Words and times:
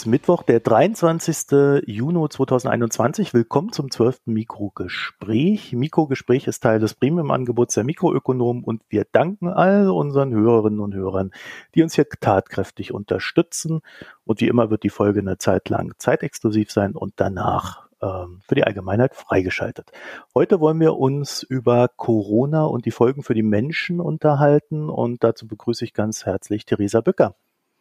Ist 0.00 0.06
Mittwoch, 0.06 0.42
der 0.42 0.60
23. 0.60 1.84
Juni 1.84 2.26
2021. 2.26 3.34
Willkommen 3.34 3.70
zum 3.70 3.90
12. 3.90 4.20
Mikrogespräch. 4.24 5.74
Mikrogespräch 5.74 6.46
ist 6.46 6.60
Teil 6.60 6.80
des 6.80 6.94
Premium-Angebots 6.94 7.74
der 7.74 7.84
Mikroökonomen 7.84 8.64
und 8.64 8.80
wir 8.88 9.04
danken 9.12 9.48
all 9.48 9.90
unseren 9.90 10.32
Hörerinnen 10.32 10.80
und 10.80 10.94
Hörern, 10.94 11.32
die 11.74 11.82
uns 11.82 11.96
hier 11.96 12.08
tatkräftig 12.08 12.94
unterstützen. 12.94 13.82
Und 14.24 14.40
wie 14.40 14.48
immer 14.48 14.70
wird 14.70 14.84
die 14.84 14.88
Folge 14.88 15.20
eine 15.20 15.36
Zeit 15.36 15.68
lang 15.68 15.92
zeitexklusiv 15.98 16.70
sein 16.70 16.96
und 16.96 17.12
danach 17.16 17.86
ähm, 18.00 18.40
für 18.48 18.54
die 18.54 18.64
Allgemeinheit 18.64 19.14
freigeschaltet. 19.14 19.92
Heute 20.34 20.60
wollen 20.60 20.80
wir 20.80 20.96
uns 20.96 21.42
über 21.42 21.88
Corona 21.88 22.64
und 22.64 22.86
die 22.86 22.90
Folgen 22.90 23.22
für 23.22 23.34
die 23.34 23.42
Menschen 23.42 24.00
unterhalten 24.00 24.88
und 24.88 25.22
dazu 25.22 25.46
begrüße 25.46 25.84
ich 25.84 25.92
ganz 25.92 26.24
herzlich 26.24 26.64
Theresa 26.64 27.02
Bücker. 27.02 27.34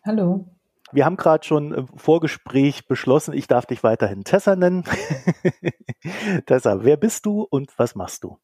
Hallo. 0.04 0.59
Wir 0.92 1.06
haben 1.06 1.18
gerade 1.18 1.46
schon 1.46 1.74
im 1.74 1.88
Vorgespräch 1.88 2.88
beschlossen, 2.88 3.34
ich 3.34 3.48
darf 3.48 3.66
dich 3.66 3.84
weiterhin 3.84 4.24
Tessa 4.24 4.56
nennen. 4.56 4.84
Tessa, 6.46 6.84
wer 6.84 6.98
bist 6.98 7.26
du 7.26 7.46
und 7.50 7.78
was 7.78 7.96
machst 7.96 8.24
du? 8.24 8.38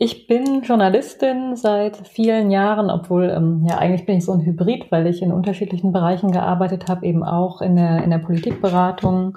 Ich 0.00 0.28
bin 0.28 0.62
Journalistin 0.62 1.56
seit 1.56 2.06
vielen 2.06 2.52
Jahren, 2.52 2.88
obwohl 2.88 3.30
ähm, 3.30 3.66
ja 3.68 3.78
eigentlich 3.78 4.06
bin 4.06 4.18
ich 4.18 4.24
so 4.24 4.32
ein 4.32 4.44
Hybrid, 4.44 4.92
weil 4.92 5.08
ich 5.08 5.22
in 5.22 5.32
unterschiedlichen 5.32 5.92
Bereichen 5.92 6.30
gearbeitet 6.30 6.88
habe, 6.88 7.04
eben 7.04 7.24
auch 7.24 7.60
in 7.60 7.74
der, 7.74 8.04
in 8.04 8.10
der 8.10 8.18
Politikberatung 8.18 9.36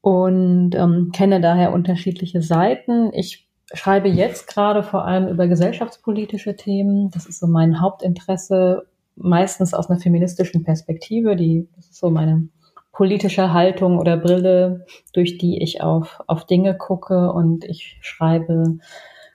und 0.00 0.74
ähm, 0.74 1.10
kenne 1.12 1.42
daher 1.42 1.74
unterschiedliche 1.74 2.40
Seiten. 2.40 3.12
Ich 3.12 3.46
schreibe 3.74 4.08
jetzt 4.08 4.46
gerade 4.48 4.82
vor 4.82 5.04
allem 5.04 5.28
über 5.28 5.46
gesellschaftspolitische 5.48 6.56
Themen. 6.56 7.10
Das 7.10 7.26
ist 7.26 7.38
so 7.38 7.46
mein 7.46 7.82
Hauptinteresse 7.82 8.87
meistens 9.20 9.74
aus 9.74 9.90
einer 9.90 10.00
feministischen 10.00 10.64
Perspektive. 10.64 11.36
Die, 11.36 11.68
das 11.76 11.86
ist 11.86 11.98
so 11.98 12.10
meine 12.10 12.48
politische 12.92 13.52
Haltung 13.52 13.98
oder 13.98 14.16
Brille, 14.16 14.84
durch 15.12 15.38
die 15.38 15.62
ich 15.62 15.82
auf, 15.82 16.20
auf 16.26 16.46
Dinge 16.46 16.76
gucke 16.76 17.32
und 17.32 17.64
ich 17.64 17.98
schreibe 18.00 18.78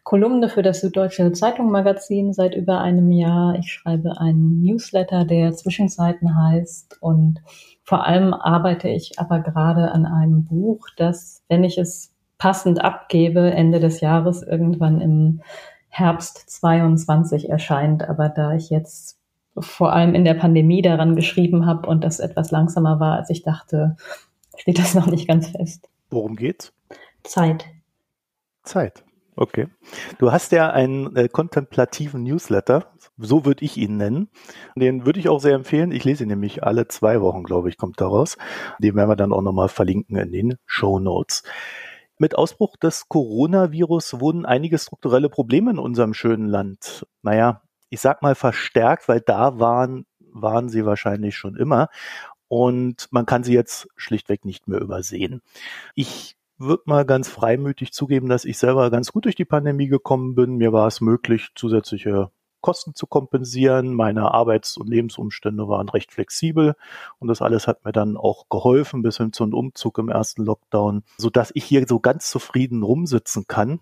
Kolumne 0.04 0.50
für 0.50 0.64
das 0.64 0.82
Süddeutsche 0.82 1.32
Zeitung 1.32 1.72
Magazin 1.72 2.34
seit 2.34 2.56
über 2.56 2.82
einem 2.82 3.12
Jahr. 3.12 3.56
Ich 3.58 3.72
schreibe 3.72 4.20
einen 4.20 4.62
Newsletter, 4.62 5.24
der 5.24 5.54
Zwischenzeiten 5.54 6.36
heißt 6.36 6.98
und 7.02 7.42
vor 7.84 8.06
allem 8.06 8.34
arbeite 8.34 8.90
ich 8.90 9.18
aber 9.18 9.40
gerade 9.40 9.92
an 9.92 10.06
einem 10.06 10.44
Buch, 10.44 10.88
das, 10.98 11.44
wenn 11.48 11.64
ich 11.64 11.78
es 11.78 12.14
passend 12.38 12.84
abgebe, 12.84 13.52
Ende 13.52 13.80
des 13.80 14.02
Jahres 14.02 14.44
irgendwann 14.44 15.00
im 15.00 15.42
Herbst 15.88 16.50
22 16.50 17.50
erscheint. 17.50 18.08
Aber 18.10 18.28
da 18.28 18.56
ich 18.56 18.70
jetzt 18.70 19.18
vor 19.58 19.94
allem 19.94 20.16
in 20.16 20.26
der 20.26 20.34
Pandemie 20.34 20.82
daran 20.82 21.16
geschrieben 21.16 21.66
habe 21.66 21.88
und 21.88 22.04
das 22.04 22.20
etwas 22.20 22.52
langsamer 22.52 23.00
war, 23.00 23.18
als 23.18 23.30
ich 23.30 23.44
dachte, 23.44 23.96
steht 24.58 24.80
das 24.80 24.96
noch 24.96 25.08
nicht 25.08 25.28
ganz 25.28 25.50
fest. 25.50 25.90
Worum 26.10 26.36
geht's? 26.36 26.74
Zeit. 27.24 27.66
Zeit. 28.64 29.04
Okay. 29.36 29.68
Du 30.20 30.32
hast 30.32 30.52
ja 30.52 30.70
einen 30.70 31.16
äh, 31.16 31.28
kontemplativen 31.28 32.24
Newsletter, 32.24 32.94
so 33.18 33.46
würde 33.46 33.66
ich 33.66 33.78
ihn 33.78 33.98
nennen. 33.98 34.30
Den 34.76 35.06
würde 35.06 35.20
ich 35.20 35.28
auch 35.28 35.40
sehr 35.40 35.56
empfehlen. 35.56 35.92
Ich 35.92 36.04
lese 36.04 36.24
ihn 36.24 36.30
nämlich 36.30 36.64
alle 36.64 36.88
zwei 36.88 37.20
Wochen, 37.22 37.44
glaube 37.44 37.70
ich, 37.70 37.78
kommt 37.78 38.00
daraus. 38.00 38.38
Den 38.78 38.96
werden 38.96 39.10
wir 39.10 39.16
dann 39.16 39.34
auch 39.34 39.42
nochmal 39.42 39.70
verlinken 39.70 40.18
in 40.18 40.32
den 40.32 40.56
Show 40.66 41.00
Notes. 41.00 41.44
Mit 42.20 42.38
Ausbruch 42.38 42.78
des 42.78 43.10
Coronavirus 43.10 44.20
wurden 44.20 44.46
einige 44.46 44.78
strukturelle 44.78 45.30
Probleme 45.30 45.72
in 45.72 45.80
unserem 45.80 46.14
schönen 46.14 46.48
Land, 46.48 47.08
naja, 47.24 47.64
ich 47.94 48.02
sag 48.02 48.24
mal 48.24 48.34
verstärkt, 48.34 49.08
weil 49.08 49.22
da 49.22 49.60
waren, 49.60 50.08
waren 50.32 50.68
sie 50.68 50.84
wahrscheinlich 50.84 51.38
schon 51.38 51.56
immer. 51.56 51.90
Und 52.48 53.08
man 53.12 53.28
kann 53.28 53.44
sie 53.44 53.54
jetzt 53.54 53.88
schlichtweg 53.96 54.46
nicht 54.46 54.68
mehr 54.68 54.82
übersehen. 54.82 55.42
Ich 55.94 56.36
würde 56.58 56.84
mal 56.88 57.06
ganz 57.06 57.30
freimütig 57.30 57.94
zugeben, 57.94 58.30
dass 58.30 58.46
ich 58.46 58.58
selber 58.58 58.90
ganz 58.90 59.12
gut 59.12 59.26
durch 59.26 59.36
die 59.36 59.46
Pandemie 59.46 59.90
gekommen 59.90 60.34
bin. 60.34 60.56
Mir 60.56 60.74
war 60.74 60.88
es 60.88 61.02
möglich, 61.02 61.50
zusätzliche 61.54 62.32
Kosten 62.62 62.96
zu 62.96 63.06
kompensieren. 63.06 63.94
Meine 63.94 64.32
Arbeits- 64.32 64.76
und 64.76 64.90
Lebensumstände 64.90 65.68
waren 65.68 65.90
recht 65.90 66.12
flexibel 66.12 66.74
und 67.20 67.28
das 67.28 67.44
alles 67.44 67.68
hat 67.68 67.86
mir 67.86 67.92
dann 67.92 68.18
auch 68.18 68.50
geholfen 68.50 69.04
bis 69.04 69.18
hin 69.18 69.34
zu 69.34 69.44
einem 69.44 69.54
Umzug 69.54 70.00
im 70.00 70.10
ersten 70.10 70.46
Lockdown, 70.46 71.04
so 71.18 71.30
dass 71.30 71.52
ich 71.54 71.66
hier 71.66 71.86
so 71.88 72.00
ganz 72.00 72.32
zufrieden 72.32 72.82
rumsitzen 72.82 73.46
kann 73.46 73.82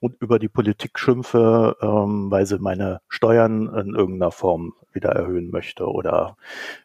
und 0.00 0.20
über 0.20 0.38
die 0.38 0.48
Politik 0.48 0.98
schimpfe, 0.98 1.76
ähm, 1.80 2.30
weil 2.30 2.46
sie 2.46 2.58
meine 2.58 3.00
Steuern 3.08 3.66
in 3.74 3.94
irgendeiner 3.94 4.30
Form 4.30 4.74
wieder 4.92 5.10
erhöhen 5.10 5.50
möchte 5.50 5.86
oder 5.86 6.36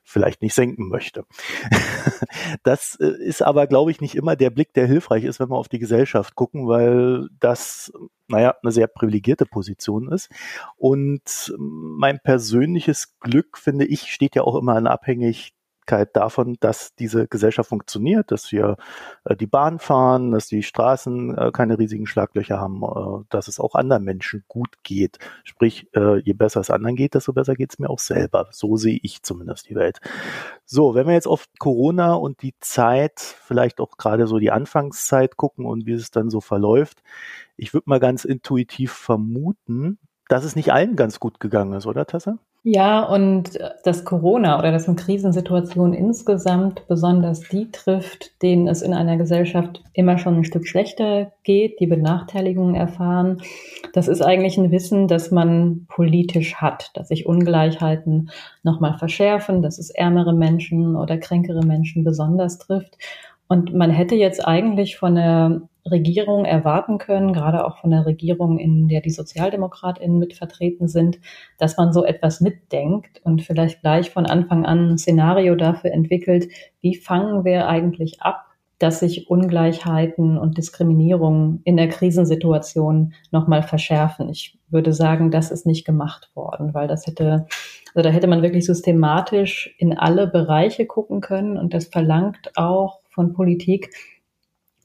vielleicht 0.04 0.42
nicht 0.42 0.54
senken 0.54 0.90
möchte. 0.90 1.26
das 2.64 2.98
äh, 3.00 3.08
ist 3.24 3.42
aber, 3.42 3.68
glaube 3.68 3.92
ich, 3.92 4.02
nicht 4.02 4.16
immer 4.16 4.36
der 4.36 4.50
Blick, 4.50 4.74
der 4.74 4.88
hilfreich 4.88 5.24
ist, 5.24 5.40
wenn 5.40 5.50
wir 5.50 5.58
auf 5.58 5.70
die 5.70 5.80
Gesellschaft 5.80 6.36
gucken, 6.36 6.68
weil 6.68 7.30
das, 7.40 7.92
naja, 8.28 8.56
eine 8.62 8.72
sehr 8.72 8.88
privilegierte 8.88 9.46
Position 9.46 10.12
ist. 10.12 10.30
Und 10.76 11.54
mein 11.58 12.20
persönliches 12.20 13.18
Glück, 13.20 13.58
finde 13.58 13.86
ich, 13.86 14.12
steht 14.12 14.36
ja 14.36 14.44
auch 14.44 14.56
immer 14.56 14.78
in 14.78 14.88
Abhängig 14.88 15.54
davon, 15.86 16.58
dass 16.60 16.96
diese 16.96 17.28
Gesellschaft 17.28 17.70
funktioniert, 17.70 18.32
dass 18.32 18.52
wir 18.52 18.78
äh, 19.26 19.36
die 19.36 19.48
Bahn 19.48 19.80
fahren, 19.80 20.32
dass 20.32 20.48
die 20.48 20.64
Straßen 20.64 21.38
äh, 21.38 21.52
keine 21.52 21.78
riesigen 21.80 22.06
Schlaglöcher 22.06 22.60
haben, 22.60 22.84
äh, 22.84 23.26
dass 23.30 23.48
es 23.48 23.60
auch 23.60 23.76
anderen 23.76 24.04
Menschen 24.04 24.44
gut 24.48 24.84
geht. 24.84 25.20
Sprich, 25.44 25.88
äh, 25.96 26.20
je 26.20 26.34
besser 26.34 26.62
es 26.62 26.70
anderen 26.70 26.96
geht, 26.96 27.16
desto 27.16 27.34
besser 27.34 27.56
geht 27.56 27.72
es 27.72 27.80
mir 27.80 27.90
auch 27.90 28.00
selber. 28.00 28.48
So 28.52 28.78
sehe 28.78 29.00
ich 29.02 29.24
zumindest 29.24 29.70
die 29.70 29.76
Welt. 29.76 30.00
So, 30.66 30.96
wenn 30.96 31.08
wir 31.08 31.14
jetzt 31.14 31.28
auf 31.28 31.48
Corona 31.60 32.14
und 32.14 32.42
die 32.42 32.56
Zeit, 32.60 33.20
vielleicht 33.20 33.80
auch 33.80 33.98
gerade 33.98 34.28
so 34.28 34.40
die 34.40 34.52
Anfangszeit 34.52 35.38
gucken 35.38 35.66
und 35.66 35.86
wie 35.86 35.94
es 35.94 36.12
dann 36.12 36.30
so 36.30 36.42
verläuft, 36.42 37.04
ich 37.58 37.74
würde 37.74 37.90
mal 37.90 38.00
ganz 38.00 38.26
intuitiv 38.26 38.92
vermuten, 38.92 40.00
dass 40.28 40.44
es 40.44 40.56
nicht 40.56 40.72
allen 40.72 40.96
ganz 40.96 41.20
gut 41.20 41.40
gegangen 41.40 41.74
ist, 41.74 41.86
oder 41.86 42.06
Tessa? 42.06 42.40
Ja, 42.66 43.04
und 43.04 43.60
das 43.84 44.06
Corona 44.06 44.58
oder 44.58 44.72
das 44.72 44.88
in 44.88 44.96
Krisensituationen 44.96 45.94
insgesamt 45.94 46.88
besonders 46.88 47.42
die 47.42 47.70
trifft, 47.72 48.42
denen 48.42 48.70
es 48.70 48.82
in 48.82 48.94
einer 48.94 49.18
Gesellschaft 49.18 49.84
immer 49.92 50.18
schon 50.18 50.38
ein 50.38 50.44
Stück 50.46 50.66
schlechter 50.66 51.34
geht, 51.44 51.82
die 51.82 51.88
Benachteiligungen 51.88 52.76
erfahren. 52.76 53.42
Das 53.92 54.08
ist 54.08 54.22
eigentlich 54.22 54.58
ein 54.58 54.72
Wissen, 54.72 55.10
das 55.10 55.30
man 55.30 55.88
politisch 55.90 56.56
hat, 56.56 56.92
dass 56.94 57.10
sich 57.10 57.26
Ungleichheiten 57.26 58.30
nochmal 58.64 58.98
verschärfen, 58.98 59.62
dass 59.62 59.78
es 59.78 59.90
ärmere 59.90 60.34
Menschen 60.34 60.96
oder 60.96 61.18
kränkere 61.18 61.66
Menschen 61.66 62.06
besonders 62.06 62.60
trifft. 62.60 62.98
Und 63.54 63.72
man 63.72 63.92
hätte 63.92 64.16
jetzt 64.16 64.48
eigentlich 64.48 64.98
von 64.98 65.14
der 65.14 65.62
Regierung 65.86 66.44
erwarten 66.44 66.98
können, 66.98 67.34
gerade 67.34 67.64
auch 67.68 67.78
von 67.78 67.92
der 67.92 68.04
Regierung, 68.04 68.58
in 68.58 68.88
der 68.88 69.02
die 69.02 69.12
SozialdemokratInnen 69.12 70.18
mit 70.18 70.34
vertreten 70.34 70.88
sind, 70.88 71.20
dass 71.60 71.78
man 71.78 71.94
so 71.94 72.04
etwas 72.04 72.42
mitdenkt 72.42 73.22
und 73.24 73.44
vielleicht 73.44 73.82
gleich 73.82 74.10
von 74.10 74.26
Anfang 74.26 74.66
an 74.66 74.90
ein 74.94 74.98
Szenario 74.98 75.54
dafür 75.54 75.92
entwickelt, 75.92 76.48
wie 76.82 76.96
fangen 76.96 77.46
wir 77.46 77.68
eigentlich 77.68 78.24
ab, 78.24 78.48
dass 78.80 79.02
sich 79.02 79.30
Ungleichheiten 79.30 80.40
und 80.40 80.58
Diskriminierung 80.58 81.62
in 81.64 81.78
der 81.78 81.90
Krisensituation 81.90 83.14
nochmal 83.30 83.62
verschärfen. 83.62 84.30
Ich 84.30 84.58
würde 84.70 84.94
sagen, 84.94 85.30
das 85.30 85.52
ist 85.52 85.68
nicht 85.68 85.86
gemacht 85.86 86.32
worden, 86.34 86.74
weil 86.74 86.88
das 86.88 87.06
hätte, 87.06 87.46
also 87.94 88.10
da 88.10 88.10
hätte 88.10 88.26
man 88.26 88.42
wirklich 88.42 88.66
systematisch 88.66 89.76
in 89.78 89.96
alle 89.96 90.26
Bereiche 90.26 90.88
gucken 90.88 91.22
können 91.22 91.56
und 91.60 91.76
das 91.76 91.86
verlangt 91.86 92.58
auch 92.58 93.03
von 93.14 93.34
Politik, 93.34 93.94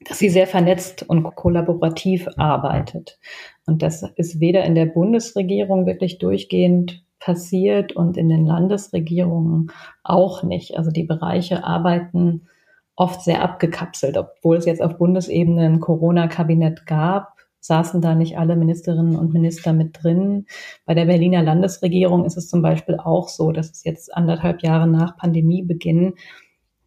dass 0.05 0.19
sie 0.19 0.29
sehr 0.29 0.47
vernetzt 0.47 1.03
und 1.07 1.23
kollaborativ 1.23 2.27
arbeitet. 2.37 3.19
Und 3.65 3.81
das 3.81 4.03
ist 4.15 4.39
weder 4.39 4.63
in 4.63 4.75
der 4.75 4.85
Bundesregierung 4.85 5.85
wirklich 5.85 6.19
durchgehend 6.19 7.03
passiert 7.19 7.91
und 7.91 8.17
in 8.17 8.29
den 8.29 8.45
Landesregierungen 8.45 9.71
auch 10.03 10.43
nicht. 10.43 10.77
Also 10.77 10.89
die 10.89 11.03
Bereiche 11.03 11.63
arbeiten 11.63 12.47
oft 12.95 13.21
sehr 13.21 13.41
abgekapselt, 13.41 14.17
obwohl 14.17 14.57
es 14.57 14.65
jetzt 14.65 14.81
auf 14.81 14.97
Bundesebene 14.97 15.65
ein 15.65 15.79
Corona-Kabinett 15.79 16.85
gab, 16.85 17.33
saßen 17.61 18.01
da 18.01 18.15
nicht 18.15 18.37
alle 18.37 18.55
Ministerinnen 18.55 19.15
und 19.15 19.33
Minister 19.33 19.73
mit 19.73 20.01
drin. 20.01 20.45
Bei 20.85 20.93
der 20.93 21.05
Berliner 21.05 21.43
Landesregierung 21.43 22.25
ist 22.25 22.37
es 22.37 22.49
zum 22.49 22.61
Beispiel 22.61 22.97
auch 22.97 23.27
so, 23.27 23.51
dass 23.51 23.69
es 23.71 23.83
jetzt 23.83 24.15
anderthalb 24.15 24.63
Jahre 24.63 24.87
nach 24.87 25.17
Pandemiebeginn 25.17 26.13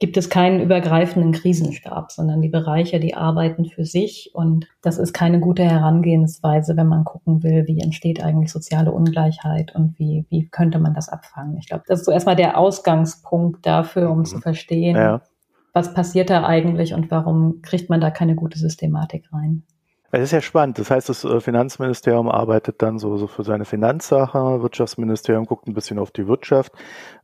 gibt 0.02 0.16
es 0.16 0.28
keinen 0.28 0.60
übergreifenden 0.60 1.31
Krisenstab, 1.31 2.10
sondern 2.10 2.43
die 2.43 2.49
Bereiche, 2.49 2.99
die 2.99 3.14
arbeiten 3.14 3.66
für 3.66 3.84
sich. 3.84 4.32
Und 4.34 4.66
das 4.82 4.99
ist 4.99 5.12
keine 5.12 5.38
gute 5.38 5.62
Herangehensweise, 5.62 6.76
wenn 6.76 6.88
man 6.88 7.04
gucken 7.04 7.44
will, 7.44 7.69
wie 7.69 7.78
entsteht 7.78 8.20
eigentlich 8.20 8.50
soziale 8.50 8.90
Ungleichheit 8.90 9.72
und 9.76 9.96
wie, 10.00 10.26
wie 10.28 10.49
könnte 10.49 10.81
man 10.81 10.93
das 10.93 11.08
abfangen. 11.08 11.56
Ich 11.56 11.69
glaube, 11.69 11.84
das 11.87 12.00
ist 12.00 12.06
so 12.06 12.10
erstmal 12.10 12.34
der 12.34 12.58
Ausgangspunkt 12.58 13.64
dafür, 13.64 14.10
um 14.10 14.19
mhm. 14.19 14.25
zu 14.25 14.40
verstehen, 14.40 14.96
ja. 14.96 15.20
was 15.72 15.94
passiert 15.94 16.31
da 16.31 16.43
eigentlich 16.43 16.94
und 16.94 17.12
warum 17.12 17.62
kriegt 17.62 17.88
man 17.88 18.00
da 18.00 18.10
keine 18.10 18.34
gute 18.34 18.58
Systematik 18.58 19.32
rein. 19.32 19.62
Es 20.14 20.25
ist 20.25 20.32
ja 20.32 20.43
spannend. 20.43 20.79
Das 20.79 20.91
heißt, 20.91 21.09
das 21.09 21.25
äh, 21.25 21.41
Finanzministerium 21.41 22.29
arbeitet 22.29 22.82
dann 22.82 22.99
so, 22.99 23.17
so 23.17 23.26
für 23.26 23.44
seine 23.44 23.64
Finanzsache, 23.64 24.62
Wirtschaftsministerium 24.62 25.47
guckt 25.47 25.67
ein 25.67 25.73
bisschen 25.73 25.99
auf 25.99 26.11
die 26.11 26.29
Wirtschaft, 26.29 26.73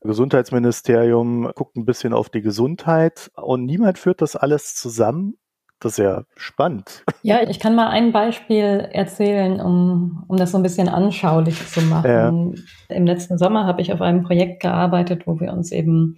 Gesundheitsministerium 0.00 1.52
guckt 1.55 1.76
ein 1.76 1.85
bisschen 1.85 2.14
auf 2.14 2.31
die 2.31 2.40
Gesundheit 2.40 3.31
und 3.37 3.67
niemand 3.67 3.99
führt 3.99 4.23
das 4.23 4.37
alles 4.37 4.75
zusammen. 4.75 5.37
Das 5.81 5.93
ist 5.93 5.99
ja 5.99 6.25
spannend. 6.35 7.05
Ja, 7.23 7.43
ich 7.43 7.61
kann 7.61 7.76
mal 7.76 7.88
ein 7.88 8.11
Beispiel 8.11 8.88
erzählen, 8.91 9.61
um, 9.61 10.25
um 10.26 10.37
das 10.37 10.50
so 10.52 10.56
ein 10.56 10.62
bisschen 10.62 10.88
anschaulich 10.88 11.69
zu 11.69 11.82
machen. 11.82 12.11
Ja. 12.88 12.96
Im 12.96 13.06
letzten 13.06 13.38
Sommer 13.38 13.67
habe 13.67 13.82
ich 13.82 13.93
auf 13.93 14.00
einem 14.00 14.23
Projekt 14.23 14.62
gearbeitet, 14.62 15.26
wo 15.26 15.38
wir 15.38 15.52
uns 15.52 15.70
eben 15.70 16.17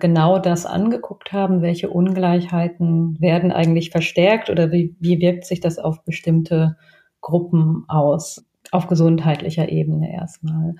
genau 0.00 0.38
das 0.38 0.66
angeguckt 0.66 1.32
haben, 1.32 1.62
welche 1.62 1.88
Ungleichheiten 1.90 3.20
werden 3.20 3.52
eigentlich 3.52 3.90
verstärkt 3.90 4.50
oder 4.50 4.72
wie, 4.72 4.96
wie 5.00 5.20
wirkt 5.20 5.44
sich 5.44 5.60
das 5.60 5.78
auf 5.78 6.04
bestimmte 6.04 6.76
Gruppen 7.20 7.84
aus, 7.88 8.44
auf 8.70 8.86
gesundheitlicher 8.86 9.68
Ebene 9.68 10.12
erstmal. 10.12 10.74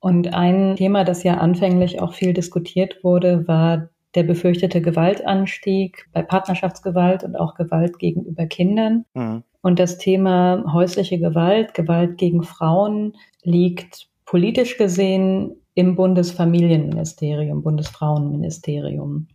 Und 0.00 0.34
ein 0.34 0.76
Thema, 0.76 1.04
das 1.04 1.22
ja 1.22 1.38
anfänglich 1.38 2.00
auch 2.00 2.14
viel 2.14 2.32
diskutiert 2.32 3.02
wurde, 3.02 3.46
war 3.46 3.90
der 4.14 4.22
befürchtete 4.22 4.80
Gewaltanstieg 4.80 6.08
bei 6.12 6.22
Partnerschaftsgewalt 6.22 7.22
und 7.22 7.36
auch 7.36 7.54
Gewalt 7.54 7.98
gegenüber 7.98 8.46
Kindern. 8.46 9.04
Mhm. 9.14 9.42
Und 9.60 9.78
das 9.78 9.98
Thema 9.98 10.64
häusliche 10.72 11.18
Gewalt, 11.18 11.74
Gewalt 11.74 12.16
gegen 12.16 12.42
Frauen 12.42 13.14
liegt 13.42 14.08
politisch 14.24 14.78
gesehen 14.78 15.56
im 15.76 15.94
Bundesfamilienministerium, 15.94 17.62
Bundesfrauenministerium. 17.62 19.28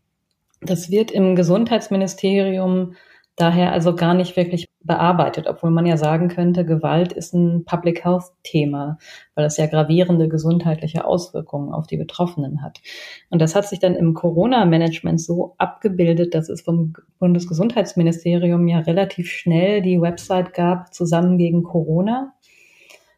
Das 0.60 0.90
wird 0.90 1.12
im 1.12 1.36
Gesundheitsministerium 1.36 2.96
daher 3.36 3.72
also 3.72 3.96
gar 3.96 4.16
nicht 4.16 4.36
wirklich 4.36 4.68
bearbeitet, 4.82 5.48
obwohl 5.48 5.70
man 5.70 5.86
ja 5.86 5.98
sagen 5.98 6.30
könnte, 6.30 6.66
Gewalt 6.66 7.14
ist 7.14 7.36
ein 7.36 7.64
Public 7.66 8.04
Health 8.04 8.24
Thema, 8.44 8.98
weil 9.36 9.46
es 9.46 9.58
ja 9.58 9.68
gravierende 9.68 10.28
gesundheitliche 10.28 11.06
Auswirkungen 11.06 11.72
auf 11.72 11.86
die 11.86 11.98
Betroffenen 11.98 12.64
hat. 12.64 12.82
Und 13.30 13.40
das 13.40 13.56
hat 13.56 13.68
sich 13.68 13.78
dann 13.78 13.96
im 13.96 14.16
Corona-Management 14.16 15.22
so 15.22 15.54
abgebildet, 15.60 16.34
dass 16.34 16.50
es 16.50 16.62
vom 16.62 16.94
Bundesgesundheitsministerium 17.20 18.68
ja 18.68 18.80
relativ 18.80 19.30
schnell 19.30 19.84
die 19.84 20.02
Website 20.02 20.54
gab, 20.56 20.92
zusammen 20.92 21.38
gegen 21.38 21.62
Corona 21.62 22.34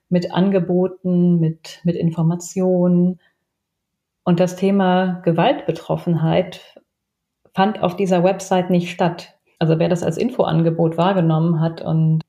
mit 0.10 0.34
Angeboten, 0.34 1.40
mit, 1.40 1.82
mit 1.84 1.96
Informationen. 1.96 3.20
Und 4.24 4.40
das 4.40 4.56
Thema 4.56 5.22
Gewaltbetroffenheit 5.24 6.82
fand 7.54 7.82
auf 7.82 7.96
dieser 7.96 8.24
Website 8.24 8.70
nicht 8.70 8.90
statt. 8.90 9.36
Also 9.60 9.80
wer 9.80 9.90
das 9.90 10.04
als 10.04 10.18
Infoangebot 10.18 10.98
wahrgenommen 10.98 11.60
hat 11.60 11.82
und 11.82 12.22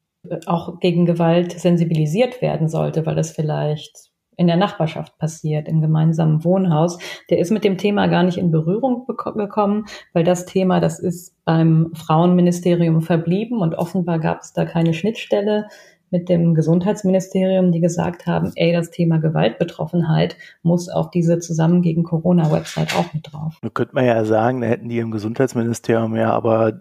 auch 0.46 0.80
gegen 0.80 1.06
Gewalt 1.06 1.52
sensibilisiert 1.52 2.40
werden 2.40 2.68
sollte, 2.68 3.04
weil 3.06 3.18
es 3.18 3.32
vielleicht 3.32 4.10
in 4.36 4.46
der 4.46 4.56
Nachbarschaft 4.56 5.16
passiert, 5.18 5.68
im 5.68 5.80
gemeinsamen 5.80 6.44
Wohnhaus, 6.44 6.98
der 7.30 7.38
ist 7.38 7.52
mit 7.52 7.64
dem 7.64 7.78
Thema 7.78 8.08
gar 8.08 8.24
nicht 8.24 8.38
in 8.38 8.50
Berührung 8.50 9.06
gekommen, 9.06 9.84
weil 10.12 10.24
das 10.24 10.44
Thema, 10.44 10.80
das 10.80 10.98
ist 10.98 11.36
beim 11.44 11.92
Frauenministerium 11.94 13.00
verblieben 13.00 13.60
und 13.60 13.74
offenbar 13.76 14.18
gab 14.18 14.40
es 14.40 14.52
da 14.52 14.64
keine 14.64 14.94
Schnittstelle 14.94 15.68
mit 16.14 16.28
dem 16.28 16.54
Gesundheitsministerium, 16.54 17.72
die 17.72 17.80
gesagt 17.80 18.24
haben, 18.26 18.52
ey, 18.54 18.72
das 18.72 18.92
Thema 18.92 19.18
Gewaltbetroffenheit 19.18 20.36
muss 20.62 20.88
auf 20.88 21.10
diese 21.10 21.40
Zusammen 21.40 21.82
gegen 21.82 22.04
Corona-Website 22.04 22.94
auch 22.96 23.12
mit 23.12 23.32
drauf. 23.32 23.58
Da 23.62 23.68
könnte 23.68 23.96
man 23.96 24.04
ja 24.04 24.24
sagen, 24.24 24.60
da 24.60 24.68
hätten 24.68 24.88
die 24.88 24.98
im 24.98 25.10
Gesundheitsministerium 25.10 26.14
ja 26.14 26.30
aber 26.30 26.78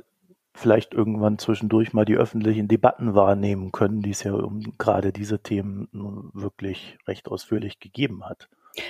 vielleicht 0.54 0.94
irgendwann 0.94 1.40
zwischendurch 1.40 1.94
mal 1.94 2.06
die 2.06 2.16
öffentlichen 2.16 2.68
Debatten 2.68 3.16
wahrnehmen 3.16 3.72
können, 3.72 4.04
die 4.04 4.12
es 4.12 4.22
ja 4.22 4.34
um 4.34 4.62
gerade 4.78 5.12
diese 5.12 5.40
Themen 5.40 5.88
wirklich 6.36 7.00
recht 7.08 7.28
ausführlich 7.28 7.80
gegeben 7.80 8.24
hat. 8.24 8.50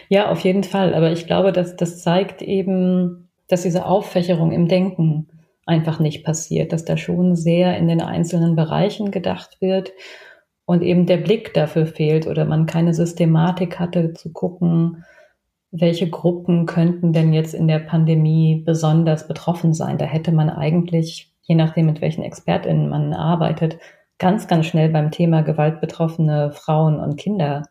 Ja, 0.10 0.30
auf 0.30 0.42
jeden 0.42 0.66
Fall. 0.66 0.94
Aber 0.94 1.10
ich 1.14 1.26
glaube, 1.26 1.54
dass 1.54 1.78
das 1.78 2.04
zeigt 2.04 2.42
eben, 2.42 3.30
dass 3.48 3.62
diese 3.62 3.86
Auffächerung 3.86 4.52
im 4.52 4.68
Denken 4.68 5.30
einfach 5.66 6.02
nicht 6.02 6.26
passiert, 6.26 6.74
dass 6.74 6.84
da 6.84 6.98
schon 6.98 7.38
sehr 7.38 7.78
in 7.78 7.88
den 7.88 8.02
einzelnen 8.02 8.58
Bereichen 8.58 9.12
gedacht 9.12 9.62
wird 9.62 9.94
und 10.66 10.82
eben 10.82 11.06
der 11.06 11.18
Blick 11.18 11.54
dafür 11.54 11.86
fehlt 11.86 12.28
oder 12.28 12.46
man 12.46 12.66
keine 12.66 12.94
Systematik 12.94 13.80
hatte 13.80 14.14
zu 14.14 14.32
gucken, 14.32 15.04
welche 15.72 16.10
Gruppen 16.10 16.66
könnten 16.66 17.14
denn 17.14 17.34
jetzt 17.34 17.54
in 17.54 17.68
der 17.68 17.80
Pandemie 17.80 18.62
besonders 18.64 19.28
betroffen 19.28 19.74
sein. 19.74 19.98
Da 19.98 20.06
hätte 20.06 20.32
man 20.32 20.50
eigentlich, 20.50 21.34
je 21.42 21.56
nachdem 21.56 21.88
mit 21.88 22.00
welchen 22.00 22.24
Expertinnen 22.24 22.90
man 22.90 23.14
arbeitet, 23.14 23.80
ganz, 24.20 24.48
ganz 24.48 24.68
schnell 24.68 24.90
beim 24.90 25.10
Thema 25.10 25.42
gewaltbetroffene 25.42 26.52
Frauen 26.52 27.00
und 27.00 27.18
Kinder 27.18 27.64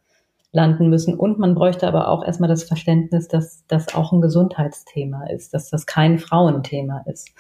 landen 0.51 0.91
müssen. 0.91 1.19
Und 1.19 1.39
man 1.39 1.55
bräuchte 1.55 1.89
aber 1.89 2.09
auch 2.09 2.25
erstmal 2.25 2.49
das 2.49 2.65
Verständnis, 2.65 3.29
dass 3.29 3.65
das 3.69 3.95
auch 3.95 4.13
ein 4.13 4.21
Gesundheitsthema 4.21 5.29
ist, 5.29 5.55
dass 5.55 5.71
das 5.71 5.87
kein 5.87 6.19
Frauenthema 6.19 7.05
ist. 7.07 7.31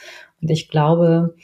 Und 0.40 0.50
ich 0.50 0.68
glaube, 0.68 1.34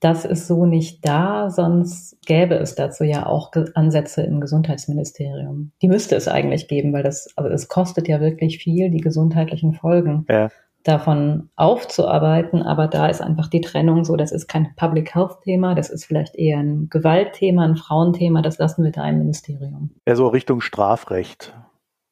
das 0.00 0.24
ist 0.24 0.46
so 0.46 0.64
nicht 0.64 1.04
da, 1.06 1.50
sonst 1.50 2.16
gäbe 2.24 2.54
es 2.54 2.74
dazu 2.74 3.04
ja 3.04 3.26
auch 3.26 3.50
Ansätze 3.74 4.22
im 4.22 4.40
Gesundheitsministerium. 4.40 5.72
Die 5.82 5.88
müsste 5.88 6.14
es 6.14 6.28
eigentlich 6.28 6.68
geben, 6.68 6.92
weil 6.92 7.02
das, 7.02 7.32
also 7.36 7.50
es 7.50 7.68
kostet 7.68 8.06
ja 8.06 8.20
wirklich 8.20 8.58
viel, 8.58 8.90
die 8.90 9.00
gesundheitlichen 9.00 9.74
Folgen 9.74 10.24
ja. 10.28 10.50
davon 10.84 11.50
aufzuarbeiten. 11.56 12.62
Aber 12.62 12.86
da 12.86 13.08
ist 13.08 13.20
einfach 13.20 13.48
die 13.48 13.60
Trennung 13.60 14.04
so, 14.04 14.14
das 14.14 14.30
ist 14.30 14.46
kein 14.46 14.74
Public 14.76 15.14
Health 15.14 15.42
Thema, 15.42 15.74
das 15.74 15.90
ist 15.90 16.04
vielleicht 16.04 16.36
eher 16.36 16.58
ein 16.58 16.88
Gewaltthema, 16.88 17.64
ein 17.64 17.76
Frauenthema, 17.76 18.40
das 18.40 18.58
lassen 18.58 18.84
wir 18.84 18.92
da 18.92 19.08
im 19.08 19.18
Ministerium. 19.18 19.90
Ja, 20.06 20.14
so 20.14 20.28
Richtung 20.28 20.60
Strafrecht. 20.60 21.54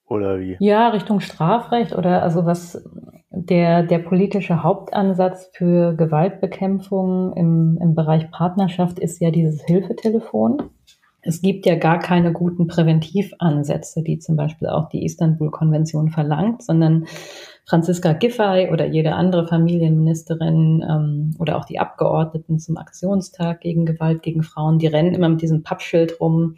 Oder 0.08 0.38
wie? 0.38 0.56
Ja, 0.60 0.88
Richtung 0.88 1.20
Strafrecht 1.20 1.94
oder 1.94 2.22
also 2.22 2.46
was 2.46 2.82
der, 3.30 3.82
der 3.82 3.98
politische 3.98 4.62
Hauptansatz 4.62 5.50
für 5.52 5.94
Gewaltbekämpfung 5.94 7.32
im, 7.34 7.78
im 7.80 7.94
Bereich 7.94 8.30
Partnerschaft 8.30 8.98
ist 8.98 9.20
ja 9.20 9.30
dieses 9.30 9.64
Hilfetelefon. 9.64 10.62
Es 11.22 11.42
gibt 11.42 11.66
ja 11.66 11.74
gar 11.74 11.98
keine 11.98 12.32
guten 12.32 12.68
Präventivansätze, 12.68 14.02
die 14.02 14.20
zum 14.20 14.36
Beispiel 14.36 14.68
auch 14.68 14.88
die 14.88 15.04
Istanbul-Konvention 15.04 16.10
verlangt, 16.10 16.62
sondern 16.62 17.06
Franziska 17.68 18.12
Giffey 18.12 18.68
oder 18.72 18.86
jede 18.86 19.12
andere 19.14 19.48
Familienministerin 19.48 20.84
ähm, 20.88 21.34
oder 21.40 21.56
auch 21.56 21.64
die 21.64 21.80
Abgeordneten 21.80 22.60
zum 22.60 22.76
Aktionstag 22.76 23.60
gegen 23.60 23.86
Gewalt 23.86 24.22
gegen 24.22 24.44
Frauen, 24.44 24.78
die 24.78 24.86
rennen 24.86 25.14
immer 25.14 25.28
mit 25.28 25.42
diesem 25.42 25.64
Pappschild 25.64 26.20
rum, 26.20 26.54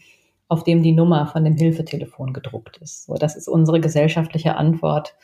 auf 0.49 0.64
dem 0.64 0.83
die 0.83 0.93
Nummer 0.93 1.26
von 1.26 1.45
dem 1.45 1.57
Hilfetelefon 1.57 2.33
gedruckt 2.33 2.78
ist. 2.78 3.05
So, 3.05 3.14
das 3.14 3.37
ist 3.37 3.49
unsere 3.49 3.81
gesellschaftliche 3.81 4.57
Antwort 4.57 5.14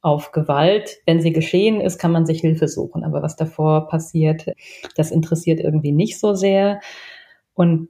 auf 0.00 0.32
Gewalt. 0.32 0.98
Wenn 1.06 1.20
sie 1.20 1.32
geschehen 1.32 1.80
ist, 1.80 1.98
kann 1.98 2.12
man 2.12 2.24
sich 2.24 2.40
Hilfe 2.40 2.66
suchen. 2.66 3.04
Aber 3.04 3.22
was 3.22 3.36
davor 3.36 3.88
passiert, 3.88 4.46
das 4.96 5.10
interessiert 5.10 5.60
irgendwie 5.60 5.92
nicht 5.92 6.18
so 6.18 6.34
sehr. 6.34 6.80
Und 7.54 7.88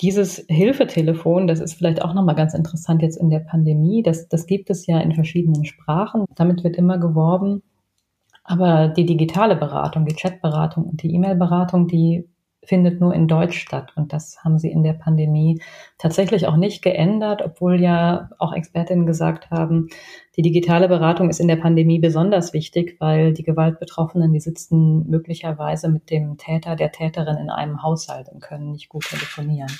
dieses 0.00 0.44
Hilfetelefon, 0.48 1.46
das 1.46 1.60
ist 1.60 1.74
vielleicht 1.74 2.02
auch 2.02 2.12
nochmal 2.12 2.34
ganz 2.34 2.54
interessant 2.54 3.02
jetzt 3.02 3.16
in 3.16 3.30
der 3.30 3.40
Pandemie. 3.40 4.02
Das, 4.02 4.28
das 4.28 4.46
gibt 4.46 4.68
es 4.68 4.86
ja 4.86 4.98
in 5.00 5.14
verschiedenen 5.14 5.64
Sprachen. 5.64 6.24
Damit 6.34 6.64
wird 6.64 6.76
immer 6.76 6.98
geworben. 6.98 7.62
Aber 8.44 8.88
die 8.88 9.06
digitale 9.06 9.56
Beratung, 9.56 10.04
die 10.06 10.14
Chatberatung 10.14 10.84
und 10.84 11.02
die 11.02 11.14
E-Mail-Beratung, 11.14 11.88
die 11.88 12.28
findet 12.66 13.00
nur 13.00 13.14
in 13.14 13.28
Deutsch 13.28 13.58
statt. 13.58 13.92
Und 13.96 14.12
das 14.12 14.44
haben 14.44 14.58
sie 14.58 14.70
in 14.70 14.82
der 14.82 14.92
Pandemie 14.92 15.60
tatsächlich 15.98 16.46
auch 16.46 16.56
nicht 16.56 16.82
geändert, 16.82 17.42
obwohl 17.44 17.80
ja 17.80 18.30
auch 18.38 18.52
Expertinnen 18.52 19.06
gesagt 19.06 19.50
haben, 19.50 19.88
die 20.36 20.42
digitale 20.42 20.88
Beratung 20.88 21.30
ist 21.30 21.40
in 21.40 21.48
der 21.48 21.56
Pandemie 21.56 21.98
besonders 21.98 22.52
wichtig, 22.52 22.96
weil 23.00 23.32
die 23.32 23.42
Gewaltbetroffenen, 23.42 24.32
die 24.32 24.40
sitzen 24.40 25.08
möglicherweise 25.08 25.88
mit 25.88 26.10
dem 26.10 26.36
Täter, 26.36 26.76
der 26.76 26.92
Täterin 26.92 27.38
in 27.38 27.50
einem 27.50 27.82
Haushalt 27.82 28.28
und 28.28 28.42
können 28.42 28.72
nicht 28.72 28.88
gut 28.88 29.08
telefonieren. 29.08 29.70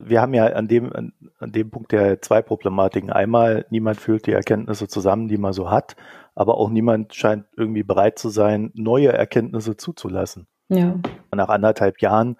Wir 0.00 0.20
haben 0.20 0.34
ja 0.34 0.46
an 0.46 0.66
dem, 0.66 0.92
an, 0.92 1.12
dem 1.40 1.70
Punkt 1.70 1.92
ja 1.92 2.20
zwei 2.20 2.42
Problematiken. 2.42 3.10
Einmal, 3.10 3.66
niemand 3.70 4.00
fühlt 4.00 4.26
die 4.26 4.32
Erkenntnisse 4.32 4.88
zusammen, 4.88 5.28
die 5.28 5.38
man 5.38 5.52
so 5.52 5.70
hat, 5.70 5.94
aber 6.34 6.58
auch 6.58 6.68
niemand 6.68 7.14
scheint 7.14 7.46
irgendwie 7.56 7.84
bereit 7.84 8.18
zu 8.18 8.28
sein, 8.28 8.72
neue 8.74 9.12
Erkenntnisse 9.12 9.76
zuzulassen. 9.76 10.48
Ja. 10.68 10.96
Nach 11.34 11.48
anderthalb 11.48 12.00
Jahren 12.00 12.36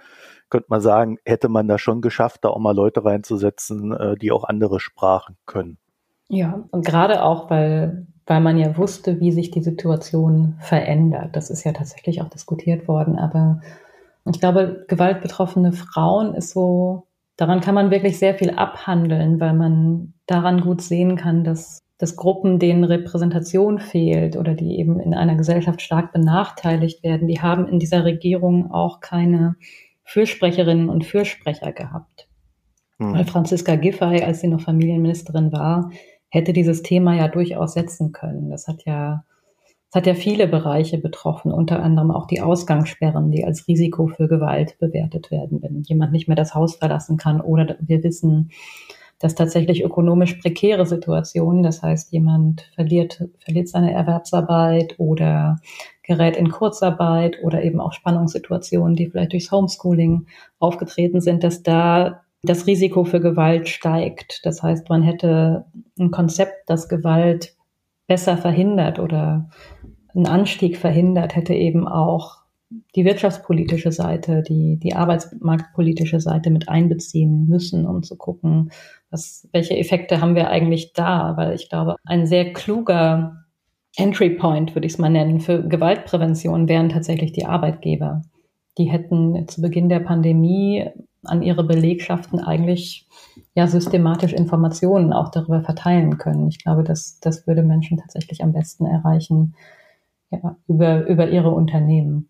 könnte 0.51 0.67
man 0.69 0.81
sagen, 0.81 1.19
hätte 1.25 1.49
man 1.49 1.69
da 1.69 1.79
schon 1.79 2.01
geschafft, 2.01 2.45
da 2.45 2.51
auch 2.51 2.59
mal 2.59 2.75
Leute 2.75 3.05
reinzusetzen, 3.05 3.93
äh, 3.93 4.17
die 4.17 4.33
auch 4.33 4.45
andere 4.45 4.81
Sprachen 4.81 5.37
können. 5.47 5.79
Ja, 6.29 6.65
und 6.71 6.87
gerade 6.87 7.23
auch, 7.23 7.51
weil, 7.51 8.07
weil 8.27 8.41
man 8.41 8.57
ja 8.57 8.77
wusste, 8.77 9.21
wie 9.21 9.33
sich 9.33 9.51
die 9.51 9.63
Situation 9.63 10.57
verändert. 10.61 11.37
Das 11.37 11.51
ist 11.51 11.65
ja 11.65 11.73
tatsächlich 11.73 12.23
auch 12.23 12.29
diskutiert 12.29 12.89
worden. 12.89 13.19
Aber 13.19 13.61
ich 14.33 14.41
glaube, 14.41 14.85
gewaltbetroffene 14.89 15.73
Frauen 15.73 16.35
ist 16.35 16.51
so, 16.51 17.07
daran 17.37 17.61
kann 17.61 17.75
man 17.75 17.91
wirklich 17.91 18.19
sehr 18.19 18.35
viel 18.35 18.51
abhandeln, 18.51 19.41
weil 19.41 19.53
man 19.53 20.15
daran 20.27 20.61
gut 20.61 20.81
sehen 20.81 21.17
kann, 21.17 21.45
dass 21.45 21.84
dass 22.05 22.17
Gruppen, 22.17 22.59
denen 22.59 22.85
Repräsentation 22.85 23.79
fehlt 23.79 24.37
oder 24.37 24.53
die 24.53 24.79
eben 24.79 25.01
in 25.01 25.15
einer 25.15 25.37
Gesellschaft 25.37 25.81
stark 25.81 26.13
benachteiligt 26.13 27.03
werden, 27.03 27.29
die 27.29 27.41
haben 27.41 27.67
in 27.67 27.79
dieser 27.79 28.05
Regierung 28.05 28.71
auch 28.71 29.01
keine 29.01 29.57
Fürsprecherinnen 30.05 30.91
und 30.91 31.07
Fürsprecher 31.07 31.73
gehabt. 31.73 32.29
Mhm. 32.99 33.15
Weil 33.15 33.25
Franziska 33.25 33.77
Giffey, 33.77 34.23
als 34.23 34.43
sie 34.43 34.49
noch 34.49 34.61
Familienministerin 34.61 35.51
war, 35.51 35.93
hätte 36.29 36.53
dieses 36.53 36.83
Thema 36.83 37.15
ja 37.15 37.29
durchaus 37.29 37.73
setzen 37.73 38.13
können. 38.13 38.51
Das 38.51 38.69
hat 38.69 38.85
ja, 38.85 39.25
das 39.91 40.03
hat 40.03 40.07
ja 40.07 40.13
viele 40.13 40.47
Bereiche 40.47 40.99
betroffen, 40.99 41.53
unter 41.53 41.83
anderem 41.83 42.11
auch 42.11 42.27
die 42.27 42.43
Ausgangssperren, 42.43 43.31
die 43.31 43.47
als 43.47 43.67
Risiko 43.67 44.09
für 44.09 44.29
Gewalt 44.29 44.77
bewertet 44.79 45.31
werden, 45.31 45.63
wenn 45.63 45.81
jemand 45.81 46.13
nicht 46.13 46.29
mehr 46.29 46.37
das 46.37 46.55
Haus 46.55 46.77
verlassen 46.77 47.17
kann 47.17 47.41
oder 47.41 47.77
wir 47.81 48.03
wissen, 48.03 48.51
dass 49.19 49.35
tatsächlich 49.35 49.85
ökonomisch 49.85 50.35
prekäre 50.35 50.87
Situationen, 50.87 51.63
das 51.63 51.83
heißt, 51.83 52.13
jemand 52.13 52.71
verliert, 52.75 53.25
verliert 53.39 53.69
seine 53.69 53.93
Erwerbsarbeit 53.93 54.95
oder 54.99 55.57
gerät 56.03 56.37
in 56.37 56.51
Kurzarbeit 56.51 57.39
oder 57.43 57.63
eben 57.63 57.81
auch 57.81 57.93
Spannungssituationen, 57.93 58.97
die 58.97 59.09
vielleicht 59.09 59.33
durchs 59.33 59.51
Homeschooling 59.51 60.27
aufgetreten 60.59 61.21
sind, 61.21 61.45
dass 61.45 61.63
da 61.63 62.23
das 62.43 62.67
Risiko 62.67 63.05
für 63.05 63.21
Gewalt 63.21 63.69
steigt. 63.69 64.45
Das 64.45 64.63
heißt, 64.63 64.91
man 64.91 65.03
hätte 65.03 65.65
ein 65.99 66.11
Konzept, 66.11 66.69
das 66.69 66.89
Gewalt 66.89 67.57
besser 68.07 68.37
verhindert 68.37 68.99
oder 68.99 69.49
einen 70.15 70.27
Anstieg 70.27 70.77
verhindert, 70.77 71.35
hätte 71.35 71.55
eben 71.55 71.89
auch 71.89 72.45
die 72.97 73.05
wirtschaftspolitische 73.05 73.93
Seite, 73.93 74.43
die, 74.43 74.79
die 74.79 74.95
arbeitsmarktpolitische 74.95 76.21
Seite 76.21 76.51
mit 76.51 76.69
einbeziehen 76.69 77.47
müssen, 77.47 77.87
um 77.87 78.03
zu 78.03 78.17
gucken, 78.17 78.71
was, 79.15 79.49
welche 79.53 79.79
Effekte 79.79 80.21
haben 80.21 80.35
wir 80.35 80.51
eigentlich 80.51 80.93
da? 80.93 81.37
Weil 81.37 81.55
ich 81.55 81.71
glaube, 81.71 81.97
ein 82.05 82.27
sehr 82.27 82.53
kluger 82.53 83.45
Entry 83.97 84.31
Point, 84.31 84.75
würde 84.75 84.87
ich 84.87 84.95
es 84.95 84.99
mal 84.99 85.09
nennen, 85.09 85.41
für 85.41 85.63
Gewaltprävention 85.67 86.69
wären 86.69 86.89
tatsächlich 86.89 87.33
die 87.33 87.47
Arbeitgeber. 87.47 88.23
Die 88.77 88.87
hätten 88.87 89.47
zu 89.47 89.63
Beginn 89.63 89.89
der 89.89 90.01
Pandemie 90.01 90.91
an 91.23 91.43
ihre 91.43 91.65
Belegschaften 91.65 92.41
eigentlich 92.41 93.07
ja 93.55 93.67
systematisch 93.69 94.33
Informationen 94.33 95.13
auch 95.13 95.31
darüber 95.31 95.63
verteilen 95.63 96.19
können. 96.19 96.49
Ich 96.49 96.63
glaube, 96.63 96.83
das, 96.83 97.21
das 97.21 97.47
würde 97.47 97.63
Menschen 97.63 97.99
tatsächlich 97.99 98.43
am 98.43 98.53
besten 98.53 98.85
erreichen 98.85 99.55
ja, 100.31 100.57
über, 100.67 101.07
über 101.07 101.29
ihre 101.29 101.51
Unternehmen. 101.51 102.29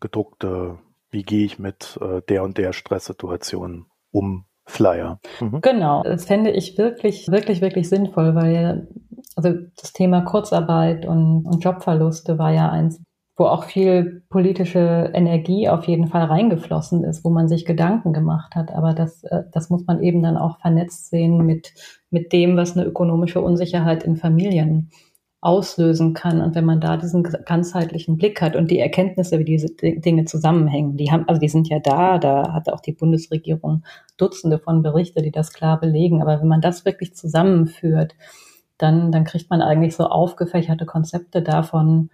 Gedruckte, 0.00 0.78
wie 1.10 1.22
gehe 1.22 1.44
ich 1.44 1.58
mit 1.58 1.98
äh, 2.00 2.22
der 2.28 2.42
und 2.42 2.56
der 2.56 2.72
Stresssituation 2.72 3.86
um 4.10 4.46
Flyer. 4.66 5.18
Mhm. 5.40 5.60
Genau, 5.60 6.02
das 6.02 6.24
fände 6.24 6.50
ich 6.50 6.78
wirklich, 6.78 7.28
wirklich, 7.28 7.60
wirklich 7.60 7.88
sinnvoll, 7.88 8.34
weil 8.34 8.88
also 9.36 9.50
das 9.80 9.92
Thema 9.92 10.22
Kurzarbeit 10.22 11.06
und, 11.06 11.44
und 11.44 11.62
Jobverluste 11.62 12.38
war 12.38 12.52
ja 12.52 12.70
eins, 12.70 13.00
wo 13.36 13.46
auch 13.46 13.64
viel 13.64 14.22
politische 14.28 15.10
Energie 15.12 15.68
auf 15.68 15.86
jeden 15.86 16.06
Fall 16.06 16.24
reingeflossen 16.24 17.02
ist, 17.04 17.24
wo 17.24 17.30
man 17.30 17.48
sich 17.48 17.64
Gedanken 17.64 18.12
gemacht 18.12 18.54
hat. 18.54 18.72
Aber 18.72 18.94
das, 18.94 19.24
äh, 19.24 19.42
das 19.52 19.70
muss 19.70 19.84
man 19.86 20.02
eben 20.02 20.22
dann 20.22 20.36
auch 20.36 20.60
vernetzt 20.60 21.10
sehen 21.10 21.44
mit, 21.44 21.74
mit 22.10 22.32
dem, 22.32 22.56
was 22.56 22.76
eine 22.76 22.86
ökonomische 22.86 23.40
Unsicherheit 23.40 24.04
in 24.04 24.16
Familien 24.16 24.90
auslösen 25.44 26.14
kann. 26.14 26.40
Und 26.40 26.54
wenn 26.54 26.64
man 26.64 26.80
da 26.80 26.96
diesen 26.96 27.22
ganzheitlichen 27.22 28.16
Blick 28.16 28.40
hat 28.40 28.56
und 28.56 28.70
die 28.70 28.78
Erkenntnisse, 28.78 29.38
wie 29.38 29.44
diese 29.44 29.68
Dinge 29.68 30.24
zusammenhängen, 30.24 30.96
die 30.96 31.10
haben, 31.10 31.28
also 31.28 31.38
die 31.38 31.48
sind 31.48 31.68
ja 31.68 31.80
da, 31.80 32.18
da 32.18 32.52
hat 32.52 32.70
auch 32.70 32.80
die 32.80 32.92
Bundesregierung 32.92 33.84
Dutzende 34.16 34.58
von 34.58 34.82
Berichte, 34.82 35.20
die 35.20 35.30
das 35.30 35.52
klar 35.52 35.78
belegen. 35.78 36.22
Aber 36.22 36.40
wenn 36.40 36.48
man 36.48 36.62
das 36.62 36.86
wirklich 36.86 37.14
zusammenführt, 37.14 38.14
dann, 38.78 39.12
dann 39.12 39.24
kriegt 39.24 39.50
man 39.50 39.60
eigentlich 39.60 39.94
so 39.94 40.06
aufgefächerte 40.06 40.86
Konzepte 40.86 41.42
davon, 41.42 42.10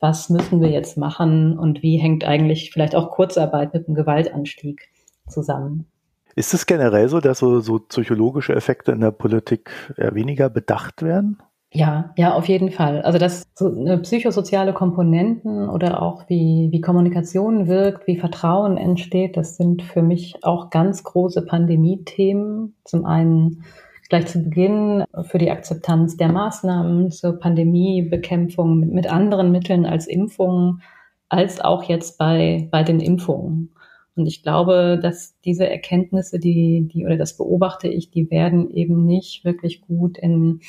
was 0.00 0.28
müssen 0.28 0.60
wir 0.60 0.70
jetzt 0.70 0.98
machen 0.98 1.56
und 1.56 1.82
wie 1.82 1.98
hängt 1.98 2.24
eigentlich 2.24 2.72
vielleicht 2.72 2.96
auch 2.96 3.12
Kurzarbeit 3.12 3.72
mit 3.74 3.86
dem 3.86 3.94
Gewaltanstieg 3.94 4.90
zusammen. 5.28 5.86
Ist 6.34 6.52
es 6.52 6.66
generell 6.66 7.08
so, 7.08 7.20
dass 7.20 7.38
so, 7.38 7.60
so 7.60 7.78
psychologische 7.78 8.56
Effekte 8.56 8.90
in 8.90 9.00
der 9.00 9.12
Politik 9.12 9.70
eher 9.96 10.16
weniger 10.16 10.50
bedacht 10.50 11.02
werden? 11.02 11.38
Ja, 11.74 12.12
ja, 12.18 12.34
auf 12.34 12.48
jeden 12.48 12.70
Fall. 12.70 13.00
Also 13.00 13.18
dass 13.18 13.44
so 13.54 13.70
psychosoziale 14.02 14.74
Komponenten 14.74 15.70
oder 15.70 16.02
auch 16.02 16.28
wie, 16.28 16.68
wie 16.70 16.82
Kommunikation 16.82 17.66
wirkt, 17.66 18.06
wie 18.06 18.18
Vertrauen 18.18 18.76
entsteht, 18.76 19.38
das 19.38 19.56
sind 19.56 19.82
für 19.82 20.02
mich 20.02 20.34
auch 20.42 20.68
ganz 20.68 21.02
große 21.02 21.46
Pandemie-Themen. 21.46 22.74
Zum 22.84 23.06
einen 23.06 23.64
gleich 24.10 24.26
zu 24.26 24.42
Beginn 24.42 25.04
für 25.22 25.38
die 25.38 25.50
Akzeptanz 25.50 26.18
der 26.18 26.30
Maßnahmen 26.30 27.10
zur 27.10 27.38
Pandemiebekämpfung 27.38 28.78
mit, 28.78 28.92
mit 28.92 29.10
anderen 29.10 29.50
Mitteln 29.50 29.86
als 29.86 30.06
Impfungen, 30.06 30.82
als 31.30 31.62
auch 31.62 31.84
jetzt 31.84 32.18
bei, 32.18 32.68
bei 32.70 32.82
den 32.82 33.00
Impfungen. 33.00 33.70
Und 34.14 34.26
ich 34.26 34.42
glaube, 34.42 34.98
dass 35.00 35.40
diese 35.40 35.66
Erkenntnisse, 35.70 36.38
die, 36.38 36.86
die, 36.92 37.06
oder 37.06 37.16
das 37.16 37.38
beobachte 37.38 37.88
ich, 37.88 38.10
die 38.10 38.30
werden 38.30 38.70
eben 38.70 39.06
nicht 39.06 39.46
wirklich 39.46 39.80
gut 39.80 40.18
in, 40.18 40.60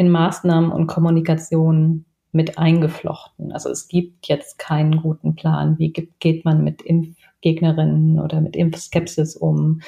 in 0.00 0.08
Maßnahmen 0.08 0.72
und 0.72 0.86
Kommunikation 0.86 2.06
mit 2.32 2.56
eingeflochten. 2.56 3.52
Also 3.52 3.68
es 3.68 3.86
gibt 3.86 4.28
jetzt 4.28 4.58
keinen 4.58 5.02
guten 5.02 5.34
Plan. 5.34 5.78
Wie 5.78 5.92
geht 5.92 6.46
man 6.46 6.64
mit 6.64 6.80
Impfgegnerinnen 6.80 8.18
oder 8.18 8.40
mit 8.40 8.56
Impfskepsis 8.56 9.36
um? 9.36 9.82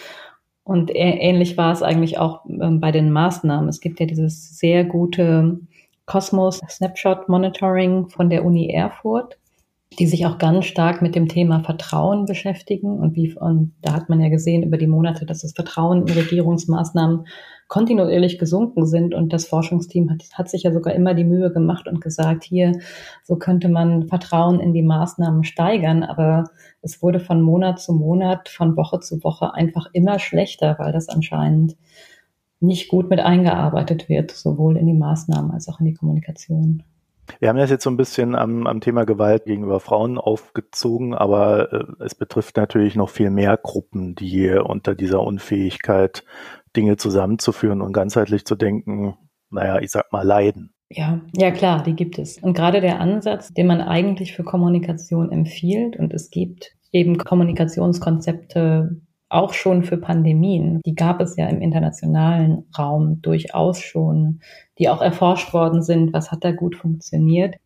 Und 0.64 0.90
ähnlich 0.94 1.56
war 1.56 1.72
es 1.72 1.82
eigentlich 1.82 2.18
auch 2.18 2.44
ähm, 2.44 2.78
bei 2.78 2.92
den 2.92 3.10
Maßnahmen. 3.10 3.70
Es 3.70 3.80
gibt 3.80 4.00
ja 4.00 4.06
dieses 4.06 4.58
sehr 4.58 4.84
gute 4.84 5.60
Cosmos 6.04 6.60
Snapshot 6.68 7.30
Monitoring 7.30 8.10
von 8.10 8.28
der 8.28 8.44
Uni 8.44 8.68
Erfurt, 8.68 9.38
die 9.98 10.06
sich 10.06 10.26
auch 10.26 10.38
ganz 10.38 10.66
stark 10.66 11.02
mit 11.02 11.14
dem 11.14 11.28
Thema 11.28 11.60
Vertrauen 11.60 12.26
beschäftigen. 12.26 12.98
Und 12.98 13.14
wie, 13.16 13.34
und 13.34 13.74
da 13.82 13.92
hat 13.92 14.08
man 14.08 14.20
ja 14.20 14.28
gesehen 14.28 14.62
über 14.62 14.76
die 14.76 14.86
Monate, 14.86 15.26
dass 15.26 15.42
das 15.42 15.52
Vertrauen 15.52 16.06
in 16.06 16.14
Regierungsmaßnahmen 16.14 17.26
kontinuierlich 17.68 18.38
gesunken 18.38 18.86
sind. 18.86 19.14
Und 19.14 19.32
das 19.32 19.46
Forschungsteam 19.46 20.10
hat, 20.10 20.22
hat 20.34 20.48
sich 20.48 20.62
ja 20.64 20.72
sogar 20.72 20.94
immer 20.94 21.14
die 21.14 21.24
Mühe 21.24 21.52
gemacht 21.52 21.88
und 21.88 22.00
gesagt, 22.00 22.44
hier, 22.44 22.72
so 23.24 23.36
könnte 23.36 23.68
man 23.68 24.08
Vertrauen 24.08 24.60
in 24.60 24.72
die 24.72 24.82
Maßnahmen 24.82 25.44
steigern. 25.44 26.02
Aber 26.02 26.44
es 26.82 27.02
wurde 27.02 27.20
von 27.20 27.40
Monat 27.40 27.80
zu 27.80 27.92
Monat, 27.92 28.48
von 28.48 28.76
Woche 28.76 29.00
zu 29.00 29.22
Woche 29.24 29.54
einfach 29.54 29.86
immer 29.92 30.18
schlechter, 30.18 30.76
weil 30.78 30.92
das 30.92 31.08
anscheinend 31.08 31.76
nicht 32.60 32.88
gut 32.88 33.10
mit 33.10 33.20
eingearbeitet 33.20 34.08
wird, 34.08 34.30
sowohl 34.30 34.76
in 34.76 34.86
die 34.86 34.94
Maßnahmen 34.94 35.50
als 35.50 35.68
auch 35.68 35.80
in 35.80 35.86
die 35.86 35.94
Kommunikation. 35.94 36.82
Wir 37.40 37.48
haben 37.48 37.56
das 37.56 37.70
jetzt 37.70 37.84
so 37.84 37.90
ein 37.90 37.96
bisschen 37.96 38.34
am, 38.34 38.66
am 38.66 38.80
Thema 38.80 39.04
Gewalt 39.04 39.44
gegenüber 39.44 39.80
Frauen 39.80 40.18
aufgezogen, 40.18 41.14
aber 41.14 41.72
äh, 41.72 41.84
es 42.04 42.14
betrifft 42.14 42.56
natürlich 42.56 42.96
noch 42.96 43.08
viel 43.08 43.30
mehr 43.30 43.56
Gruppen, 43.56 44.14
die 44.14 44.48
unter 44.50 44.94
dieser 44.94 45.22
Unfähigkeit 45.22 46.24
Dinge 46.76 46.96
zusammenzuführen 46.96 47.82
und 47.82 47.92
ganzheitlich 47.92 48.44
zu 48.44 48.54
denken, 48.54 49.16
naja, 49.50 49.78
ich 49.80 49.90
sag 49.90 50.12
mal, 50.12 50.26
leiden. 50.26 50.74
Ja, 50.90 51.20
ja 51.36 51.50
klar, 51.50 51.82
die 51.82 51.94
gibt 51.94 52.18
es. 52.18 52.38
Und 52.38 52.54
gerade 52.54 52.80
der 52.80 53.00
Ansatz, 53.00 53.52
den 53.52 53.66
man 53.66 53.80
eigentlich 53.80 54.34
für 54.34 54.44
Kommunikation 54.44 55.30
empfiehlt, 55.30 55.96
und 55.96 56.12
es 56.12 56.30
gibt 56.30 56.72
eben 56.92 57.16
Kommunikationskonzepte 57.16 59.00
auch 59.32 59.54
schon 59.54 59.82
für 59.82 59.96
Pandemien, 59.96 60.80
die 60.84 60.94
gab 60.94 61.20
es 61.20 61.36
ja 61.36 61.46
im 61.46 61.60
internationalen 61.60 62.66
Raum 62.78 63.22
durchaus 63.22 63.80
schon, 63.80 64.40
die 64.78 64.88
auch 64.88 65.00
erforscht 65.00 65.52
worden 65.52 65.82
sind, 65.82 66.12
was 66.12 66.30
hat 66.30 66.44
da 66.44 66.52
gut 66.52 66.76
funktioniert. 66.76 67.56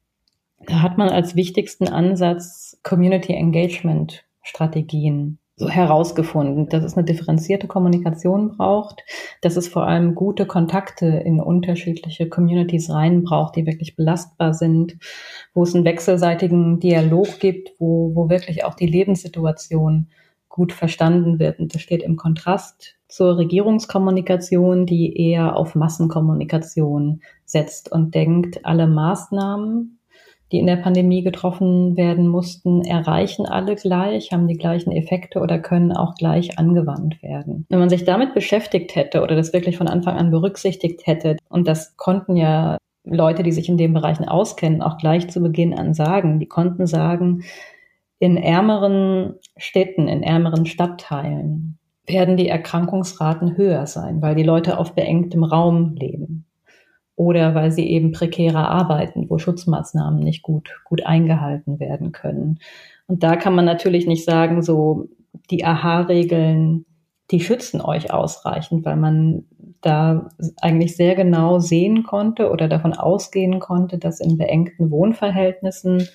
Da 0.66 0.82
hat 0.82 0.99
man 0.99 1.08
als 1.08 1.37
wichtigsten 1.37 1.88
Ansatz 1.88 2.78
Community 2.82 3.32
Engagement 3.32 4.25
Strategien 4.42 5.38
so 5.56 5.70
herausgefunden, 5.70 6.68
dass 6.68 6.85
es 6.85 6.96
eine 6.96 7.04
differenzierte 7.04 7.66
Kommunikation 7.66 8.56
braucht, 8.56 9.02
dass 9.40 9.56
es 9.56 9.68
vor 9.68 9.87
allem 9.87 10.14
gute 10.14 10.46
Kontakte 10.46 11.06
in 11.06 11.40
unterschiedliche 11.40 12.28
Communities 12.28 12.90
rein 12.90 13.23
braucht, 13.23 13.56
die 13.56 13.66
wirklich 13.66 13.96
belastbar 13.96 14.52
sind, 14.52 14.99
wo 15.54 15.62
es 15.62 15.75
einen 15.75 15.87
wechselseitigen 15.87 16.78
Dialog 16.78 17.40
gibt, 17.40 17.70
wo, 17.78 18.14
wo 18.14 18.28
wirklich 18.28 18.64
auch 18.64 18.75
die 18.75 18.87
Lebenssituation 18.87 20.08
gut 20.56 20.72
verstanden 20.72 21.38
wird. 21.38 21.60
Und 21.60 21.75
das 21.75 21.82
steht 21.82 22.02
im 22.02 22.16
Kontrast 22.16 22.96
zur 23.08 23.36
Regierungskommunikation, 23.36 24.86
die 24.86 25.14
eher 25.16 25.54
auf 25.54 25.75
Massenkommunikation 25.75 27.20
setzt 27.44 27.92
und 27.92 28.14
denkt, 28.14 28.64
alle 28.64 28.86
Maßnahmen, 28.86 29.98
die 30.50 30.58
in 30.58 30.66
der 30.66 30.76
Pandemie 30.76 31.22
getroffen 31.22 31.98
werden 31.98 32.26
mussten, 32.26 32.80
erreichen 32.82 33.44
alle 33.44 33.75
gleich, 33.75 34.32
haben 34.32 34.48
die 34.48 34.56
gleichen 34.56 34.92
Effekte 34.92 35.40
oder 35.40 35.58
können 35.58 35.92
auch 35.92 36.14
gleich 36.14 36.58
angewandt 36.58 37.22
werden. 37.22 37.66
Wenn 37.68 37.80
man 37.80 37.90
sich 37.90 38.04
damit 38.04 38.32
beschäftigt 38.32 38.96
hätte 38.96 39.22
oder 39.22 39.36
das 39.36 39.52
wirklich 39.52 39.76
von 39.76 39.88
Anfang 39.88 40.16
an 40.16 40.30
berücksichtigt 40.30 41.06
hätte, 41.06 41.36
und 41.50 41.68
das 41.68 41.96
konnten 41.98 42.36
ja 42.36 42.78
Leute, 43.04 43.42
die 43.42 43.52
sich 43.52 43.68
in 43.68 43.76
den 43.76 43.92
Bereichen 43.92 44.26
auskennen, 44.26 44.80
auch 44.80 44.96
gleich 44.96 45.28
zu 45.28 45.40
Beginn 45.40 45.75
an 45.75 45.92
sagen, 45.92 46.40
die 46.40 46.48
konnten 46.48 46.86
sagen, 46.86 47.42
in 48.18 48.37
ärmeren 48.37 49.35
Städten, 49.56 50.08
in 50.08 50.23
ärmeren 50.23 50.66
Stadtteilen 50.66 51.78
werden 52.06 52.37
die 52.37 52.49
Erkrankungsraten 52.49 53.56
höher 53.56 53.87
sein, 53.87 54.23
weil 54.23 54.35
die 54.35 54.42
Leute 54.42 54.78
auf 54.78 54.94
beengtem 54.94 55.44
Raum 55.44 55.94
leben 55.94 56.46
oder 57.16 57.54
weil 57.54 57.73
sie 57.73 57.88
eben 57.88 58.12
prekärer 58.12 58.68
arbeiten, 58.68 59.28
wo 59.28 59.38
Schutzmaßnahmen 59.38 60.20
nicht 60.20 60.42
gut, 60.42 60.80
gut 60.85 61.04
eingehalten 61.04 61.80
werden 61.80 62.12
können. 62.12 62.58
Und 63.06 63.23
da 63.23 63.37
kann 63.37 63.54
man 63.54 63.64
natürlich 63.64 64.06
nicht 64.06 64.25
sagen, 64.25 64.62
so 64.62 65.08
die 65.50 65.64
AHA-Regeln, 65.64 66.85
die 67.30 67.40
schützen 67.40 67.80
euch 67.80 68.12
ausreichend, 68.12 68.85
weil 68.85 68.96
man 68.96 69.44
da 69.80 70.28
eigentlich 70.61 70.96
sehr 70.96 71.14
genau 71.14 71.58
sehen 71.58 72.02
konnte 72.02 72.50
oder 72.50 72.68
davon 72.68 72.92
ausgehen 72.92 73.61
konnte, 73.61 73.99
dass 73.99 74.20
in 74.20 74.37
beengten 74.37 74.90
Wohnverhältnissen 74.90 76.08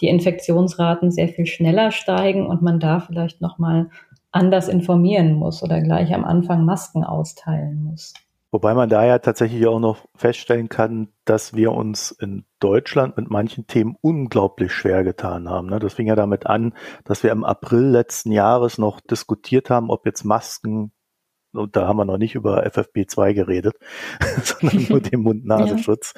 die 0.00 0.08
Infektionsraten 0.08 1.10
sehr 1.10 1.28
viel 1.28 1.46
schneller 1.46 1.90
steigen 1.90 2.46
und 2.46 2.62
man 2.62 2.80
da 2.80 3.00
vielleicht 3.00 3.40
noch 3.40 3.58
mal 3.58 3.90
anders 4.32 4.68
informieren 4.68 5.34
muss 5.34 5.62
oder 5.62 5.80
gleich 5.80 6.12
am 6.14 6.24
Anfang 6.24 6.64
Masken 6.64 7.04
austeilen 7.04 7.84
muss. 7.84 8.14
Wobei 8.54 8.74
man 8.74 8.88
da 8.88 9.04
ja 9.04 9.18
tatsächlich 9.18 9.66
auch 9.66 9.80
noch 9.80 10.06
feststellen 10.14 10.68
kann, 10.68 11.08
dass 11.24 11.54
wir 11.54 11.72
uns 11.72 12.12
in 12.12 12.44
Deutschland 12.60 13.16
mit 13.16 13.28
manchen 13.28 13.66
Themen 13.66 13.96
unglaublich 14.00 14.70
schwer 14.70 15.02
getan 15.02 15.48
haben. 15.48 15.68
Ne? 15.68 15.80
Das 15.80 15.94
fing 15.94 16.06
ja 16.06 16.14
damit 16.14 16.46
an, 16.46 16.72
dass 17.04 17.24
wir 17.24 17.32
im 17.32 17.42
April 17.42 17.82
letzten 17.82 18.30
Jahres 18.30 18.78
noch 18.78 19.00
diskutiert 19.00 19.70
haben, 19.70 19.90
ob 19.90 20.06
jetzt 20.06 20.22
Masken, 20.22 20.92
und 21.56 21.76
da 21.76 21.86
haben 21.86 21.96
wir 21.96 22.04
noch 22.04 22.18
nicht 22.18 22.34
über 22.34 22.66
FFP2 22.66 23.34
geredet, 23.34 23.76
sondern 24.42 24.86
nur 24.88 25.00
den 25.00 25.20
Mund-Nasenschutz, 25.20 26.14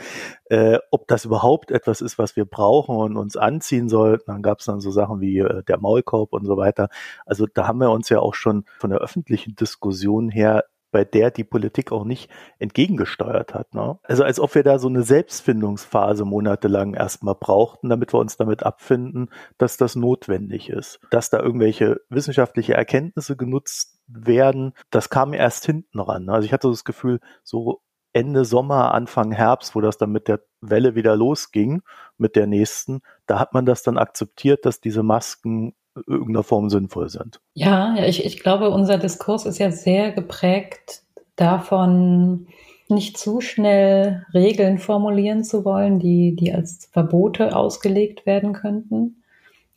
ja. 0.50 0.74
äh, 0.74 0.78
ob 0.90 1.08
das 1.08 1.24
überhaupt 1.24 1.70
etwas 1.70 2.00
ist, 2.00 2.18
was 2.18 2.36
wir 2.36 2.44
brauchen 2.44 2.96
und 2.96 3.16
uns 3.16 3.36
anziehen 3.36 3.88
sollten. 3.88 4.24
Dann 4.26 4.42
gab 4.42 4.60
es 4.60 4.66
dann 4.66 4.80
so 4.80 4.90
Sachen 4.90 5.20
wie 5.20 5.38
äh, 5.38 5.62
der 5.64 5.78
Maulkorb 5.78 6.32
und 6.32 6.44
so 6.44 6.56
weiter. 6.56 6.88
Also 7.24 7.46
da 7.52 7.66
haben 7.66 7.78
wir 7.78 7.90
uns 7.90 8.08
ja 8.08 8.20
auch 8.20 8.34
schon 8.34 8.64
von 8.78 8.90
der 8.90 9.00
öffentlichen 9.00 9.54
Diskussion 9.56 10.30
her 10.30 10.64
bei 10.96 11.04
der 11.04 11.30
die 11.30 11.44
Politik 11.44 11.92
auch 11.92 12.04
nicht 12.04 12.30
entgegengesteuert 12.58 13.52
hat. 13.52 13.74
Ne? 13.74 13.98
Also 14.02 14.24
als 14.24 14.40
ob 14.40 14.54
wir 14.54 14.62
da 14.62 14.78
so 14.78 14.88
eine 14.88 15.02
Selbstfindungsphase 15.02 16.24
monatelang 16.24 16.94
erstmal 16.94 17.34
brauchten, 17.34 17.90
damit 17.90 18.14
wir 18.14 18.18
uns 18.18 18.38
damit 18.38 18.62
abfinden, 18.62 19.28
dass 19.58 19.76
das 19.76 19.94
notwendig 19.94 20.70
ist. 20.70 20.98
Dass 21.10 21.28
da 21.28 21.38
irgendwelche 21.38 22.00
wissenschaftliche 22.08 22.72
Erkenntnisse 22.72 23.36
genutzt 23.36 24.00
werden, 24.06 24.72
das 24.88 25.10
kam 25.10 25.34
erst 25.34 25.66
hinten 25.66 26.00
ran. 26.00 26.30
Also 26.30 26.46
ich 26.46 26.54
hatte 26.54 26.70
das 26.70 26.86
Gefühl, 26.86 27.20
so 27.44 27.82
Ende 28.14 28.46
Sommer, 28.46 28.94
Anfang 28.94 29.32
Herbst, 29.32 29.74
wo 29.74 29.82
das 29.82 29.98
dann 29.98 30.12
mit 30.12 30.28
der 30.28 30.40
Welle 30.62 30.94
wieder 30.94 31.14
losging, 31.14 31.82
mit 32.16 32.36
der 32.36 32.46
nächsten, 32.46 33.02
da 33.26 33.38
hat 33.38 33.52
man 33.52 33.66
das 33.66 33.82
dann 33.82 33.98
akzeptiert, 33.98 34.64
dass 34.64 34.80
diese 34.80 35.02
Masken 35.02 35.74
irgendeiner 36.06 36.42
Form 36.42 36.70
sinnvoll 36.70 37.08
sind. 37.08 37.40
Ja, 37.54 37.96
ich, 38.04 38.24
ich 38.24 38.40
glaube, 38.40 38.70
unser 38.70 38.98
Diskurs 38.98 39.46
ist 39.46 39.58
ja 39.58 39.70
sehr 39.70 40.12
geprägt 40.12 41.02
davon, 41.36 42.46
nicht 42.88 43.18
zu 43.18 43.40
schnell 43.40 44.24
Regeln 44.32 44.78
formulieren 44.78 45.44
zu 45.44 45.64
wollen, 45.64 45.98
die, 45.98 46.36
die 46.36 46.52
als 46.52 46.88
Verbote 46.92 47.56
ausgelegt 47.56 48.26
werden 48.26 48.52
könnten 48.52 49.22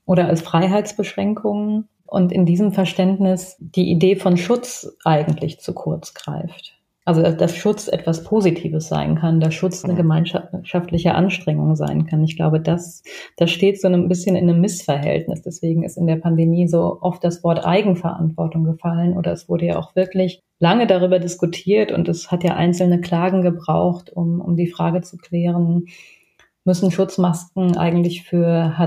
oder 0.05 0.27
als 0.27 0.41
Freiheitsbeschränkungen 0.41 1.87
und 2.05 2.31
in 2.31 2.45
diesem 2.45 2.71
Verständnis 2.71 3.55
die 3.59 3.91
Idee 3.91 4.15
von 4.15 4.37
Schutz 4.37 4.95
eigentlich 5.03 5.59
zu 5.59 5.73
kurz 5.73 6.13
greift. 6.13 6.78
Also 7.09 7.23
dass 7.23 7.55
Schutz 7.55 7.87
etwas 7.87 8.23
Positives 8.23 8.87
sein 8.87 9.15
kann, 9.15 9.39
dass 9.39 9.55
Schutz 9.55 9.83
eine 9.83 9.93
mhm. 9.93 9.97
gemeinschaftliche 9.97 11.15
Anstrengung 11.15 11.75
sein 11.75 12.05
kann. 12.05 12.23
Ich 12.23 12.35
glaube, 12.35 12.61
das, 12.61 13.01
das 13.35 13.49
steht 13.49 13.81
so 13.81 13.87
ein 13.87 14.07
bisschen 14.07 14.35
in 14.35 14.47
einem 14.47 14.61
Missverhältnis. 14.61 15.41
Deswegen 15.41 15.81
ist 15.81 15.97
in 15.97 16.05
der 16.05 16.17
Pandemie 16.17 16.67
so 16.67 16.99
oft 17.01 17.23
das 17.23 17.43
Wort 17.43 17.65
Eigenverantwortung 17.65 18.63
gefallen 18.63 19.17
oder 19.17 19.31
es 19.31 19.49
wurde 19.49 19.65
ja 19.65 19.79
auch 19.79 19.95
wirklich 19.95 20.43
lange 20.59 20.85
darüber 20.85 21.17
diskutiert 21.17 21.91
und 21.91 22.07
es 22.07 22.29
hat 22.29 22.43
ja 22.43 22.55
einzelne 22.55 23.01
Klagen 23.01 23.41
gebraucht, 23.41 24.11
um, 24.13 24.39
um 24.39 24.55
die 24.55 24.67
Frage 24.67 25.01
zu 25.01 25.17
klären, 25.17 25.85
müssen 26.63 26.91
Schutzmasken 26.91 27.75
eigentlich 27.75 28.21
für 28.21 28.77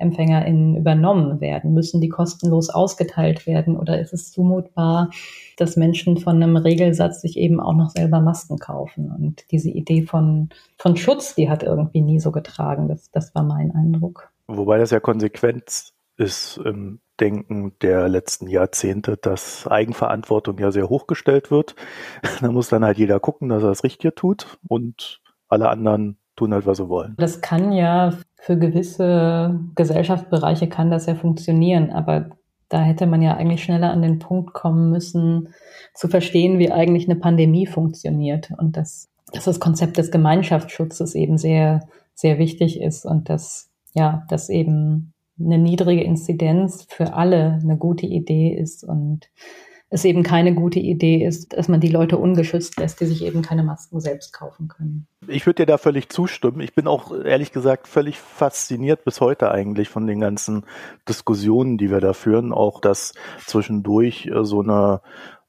Hartz-IV-EmpfängerInnen 0.00 0.76
übernommen 0.76 1.40
werden? 1.40 1.74
Müssen 1.74 2.00
die 2.00 2.08
kostenlos 2.08 2.70
ausgeteilt 2.70 3.46
werden? 3.46 3.76
Oder 3.76 4.00
ist 4.00 4.12
es 4.12 4.32
zumutbar, 4.32 5.10
dass 5.56 5.76
Menschen 5.76 6.16
von 6.16 6.36
einem 6.36 6.56
Regelsatz 6.56 7.20
sich 7.20 7.36
eben 7.36 7.60
auch 7.60 7.74
noch 7.74 7.90
selber 7.90 8.20
Masken 8.20 8.58
kaufen? 8.58 9.10
Und 9.10 9.50
diese 9.50 9.70
Idee 9.70 10.02
von, 10.02 10.48
von 10.78 10.96
Schutz, 10.96 11.34
die 11.34 11.50
hat 11.50 11.62
irgendwie 11.62 12.00
nie 12.00 12.20
so 12.20 12.32
getragen. 12.32 12.88
Das, 12.88 13.10
das 13.10 13.34
war 13.34 13.42
mein 13.42 13.74
Eindruck. 13.74 14.30
Wobei 14.46 14.78
das 14.78 14.90
ja 14.90 15.00
Konsequenz 15.00 15.92
ist 16.16 16.58
im 16.58 17.00
Denken 17.18 17.72
der 17.82 18.08
letzten 18.08 18.48
Jahrzehnte, 18.48 19.16
dass 19.16 19.66
Eigenverantwortung 19.66 20.58
ja 20.58 20.72
sehr 20.72 20.88
hochgestellt 20.88 21.50
wird. 21.50 21.74
Da 22.40 22.50
muss 22.50 22.68
dann 22.68 22.84
halt 22.84 22.98
jeder 22.98 23.20
gucken, 23.20 23.50
dass 23.50 23.62
er 23.62 23.68
das 23.68 23.84
Richtige 23.84 24.14
tut 24.14 24.58
und 24.68 25.20
alle 25.48 25.68
anderen 25.68 26.16
tun 26.36 26.54
halt, 26.54 26.66
was 26.66 26.78
sie 26.78 26.88
wollen. 26.88 27.14
Das 27.18 27.42
kann 27.42 27.72
ja 27.72 28.14
für 28.40 28.58
gewisse 28.58 29.60
Gesellschaftsbereiche 29.74 30.68
kann 30.68 30.90
das 30.90 31.06
ja 31.06 31.14
funktionieren, 31.14 31.90
aber 31.90 32.30
da 32.70 32.82
hätte 32.82 33.06
man 33.06 33.20
ja 33.20 33.36
eigentlich 33.36 33.62
schneller 33.62 33.90
an 33.90 34.00
den 34.00 34.18
Punkt 34.18 34.54
kommen 34.54 34.90
müssen, 34.90 35.48
zu 35.94 36.08
verstehen, 36.08 36.58
wie 36.58 36.70
eigentlich 36.70 37.08
eine 37.08 37.18
Pandemie 37.18 37.66
funktioniert 37.66 38.50
und 38.58 38.76
dass, 38.76 39.10
dass 39.32 39.44
das 39.44 39.60
Konzept 39.60 39.98
des 39.98 40.10
Gemeinschaftsschutzes 40.10 41.14
eben 41.14 41.36
sehr, 41.36 41.80
sehr 42.14 42.38
wichtig 42.38 42.80
ist 42.80 43.04
und 43.04 43.28
dass, 43.28 43.70
ja, 43.92 44.24
dass 44.28 44.48
eben 44.48 45.12
eine 45.38 45.58
niedrige 45.58 46.02
Inzidenz 46.02 46.86
für 46.88 47.14
alle 47.14 47.58
eine 47.62 47.76
gute 47.76 48.06
Idee 48.06 48.54
ist 48.54 48.84
und 48.84 49.28
es 49.90 50.04
eben 50.04 50.22
keine 50.22 50.54
gute 50.54 50.78
Idee 50.78 51.26
ist, 51.26 51.52
dass 51.52 51.66
man 51.66 51.80
die 51.80 51.88
Leute 51.88 52.16
ungeschützt 52.16 52.78
lässt, 52.78 53.00
die 53.00 53.06
sich 53.06 53.24
eben 53.24 53.42
keine 53.42 53.64
Masken 53.64 54.00
selbst 54.00 54.32
kaufen 54.32 54.68
können. 54.68 55.08
Ich 55.26 55.46
würde 55.46 55.62
dir 55.62 55.66
da 55.66 55.78
völlig 55.78 56.08
zustimmen. 56.08 56.60
Ich 56.60 56.74
bin 56.74 56.86
auch 56.86 57.12
ehrlich 57.12 57.50
gesagt 57.50 57.88
völlig 57.88 58.18
fasziniert 58.18 59.04
bis 59.04 59.20
heute 59.20 59.50
eigentlich 59.50 59.88
von 59.88 60.06
den 60.06 60.20
ganzen 60.20 60.64
Diskussionen, 61.08 61.76
die 61.76 61.90
wir 61.90 62.00
da 62.00 62.12
führen. 62.12 62.52
Auch 62.52 62.80
dass 62.80 63.14
zwischendurch 63.46 64.26
äh, 64.26 64.44
so 64.44 64.62
eine 64.62 65.00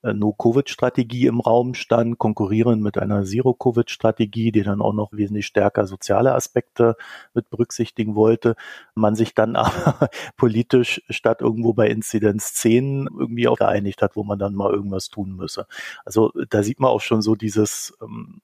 No-Covid-Strategie 0.04 1.28
im 1.28 1.40
Raum 1.40 1.74
stand, 1.74 2.18
konkurrieren 2.18 2.82
mit 2.82 2.98
einer 2.98 3.24
Zero-Covid-Strategie, 3.24 4.52
die 4.52 4.64
dann 4.64 4.82
auch 4.82 4.94
noch 4.94 5.12
wesentlich 5.12 5.46
stärker 5.46 5.86
soziale 5.86 6.34
Aspekte 6.34 6.96
mit 7.34 7.50
berücksichtigen 7.50 8.16
wollte. 8.16 8.56
Man 8.96 9.16
sich 9.16 9.36
dann 9.36 9.56
aber 9.56 10.10
politisch 10.38 11.02
statt 11.10 11.42
irgendwo 11.42 11.74
bei 11.74 11.88
Inzidenz 11.88 12.54
10 12.56 13.08
irgendwie 13.20 13.48
auch 13.48 13.58
geeinigt 13.58 14.02
hat, 14.02 14.16
wo 14.16 14.24
man 14.24 14.40
dann 14.40 14.56
mal 14.56 14.72
irgendwas 14.72 15.10
tun 15.10 15.36
müsse. 15.36 15.68
Also 16.06 16.32
da 16.50 16.64
sieht 16.64 16.80
man 16.80 16.90
auch 16.92 17.02
schon 17.02 17.22
so 17.22 17.36
dieses 17.36 17.94
ähm, 18.02 18.42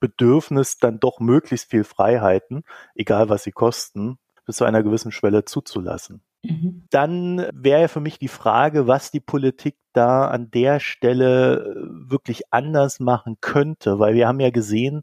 Bedürfnis, 0.00 0.78
dann 0.78 1.00
doch 1.00 1.20
möglichst 1.20 1.70
viel 1.70 1.84
Freiheiten, 1.84 2.62
egal 2.94 3.28
was 3.28 3.44
sie 3.44 3.52
kosten, 3.52 4.18
bis 4.46 4.56
zu 4.56 4.64
einer 4.64 4.82
gewissen 4.82 5.12
Schwelle 5.12 5.44
zuzulassen. 5.44 6.22
Mhm. 6.44 6.84
Dann 6.90 7.46
wäre 7.52 7.88
für 7.88 8.00
mich 8.00 8.18
die 8.18 8.28
Frage, 8.28 8.86
was 8.86 9.10
die 9.10 9.20
Politik 9.20 9.76
da 9.92 10.28
an 10.28 10.50
der 10.50 10.80
Stelle 10.80 11.56
äh, 11.56 12.10
wirklich 12.10 12.52
anders 12.52 13.00
machen 13.00 13.38
könnte, 13.40 13.98
weil 13.98 14.14
wir 14.14 14.28
haben 14.28 14.40
ja 14.40 14.50
gesehen, 14.50 15.02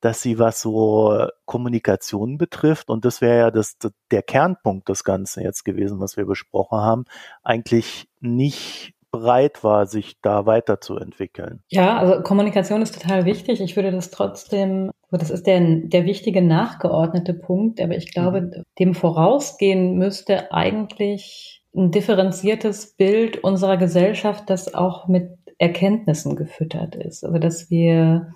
dass 0.00 0.20
sie 0.20 0.38
was 0.38 0.60
so 0.60 1.28
Kommunikation 1.44 2.36
betrifft 2.36 2.90
und 2.90 3.04
das 3.04 3.20
wäre 3.20 3.38
ja 3.38 3.50
das, 3.52 3.76
der 4.10 4.22
Kernpunkt 4.22 4.88
des 4.88 5.04
Ganzen 5.04 5.44
jetzt 5.44 5.64
gewesen, 5.64 6.00
was 6.00 6.16
wir 6.16 6.26
besprochen 6.26 6.78
haben, 6.78 7.04
eigentlich 7.44 8.08
nicht 8.20 8.94
bereit 9.12 9.62
war, 9.62 9.86
sich 9.86 10.16
da 10.20 10.44
weiterzuentwickeln. 10.46 11.62
Ja, 11.68 11.98
also 11.98 12.22
Kommunikation 12.22 12.82
ist 12.82 13.00
total 13.00 13.26
wichtig. 13.26 13.60
Ich 13.60 13.76
würde 13.76 13.92
das 13.92 14.10
trotzdem, 14.10 14.90
das 15.18 15.30
ist 15.30 15.46
der, 15.46 15.60
der 15.60 16.04
wichtige 16.04 16.42
nachgeordnete 16.42 17.34
Punkt, 17.34 17.80
aber 17.80 17.96
ich 17.96 18.12
glaube, 18.12 18.40
mhm. 18.40 18.62
dem 18.78 18.94
vorausgehen 18.94 19.96
müsste 19.98 20.52
eigentlich 20.52 21.62
ein 21.74 21.90
differenziertes 21.90 22.94
Bild 22.96 23.42
unserer 23.44 23.76
Gesellschaft, 23.76 24.48
das 24.48 24.74
auch 24.74 25.08
mit 25.08 25.30
Erkenntnissen 25.58 26.36
gefüttert 26.36 26.96
ist. 26.96 27.24
Also 27.24 27.38
dass 27.38 27.70
wir, 27.70 28.32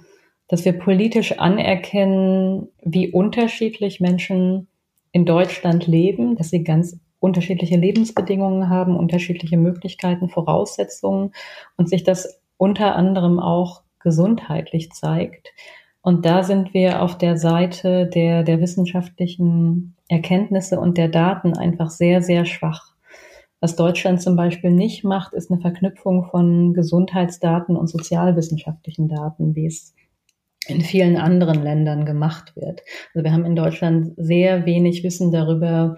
dass 0.48 0.64
wir 0.64 0.72
politisch 0.72 1.38
anerkennen, 1.38 2.68
wie 2.82 3.10
unterschiedlich 3.10 4.00
Menschen 4.00 4.68
in 5.12 5.24
Deutschland 5.24 5.86
leben, 5.86 6.36
dass 6.36 6.50
sie 6.50 6.62
ganz 6.62 6.98
unterschiedliche 7.20 7.76
Lebensbedingungen 7.76 8.68
haben, 8.68 8.96
unterschiedliche 8.96 9.56
Möglichkeiten, 9.56 10.28
Voraussetzungen 10.28 11.32
und 11.76 11.88
sich 11.88 12.04
das 12.04 12.40
unter 12.58 12.94
anderem 12.94 13.40
auch 13.40 13.82
gesundheitlich 13.98 14.92
zeigt. 14.92 15.52
Und 16.06 16.24
da 16.24 16.44
sind 16.44 16.72
wir 16.72 17.02
auf 17.02 17.18
der 17.18 17.36
Seite 17.36 18.06
der, 18.06 18.44
der 18.44 18.60
wissenschaftlichen 18.60 19.96
Erkenntnisse 20.08 20.78
und 20.78 20.98
der 20.98 21.08
Daten 21.08 21.54
einfach 21.54 21.90
sehr, 21.90 22.22
sehr 22.22 22.44
schwach. 22.44 22.92
Was 23.58 23.74
Deutschland 23.74 24.22
zum 24.22 24.36
Beispiel 24.36 24.70
nicht 24.70 25.02
macht, 25.02 25.34
ist 25.34 25.50
eine 25.50 25.60
Verknüpfung 25.60 26.28
von 26.30 26.74
Gesundheitsdaten 26.74 27.76
und 27.76 27.88
sozialwissenschaftlichen 27.88 29.08
Daten, 29.08 29.56
wie 29.56 29.66
es 29.66 29.96
in 30.68 30.80
vielen 30.80 31.16
anderen 31.16 31.60
Ländern 31.64 32.04
gemacht 32.04 32.54
wird. 32.54 32.82
Also 33.12 33.24
wir 33.24 33.32
haben 33.32 33.44
in 33.44 33.56
Deutschland 33.56 34.12
sehr 34.16 34.64
wenig 34.64 35.02
Wissen 35.02 35.32
darüber, 35.32 35.96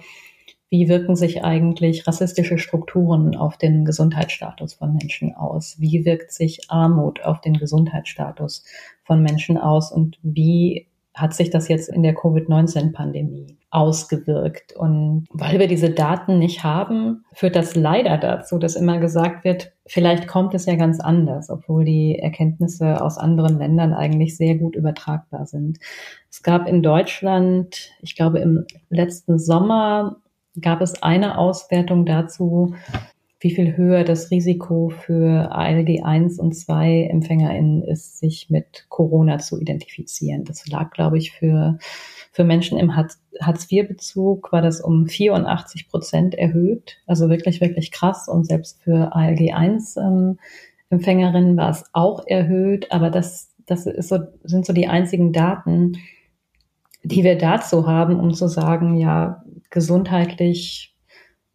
wie 0.71 0.89
wirken 0.89 1.17
sich 1.17 1.45
eigentlich 1.45 2.07
rassistische 2.07 2.59
Strukturen 2.59 3.37
auf 3.37 3.57
den 3.57 3.85
Gesundheitsstatus 3.85 4.75
von 4.75 4.95
Menschen 4.95 5.35
aus? 5.35 5.77
Wie 5.79 6.05
wirkt 6.05 6.33
sich 6.33 6.61
Armut 6.69 7.25
auf 7.25 7.41
den 7.41 7.55
Gesundheitsstatus 7.55 8.65
von 9.05 9.23
Menschen 9.23 9.57
aus? 9.57 9.91
Und 9.91 10.19
wie 10.23 10.87
hat 11.15 11.35
sich 11.35 11.51
das 11.51 11.69
jetzt 11.69 11.89
in 11.89 12.03
der 12.03 12.15
Covid-19-Pandemie 12.15 13.59
ausgewirkt. 13.71 14.73
Und 14.73 15.27
weil 15.31 15.59
wir 15.59 15.67
diese 15.67 15.91
Daten 15.91 16.39
nicht 16.39 16.65
haben, 16.65 17.25
führt 17.35 17.57
das 17.57 17.75
leider 17.75 18.17
dazu, 18.17 18.59
dass 18.59 18.77
immer 18.77 18.99
gesagt 18.99 19.45
wird, 19.45 19.73
vielleicht 19.87 20.27
kommt 20.27 20.55
es 20.55 20.67
ja 20.67 20.77
ganz 20.77 21.01
anders, 21.01 21.51
obwohl 21.51 21.85
die 21.85 22.19
Erkenntnisse 22.19 23.03
aus 23.03 23.19
anderen 23.19 23.59
Ländern 23.59 23.93
eigentlich 23.93 24.37
sehr 24.37 24.55
gut 24.57 24.75
übertragbar 24.75 25.47
sind. 25.47 25.79
Es 26.31 26.43
gab 26.43 26.67
in 26.67 26.83
Deutschland, 26.83 27.91
ich 28.01 28.17
glaube 28.17 28.39
im 28.39 28.65
letzten 28.89 29.39
Sommer, 29.39 30.17
gab 30.61 30.81
es 30.81 31.03
eine 31.03 31.39
Auswertung 31.39 32.07
dazu, 32.07 32.75
wie 33.41 33.51
viel 33.53 33.77
höher 33.77 34.03
das 34.03 34.31
Risiko 34.31 34.89
für 34.89 35.53
ALG 35.53 36.03
1 36.03 36.41
und 36.41 36.57
2 36.57 37.09
EmpfängerInnen 37.11 37.85
ist, 37.85 38.19
sich 38.19 38.51
mit 38.51 38.87
Corona 38.89 39.39
zu 39.39 39.61
identifizieren. 39.61 40.45
Das 40.45 40.67
lag, 40.67 40.91
glaube 40.91 41.19
ich, 41.19 41.31
für, 41.31 41.79
für 42.33 42.43
Menschen 42.43 42.79
im 42.79 42.97
Hartz-IV-Bezug 42.97 44.51
war 44.53 44.61
das 44.61 44.81
um 44.81 45.07
84 45.07 45.89
Prozent 45.89 46.35
erhöht. 46.35 46.99
Also 47.07 47.29
wirklich, 47.29 47.61
wirklich 47.61 47.93
krass. 47.93 48.29
Und 48.29 48.45
selbst 48.47 48.83
für 48.83 49.15
ALG 49.15 49.53
1 49.55 49.97
ähm, 49.99 50.39
Empfängerinnen 50.91 51.57
war 51.57 51.71
es 51.71 51.85
auch 51.93 52.27
erhöht. 52.27 52.91
Aber 52.91 53.09
das, 53.09 53.55
das 53.67 53.87
ist 53.87 54.09
so, 54.09 54.19
sind 54.43 54.67
so 54.67 54.73
die 54.73 54.89
einzigen 54.89 55.33
Daten, 55.33 55.99
die 57.03 57.25
wir 57.25 57.39
dazu 57.39 57.87
haben, 57.87 58.19
um 58.19 58.35
zu 58.35 58.49
sagen, 58.49 58.97
ja, 58.97 59.43
gesundheitlich 59.71 60.95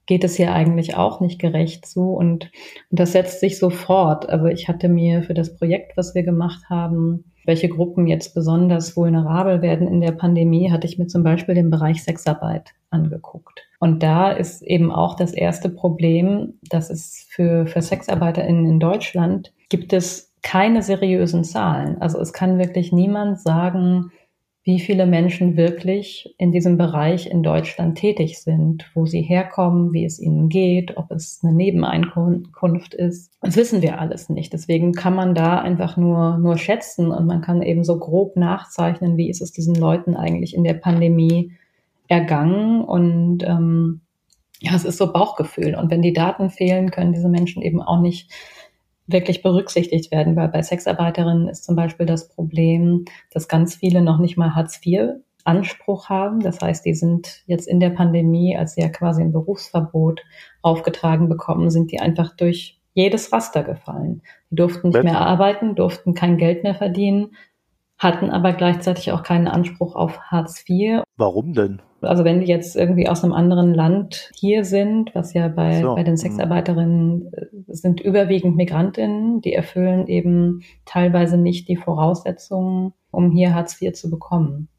geht 0.06 0.24
es 0.24 0.36
hier 0.36 0.52
eigentlich 0.52 0.96
auch 0.96 1.22
nicht 1.22 1.40
gerecht 1.40 1.86
zu 1.86 2.12
und, 2.14 2.52
und 2.90 3.00
das 3.00 3.14
setzt 3.14 3.40
sich 3.40 3.58
sofort. 3.58 4.30
Also 4.30 4.48
ich 4.48 4.68
hatte 4.68 4.90
mir 4.90 5.24
für 5.24 5.34
das 5.34 5.56
Projekt, 5.56 5.96
was 5.96 6.14
wir 6.14 6.24
gemacht 6.24 6.64
haben, 6.70 7.32
welche 7.46 7.70
Gruppen 7.70 8.08
jetzt 8.08 8.34
besonders 8.34 8.96
vulnerabel 8.96 9.62
werden 9.62 9.88
in 9.88 10.02
der 10.02 10.12
Pandemie, 10.12 10.72
hatte 10.72 10.88
ich 10.88 10.98
mir 10.98 11.08
zum 11.08 11.24
Beispiel 11.24 11.56
den 11.56 11.70
Bereich 11.70 12.04
Sexarbeit 12.04 12.72
angeguckt. 12.90 13.62
Und 13.80 14.02
da 14.02 14.32
ist 14.32 14.62
eben 14.62 14.92
auch 14.92 15.16
das 15.16 15.34
erste 15.34 15.70
Problem, 15.70 16.54
dass 16.70 16.90
es 16.90 17.28
für, 17.30 17.66
für 17.66 17.82
SexarbeiterInnen 17.82 18.66
in 18.66 18.80
Deutschland 18.80 19.54
gibt 19.70 19.92
es 19.94 20.34
keine 20.42 20.82
seriösen 20.82 21.44
Zahlen. 21.44 22.02
Also 22.02 22.20
es 22.20 22.34
kann 22.34 22.60
wirklich 22.60 22.92
niemand 22.92 23.40
sagen, 23.40 24.12
wie 24.66 24.80
viele 24.80 25.06
Menschen 25.06 25.58
wirklich 25.58 26.34
in 26.38 26.54
diesem 26.54 26.78
Bereich 26.78 27.30
in 27.30 27.44
Deutschland 27.44 27.98
tätig 27.98 28.40
sind, 28.40 28.90
wo 28.94 29.06
sie 29.06 29.22
herkommen, 29.22 29.92
wie 29.92 30.06
es 30.06 30.20
ihnen 30.20 30.48
geht, 30.48 30.96
ob 30.96 31.12
es 31.12 31.42
eine 31.44 31.54
Nebeneinkunft 31.54 32.94
ist. 32.94 33.32
Das 33.42 33.58
wissen 33.58 33.82
wir 33.82 34.00
alles 34.00 34.30
nicht. 34.30 34.54
Deswegen 34.54 34.94
kann 34.94 35.16
man 35.16 35.36
da 35.36 35.60
einfach 35.60 35.98
nur, 35.98 36.38
nur 36.38 36.58
schätzen 36.58 37.12
und 37.12 37.26
man 37.26 37.42
kann 37.42 37.62
eben 37.62 37.84
so 37.84 38.00
grob 38.00 38.38
nachzeichnen, 38.38 39.18
wie 39.18 39.30
ist 39.30 39.42
es 39.42 39.52
diesen 39.52 39.76
Leuten 39.76 40.16
eigentlich 40.16 40.56
in 40.56 40.64
der 40.64 40.76
Pandemie 40.76 41.52
ergangen 42.08 42.82
und 42.82 43.44
ähm, 43.44 44.02
ja, 44.62 44.74
es 44.76 44.86
ist 44.86 44.98
so 44.98 45.12
Bauchgefühl. 45.12 45.76
Und 45.76 45.92
wenn 45.92 46.02
die 46.02 46.14
Daten 46.14 46.50
fehlen, 46.50 46.90
können 46.90 47.12
diese 47.12 47.28
Menschen 47.28 47.62
eben 47.62 47.82
auch 47.82 48.00
nicht 48.00 48.32
wirklich 49.08 49.42
berücksichtigt 49.42 50.12
werden, 50.12 50.36
weil 50.36 50.48
bei 50.48 50.62
Sexarbeiterinnen 50.62 51.50
ist 51.50 51.66
zum 51.66 51.76
Beispiel 51.76 52.06
das 52.06 52.30
Problem, 52.30 53.06
dass 53.32 53.48
ganz 53.48 53.76
viele 53.76 54.02
noch 54.02 54.18
nicht 54.18 54.38
mal 54.38 54.56
Hartz 54.56 54.80
IV 54.84 55.16
Anspruch 55.46 56.10
haben. 56.10 56.40
Das 56.40 56.62
heißt, 56.62 56.86
die 56.86 56.94
sind 56.94 57.44
jetzt 57.46 57.68
in 57.68 57.80
der 57.80 57.90
Pandemie, 57.90 58.58
als 58.58 58.76
sie 58.76 58.82
ja 58.82 58.90
quasi 58.90 59.22
ein 59.22 59.32
Berufsverbot 59.32 60.22
aufgetragen 60.62 61.30
bekommen, 61.30 61.70
sind 61.70 61.92
die 61.92 62.00
einfach 62.00 62.36
durch 62.36 62.80
jedes 62.94 63.32
Raster 63.34 63.64
gefallen. 63.64 64.22
Die 64.50 64.56
durften 64.56 64.90
nicht 64.90 65.04
mehr 65.04 65.20
arbeiten, 65.20 65.76
durften 65.76 66.14
kein 66.14 66.38
Geld 66.38 66.64
mehr 66.64 66.76
verdienen, 66.76 67.36
hatten 67.98 68.30
aber 68.30 68.54
gleichzeitig 68.54 69.12
auch 69.12 69.24
keinen 69.24 69.48
Anspruch 69.48 69.96
auf 69.96 70.20
Hartz 70.20 70.64
IV. 70.68 71.04
Warum 71.18 71.54
denn? 71.54 71.82
Also 72.04 72.24
wenn 72.24 72.40
die 72.40 72.48
jetzt 72.48 72.76
irgendwie 72.76 73.08
aus 73.08 73.24
einem 73.24 73.34
anderen 73.34 73.74
Land 73.74 74.32
hier 74.36 74.64
sind, 74.64 75.14
was 75.16 75.34
ja 75.34 75.48
bei, 75.48 75.82
so. 75.82 75.96
bei 75.96 76.04
den 76.04 76.14
mhm. 76.14 76.18
Sexarbeiterinnen 76.18 77.34
äh, 77.34 77.46
sind 77.68 78.02
überwiegend 78.02 78.56
Migrantinnen, 78.56 79.42
die 79.42 79.54
erfüllen 79.54 80.08
eben 80.08 80.62
teilweise 80.86 81.38
nicht 81.38 81.68
die 81.68 81.78
Voraussetzungen, 81.78 82.94
um 83.12 83.32
hier 83.32 83.54
Hartz 83.54 83.82
IV 83.82 83.94
zu 83.94 84.10
bekommen. 84.10 84.70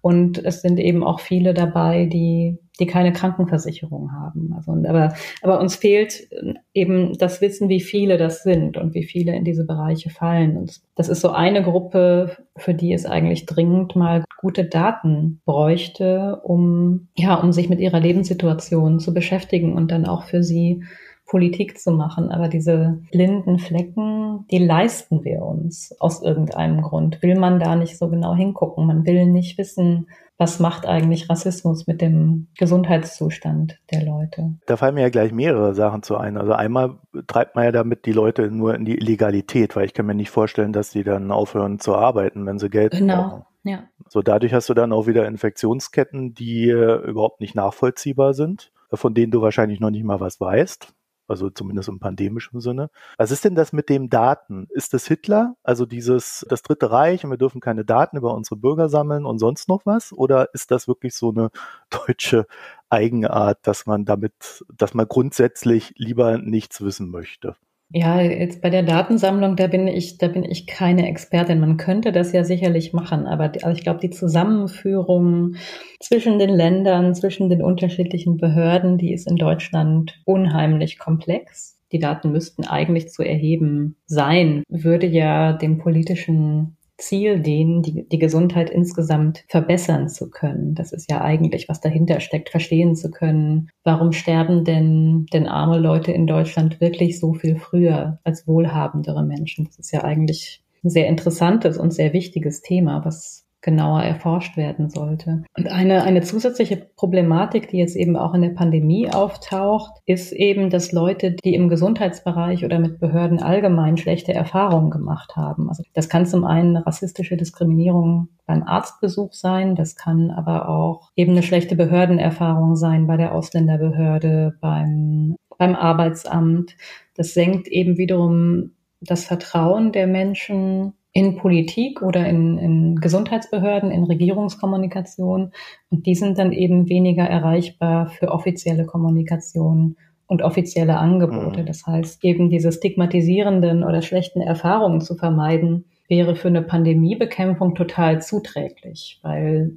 Und 0.00 0.44
es 0.44 0.62
sind 0.62 0.78
eben 0.78 1.02
auch 1.02 1.20
viele 1.20 1.52
dabei, 1.52 2.06
die, 2.06 2.58
die 2.78 2.86
keine 2.86 3.12
Krankenversicherung 3.12 4.12
haben. 4.12 4.52
Also, 4.54 4.72
aber, 4.72 5.14
aber 5.42 5.60
uns 5.60 5.76
fehlt 5.76 6.28
eben 6.74 7.16
das 7.18 7.40
Wissen, 7.40 7.68
wie 7.68 7.80
viele 7.80 8.16
das 8.16 8.42
sind 8.42 8.76
und 8.76 8.94
wie 8.94 9.04
viele 9.04 9.34
in 9.34 9.44
diese 9.44 9.64
Bereiche 9.64 10.10
fallen. 10.10 10.56
Und 10.56 10.80
das 10.94 11.08
ist 11.08 11.20
so 11.20 11.30
eine 11.30 11.62
Gruppe, 11.62 12.36
für 12.56 12.74
die 12.74 12.92
es 12.92 13.06
eigentlich 13.06 13.46
dringend 13.46 13.96
mal 13.96 14.24
gute 14.38 14.64
Daten 14.64 15.40
bräuchte, 15.44 16.40
um, 16.44 17.08
ja, 17.16 17.34
um 17.34 17.52
sich 17.52 17.68
mit 17.68 17.80
ihrer 17.80 17.98
Lebenssituation 17.98 19.00
zu 19.00 19.12
beschäftigen 19.12 19.74
und 19.74 19.90
dann 19.90 20.06
auch 20.06 20.24
für 20.24 20.42
sie 20.42 20.84
Politik 21.26 21.78
zu 21.78 21.90
machen. 21.90 22.30
Aber 22.30 22.48
diese 22.48 23.00
blinden 23.10 23.58
Flecken, 23.58 24.46
die 24.50 24.58
leisten 24.58 25.24
wir 25.24 25.42
uns 25.42 25.94
aus 25.98 26.22
irgendeinem 26.22 26.82
Grund. 26.82 27.22
Will 27.22 27.38
man 27.38 27.58
da 27.58 27.76
nicht 27.76 27.98
so 27.98 28.08
genau 28.08 28.34
hingucken. 28.34 28.86
Man 28.86 29.04
will 29.04 29.26
nicht 29.26 29.58
wissen, 29.58 30.08
was 30.38 30.60
macht 30.60 30.86
eigentlich 30.86 31.30
Rassismus 31.30 31.86
mit 31.86 32.00
dem 32.00 32.48
Gesundheitszustand 32.58 33.78
der 33.90 34.04
Leute? 34.04 34.54
Da 34.66 34.76
fallen 34.76 34.94
mir 34.94 35.00
ja 35.00 35.08
gleich 35.08 35.32
mehrere 35.32 35.74
Sachen 35.74 36.02
zu 36.02 36.16
ein. 36.16 36.36
Also 36.36 36.52
einmal 36.52 36.98
treibt 37.26 37.56
man 37.56 37.64
ja 37.64 37.72
damit 37.72 38.04
die 38.04 38.12
Leute 38.12 38.50
nur 38.50 38.74
in 38.74 38.84
die 38.84 38.96
Illegalität, 38.96 39.74
weil 39.74 39.86
ich 39.86 39.94
kann 39.94 40.06
mir 40.06 40.14
nicht 40.14 40.30
vorstellen, 40.30 40.72
dass 40.72 40.90
sie 40.90 41.04
dann 41.04 41.30
aufhören 41.30 41.78
zu 41.78 41.96
arbeiten, 41.96 42.44
wenn 42.46 42.58
sie 42.58 42.68
Geld 42.68 42.92
genau. 42.92 43.28
brauchen. 43.28 43.44
Ja. 43.64 43.84
So 44.08 44.22
dadurch 44.22 44.52
hast 44.52 44.68
du 44.68 44.74
dann 44.74 44.92
auch 44.92 45.06
wieder 45.06 45.26
Infektionsketten, 45.26 46.34
die 46.34 46.68
äh, 46.68 47.08
überhaupt 47.08 47.40
nicht 47.40 47.54
nachvollziehbar 47.54 48.34
sind, 48.34 48.70
von 48.92 49.14
denen 49.14 49.32
du 49.32 49.40
wahrscheinlich 49.40 49.80
noch 49.80 49.90
nicht 49.90 50.04
mal 50.04 50.20
was 50.20 50.40
weißt 50.40 50.94
also 51.28 51.50
zumindest 51.50 51.88
im 51.88 51.98
pandemischen 51.98 52.60
Sinne. 52.60 52.90
Was 53.18 53.30
ist 53.30 53.44
denn 53.44 53.54
das 53.54 53.72
mit 53.72 53.88
dem 53.88 54.08
Daten? 54.10 54.66
Ist 54.70 54.94
das 54.94 55.06
Hitler, 55.06 55.56
also 55.62 55.86
dieses, 55.86 56.46
das 56.48 56.62
Dritte 56.62 56.90
Reich 56.90 57.24
und 57.24 57.30
wir 57.30 57.38
dürfen 57.38 57.60
keine 57.60 57.84
Daten 57.84 58.16
über 58.16 58.34
unsere 58.34 58.56
Bürger 58.56 58.88
sammeln 58.88 59.26
und 59.26 59.38
sonst 59.38 59.68
noch 59.68 59.86
was? 59.86 60.12
Oder 60.12 60.52
ist 60.54 60.70
das 60.70 60.88
wirklich 60.88 61.14
so 61.14 61.30
eine 61.30 61.50
deutsche 61.90 62.46
Eigenart, 62.90 63.58
dass 63.66 63.86
man 63.86 64.04
damit, 64.04 64.64
dass 64.72 64.94
man 64.94 65.08
grundsätzlich 65.08 65.92
lieber 65.96 66.38
nichts 66.38 66.80
wissen 66.80 67.10
möchte? 67.10 67.56
Ja, 67.90 68.20
jetzt 68.20 68.62
bei 68.62 68.68
der 68.68 68.82
Datensammlung, 68.82 69.54
da 69.54 69.68
bin 69.68 69.86
ich, 69.86 70.18
da 70.18 70.26
bin 70.26 70.42
ich 70.44 70.66
keine 70.66 71.08
Expertin. 71.08 71.60
Man 71.60 71.76
könnte 71.76 72.10
das 72.10 72.32
ja 72.32 72.42
sicherlich 72.42 72.92
machen, 72.92 73.26
aber, 73.26 73.52
aber 73.62 73.72
ich 73.72 73.82
glaube, 73.82 74.00
die 74.00 74.10
Zusammenführung 74.10 75.54
zwischen 76.00 76.38
den 76.40 76.50
Ländern, 76.50 77.14
zwischen 77.14 77.48
den 77.48 77.62
unterschiedlichen 77.62 78.38
Behörden, 78.38 78.98
die 78.98 79.12
ist 79.12 79.30
in 79.30 79.36
Deutschland 79.36 80.20
unheimlich 80.24 80.98
komplex. 80.98 81.78
Die 81.92 82.00
Daten 82.00 82.32
müssten 82.32 82.64
eigentlich 82.64 83.08
zu 83.08 83.22
erheben 83.22 83.96
sein, 84.06 84.64
würde 84.68 85.06
ja 85.06 85.52
den 85.52 85.78
politischen 85.78 86.75
Ziel 86.98 87.40
denen, 87.40 87.82
die, 87.82 88.08
die 88.08 88.18
Gesundheit 88.18 88.70
insgesamt 88.70 89.44
verbessern 89.48 90.08
zu 90.08 90.30
können. 90.30 90.74
Das 90.74 90.92
ist 90.92 91.10
ja 91.10 91.20
eigentlich, 91.20 91.68
was 91.68 91.80
dahinter 91.80 92.20
steckt, 92.20 92.48
verstehen 92.48 92.96
zu 92.96 93.10
können. 93.10 93.68
Warum 93.84 94.12
sterben 94.12 94.64
denn, 94.64 95.26
denn 95.32 95.46
arme 95.46 95.78
Leute 95.78 96.12
in 96.12 96.26
Deutschland 96.26 96.80
wirklich 96.80 97.20
so 97.20 97.34
viel 97.34 97.56
früher 97.56 98.18
als 98.24 98.46
wohlhabendere 98.46 99.24
Menschen? 99.24 99.66
Das 99.66 99.78
ist 99.78 99.92
ja 99.92 100.04
eigentlich 100.04 100.62
ein 100.84 100.90
sehr 100.90 101.08
interessantes 101.08 101.78
und 101.78 101.92
sehr 101.92 102.12
wichtiges 102.12 102.62
Thema, 102.62 103.04
was 103.04 103.45
genauer 103.66 104.02
erforscht 104.02 104.56
werden 104.56 104.88
sollte. 104.90 105.42
Und 105.58 105.66
eine, 105.66 106.04
eine 106.04 106.22
zusätzliche 106.22 106.76
Problematik, 106.76 107.68
die 107.68 107.78
jetzt 107.78 107.96
eben 107.96 108.16
auch 108.16 108.32
in 108.32 108.42
der 108.42 108.50
Pandemie 108.50 109.10
auftaucht, 109.10 109.90
ist 110.06 110.32
eben, 110.32 110.70
dass 110.70 110.92
Leute, 110.92 111.32
die 111.32 111.54
im 111.54 111.68
Gesundheitsbereich 111.68 112.64
oder 112.64 112.78
mit 112.78 113.00
Behörden 113.00 113.42
allgemein 113.42 113.96
schlechte 113.96 114.32
Erfahrungen 114.32 114.90
gemacht 114.90 115.34
haben. 115.34 115.68
Also 115.68 115.82
das 115.94 116.08
kann 116.08 116.26
zum 116.26 116.44
einen 116.44 116.76
rassistische 116.76 117.36
Diskriminierung 117.36 118.28
beim 118.46 118.62
Arztbesuch 118.62 119.32
sein, 119.32 119.74
das 119.74 119.96
kann 119.96 120.30
aber 120.30 120.68
auch 120.68 121.10
eben 121.16 121.32
eine 121.32 121.42
schlechte 121.42 121.74
Behördenerfahrung 121.74 122.76
sein 122.76 123.08
bei 123.08 123.16
der 123.16 123.34
Ausländerbehörde, 123.34 124.56
beim, 124.60 125.34
beim 125.58 125.74
Arbeitsamt. 125.74 126.76
Das 127.16 127.34
senkt 127.34 127.66
eben 127.66 127.98
wiederum 127.98 128.76
das 129.00 129.24
Vertrauen 129.24 129.90
der 129.90 130.06
Menschen 130.06 130.92
in 131.16 131.36
Politik 131.36 132.02
oder 132.02 132.26
in, 132.26 132.58
in 132.58 132.96
Gesundheitsbehörden, 132.96 133.90
in 133.90 134.04
Regierungskommunikation. 134.04 135.50
Und 135.88 136.04
die 136.04 136.14
sind 136.14 136.36
dann 136.36 136.52
eben 136.52 136.90
weniger 136.90 137.24
erreichbar 137.24 138.08
für 138.08 138.32
offizielle 138.32 138.84
Kommunikation 138.84 139.96
und 140.26 140.42
offizielle 140.42 140.98
Angebote. 140.98 141.62
Mhm. 141.62 141.66
Das 141.66 141.86
heißt, 141.86 142.22
eben 142.22 142.50
diese 142.50 142.70
stigmatisierenden 142.70 143.82
oder 143.82 144.02
schlechten 144.02 144.42
Erfahrungen 144.42 145.00
zu 145.00 145.14
vermeiden, 145.14 145.86
wäre 146.06 146.36
für 146.36 146.48
eine 146.48 146.60
Pandemiebekämpfung 146.60 147.74
total 147.74 148.20
zuträglich, 148.20 149.18
weil 149.22 149.70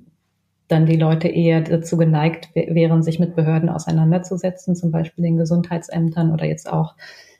dann 0.67 0.87
die 0.87 0.97
Leute 0.97 1.29
eher 1.29 1.61
dazu 1.61 1.95
geneigt 1.95 2.53
wären, 2.53 3.01
sich 3.01 3.17
mit 3.17 3.37
Behörden 3.37 3.69
auseinanderzusetzen, 3.69 4.75
zum 4.75 4.91
Beispiel 4.91 5.23
den 5.23 5.37
Gesundheitsämtern 5.37 6.33
oder 6.33 6.43
jetzt 6.43 6.69
auch 6.69 6.95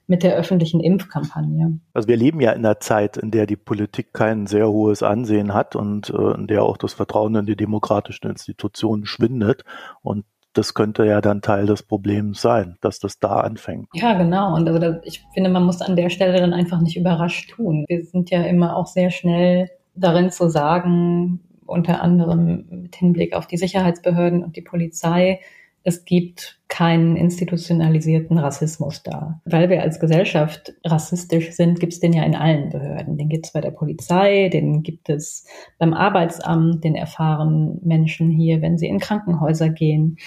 mit 0.10 0.24
der 0.24 0.36
öffentlichen 0.36 0.80
Impfkampagne. 0.80 1.80
Also 1.94 2.08
wir 2.08 2.18
leben 2.18 2.42
ja 2.42 2.52
in 2.52 2.66
einer 2.66 2.80
Zeit, 2.80 3.16
in 3.16 3.30
der 3.30 3.46
die 3.46 3.56
Politik 3.56 4.12
kein 4.12 4.48
sehr 4.48 4.68
hohes 4.68 5.04
Ansehen 5.04 5.54
hat 5.54 5.76
und 5.76 6.10
äh, 6.10 6.34
in 6.34 6.48
der 6.48 6.64
auch 6.64 6.78
das 6.78 6.94
Vertrauen 6.94 7.36
in 7.36 7.46
die 7.46 7.56
demokratischen 7.56 8.28
Institutionen 8.28 9.06
schwindet. 9.06 9.64
Und 10.02 10.26
das 10.54 10.74
könnte 10.74 11.06
ja 11.06 11.22
dann 11.22 11.42
Teil 11.42 11.68
des 11.68 11.84
Problems 11.84 12.42
sein, 12.42 12.78
dass 12.82 13.00
das 13.00 13.20
da 13.20 13.42
anfängt. 13.42 13.88
Ja, 13.94 14.18
genau. 14.18 14.56
Und 14.56 14.68
also 14.68 14.80
das, 14.80 14.96
ich 15.04 15.24
finde, 15.32 15.52
man 15.52 15.64
muss 15.64 15.82
an 15.82 15.96
der 15.96 16.10
Stelle 16.10 16.40
dann 16.40 16.54
einfach 16.54 16.82
nicht 16.82 16.98
überrascht 16.98 17.52
tun. 17.52 17.86
Wir 17.88 18.04
sind 18.04 18.32
ja 18.32 18.42
immer 18.42 18.76
auch 18.76 18.88
sehr 18.88 19.12
schnell 19.12 19.70
darin 19.94 20.32
zu 20.32 20.50
sagen, 20.50 21.42
unter 21.68 22.02
anderem 22.02 22.66
mit 22.72 22.96
Hinblick 22.96 23.36
auf 23.36 23.46
die 23.46 23.58
Sicherheitsbehörden 23.58 24.44
und 24.44 24.56
die 24.56 24.64
Polizei, 24.64 25.40
es 25.84 26.06
gibt 26.06 26.60
keinen 26.68 27.16
institutionalisierten 27.16 28.38
Rassismus 28.38 29.02
da. 29.04 29.42
Weil 29.46 29.70
wir 29.70 29.82
als 29.82 30.00
Gesellschaft 30.00 30.74
rassistisch 30.86 31.52
sind, 31.52 31.80
gibt 31.80 31.94
es 31.94 32.00
den 32.00 32.14
ja 32.14 32.24
in 32.24 32.36
allen 32.36 32.70
Behörden. 32.70 33.18
Den 33.18 33.30
gibt 33.30 33.48
es 33.48 33.54
bei 33.54 33.62
der 33.62 33.72
Polizei, 33.72 34.50
den 34.50 34.84
gibt 34.84 35.10
es 35.10 35.46
beim 35.78 35.94
Arbeitsamt, 35.94 36.84
den 36.84 36.96
erfahren 36.96 37.80
Menschen 37.84 38.30
hier, 38.30 38.62
wenn 38.62 38.78
sie 38.78 38.88
in 38.88 39.00
Krankenhäuser 39.00 39.70
gehen. 39.70 40.18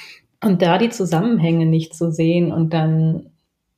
Und 0.42 0.62
da 0.62 0.78
die 0.78 0.90
Zusammenhänge 0.90 1.66
nicht 1.66 1.94
zu 1.94 2.10
sehen 2.10 2.50
und 2.50 2.72
dann 2.72 3.30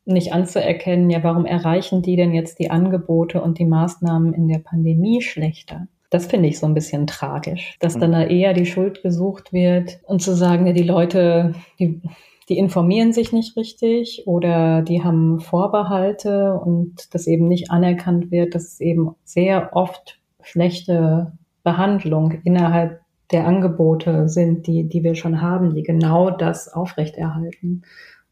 nicht 0.06 0.32
anzuerkennen, 0.32 1.10
ja, 1.10 1.22
warum 1.22 1.46
erreichen 1.46 2.02
die 2.02 2.16
denn 2.16 2.34
jetzt 2.34 2.58
die 2.58 2.70
Angebote 2.70 3.42
und 3.42 3.58
die 3.58 3.64
Maßnahmen 3.64 4.34
in 4.34 4.48
der 4.48 4.58
Pandemie 4.58 5.22
schlechter? 5.22 5.88
Das 6.14 6.26
finde 6.26 6.48
ich 6.48 6.60
so 6.60 6.66
ein 6.66 6.74
bisschen 6.74 7.08
tragisch, 7.08 7.76
dass 7.80 7.98
dann 7.98 8.10
mhm. 8.10 8.14
da 8.14 8.22
eher 8.22 8.52
die 8.54 8.66
Schuld 8.66 9.02
gesucht 9.02 9.52
wird 9.52 9.98
und 10.04 10.22
zu 10.22 10.36
sagen, 10.36 10.64
ja, 10.68 10.72
die 10.72 10.84
Leute, 10.84 11.56
die, 11.80 12.02
die 12.48 12.56
informieren 12.56 13.12
sich 13.12 13.32
nicht 13.32 13.56
richtig 13.56 14.22
oder 14.24 14.82
die 14.82 15.02
haben 15.02 15.40
Vorbehalte 15.40 16.54
und 16.54 17.12
das 17.12 17.26
eben 17.26 17.48
nicht 17.48 17.72
anerkannt 17.72 18.30
wird, 18.30 18.54
dass 18.54 18.74
es 18.74 18.80
eben 18.80 19.16
sehr 19.24 19.74
oft 19.74 20.20
schlechte 20.40 21.32
Behandlung 21.64 22.38
innerhalb 22.44 23.00
der 23.32 23.48
Angebote 23.48 24.28
sind, 24.28 24.68
die, 24.68 24.88
die 24.88 25.02
wir 25.02 25.16
schon 25.16 25.40
haben, 25.40 25.74
die 25.74 25.82
genau 25.82 26.30
das 26.30 26.72
aufrechterhalten. 26.72 27.82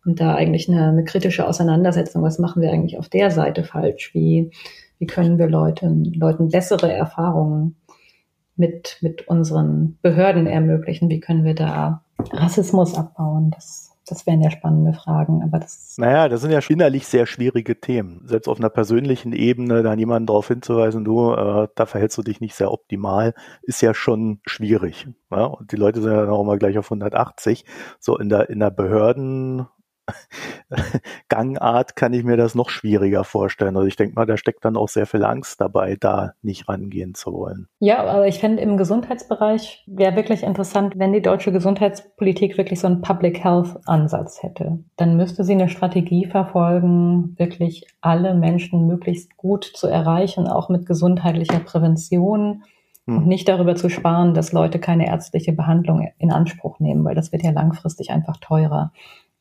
Und 0.05 0.21
da 0.21 0.37
eigentlich 0.37 0.69
eine, 0.69 0.87
eine 0.87 1.03
kritische 1.03 1.49
Auseinandersetzung, 1.49 2.23
was 2.23 2.39
machen 2.39 2.63
wir 2.63 2.71
eigentlich 2.71 2.97
auf 2.97 3.09
der 3.09 3.33
Seite 3.33 3.65
falsch? 3.65 4.15
Wie, 4.15 4.53
wie 5.03 5.07
können 5.09 5.37
wir 5.37 5.49
Leuten, 5.49 6.05
Leuten 6.15 6.51
bessere 6.51 6.93
Erfahrungen 6.93 7.75
mit, 8.55 8.99
mit 9.01 9.27
unseren 9.27 9.99
Behörden 10.01 10.47
ermöglichen? 10.47 11.11
Wie 11.11 11.19
können 11.19 11.43
wir 11.43 11.57
da 11.57 12.05
Rassismus 12.31 12.95
abbauen? 12.95 13.51
Das, 13.51 13.91
das 14.07 14.29
wären 14.29 14.41
ja 14.41 14.53
spannende 14.53 14.93
Fragen, 14.93 15.43
aber 15.43 15.59
das. 15.59 15.97
Naja, 15.99 16.29
das 16.29 16.41
sind 16.41 16.53
ja 16.53 16.61
innerlich 16.69 17.09
sehr 17.09 17.27
schwierige 17.27 17.81
Themen. 17.81 18.23
Selbst 18.27 18.47
auf 18.47 18.61
einer 18.61 18.71
persönlichen 18.71 19.33
Ebene, 19.33 19.83
da 19.83 19.93
jemanden 19.95 20.27
darauf 20.27 20.47
hinzuweisen, 20.47 21.05
du, 21.05 21.33
äh, 21.33 21.67
da 21.75 21.85
verhältst 21.87 22.17
du 22.19 22.23
dich 22.23 22.41
nicht 22.41 22.55
sehr 22.55 22.71
optimal, 22.71 23.35
ist 23.63 23.83
ja 23.83 23.95
schon 23.95 24.39
schwierig. 24.47 25.09
Ja? 25.33 25.47
Und 25.47 25.73
die 25.73 25.77
Leute 25.77 26.01
sind 26.01 26.13
ja 26.13 26.21
dann 26.21 26.31
auch 26.31 26.43
immer 26.43 26.59
gleich 26.59 26.79
auf 26.79 26.87
180. 26.87 27.65
So 27.99 28.17
in 28.19 28.29
der, 28.29 28.51
in 28.51 28.61
der 28.61 28.71
Behörden, 28.71 29.67
Gangart 31.29 31.97
kann 31.97 32.13
ich 32.13 32.25
mir 32.25 32.37
das 32.37 32.55
noch 32.55 32.71
schwieriger 32.71 33.25
vorstellen. 33.25 33.77
Also 33.77 33.87
ich 33.87 33.97
denke 33.97 34.15
mal, 34.15 34.27
da 34.27 34.37
steckt 34.37 34.65
dann 34.65 34.77
auch 34.77 34.89
sehr 34.89 35.07
viel 35.07 35.25
Angst 35.25 35.61
dabei, 35.61 35.97
da 35.99 36.33
nicht 36.43 36.69
rangehen 36.69 37.15
zu 37.15 37.33
wollen. 37.33 37.69
Ja, 37.79 38.05
aber 38.05 38.27
ich 38.27 38.39
fände 38.39 38.63
im 38.63 38.77
Gesundheitsbereich 38.77 39.85
wäre 39.87 40.17
wirklich 40.17 40.43
interessant, 40.43 40.95
wenn 40.97 41.13
die 41.13 41.23
deutsche 41.23 41.53
Gesundheitspolitik 41.53 42.59
wirklich 42.59 42.81
so 42.81 42.87
einen 42.87 43.03
Public 43.03 43.43
Health 43.43 43.77
Ansatz 43.87 44.43
hätte. 44.43 44.79
Dann 44.97 45.17
müsste 45.17 45.45
sie 45.45 45.53
eine 45.53 45.69
Strategie 45.69 46.27
verfolgen, 46.27 47.35
wirklich 47.39 47.87
alle 48.01 48.35
Menschen 48.35 48.87
möglichst 48.87 49.37
gut 49.37 49.65
zu 49.65 49.87
erreichen, 49.87 50.49
auch 50.49 50.69
mit 50.69 50.87
gesundheitlicher 50.87 51.61
Prävention. 51.61 52.65
Und 53.05 53.23
hm. 53.23 53.27
nicht 53.27 53.49
darüber 53.49 53.75
zu 53.75 53.91
sparen, 53.91 54.33
dass 54.33 54.53
Leute 54.53 54.79
keine 54.79 55.09
ärztliche 55.09 55.53
Behandlung 55.53 56.09
in 56.19 56.31
Anspruch 56.31 56.79
nehmen, 56.79 57.05
weil 57.05 57.17
das 57.17 57.33
wird 57.33 57.43
ja 57.43 57.51
langfristig 57.51 58.11
einfach 58.11 58.37
teurer. 58.37 58.93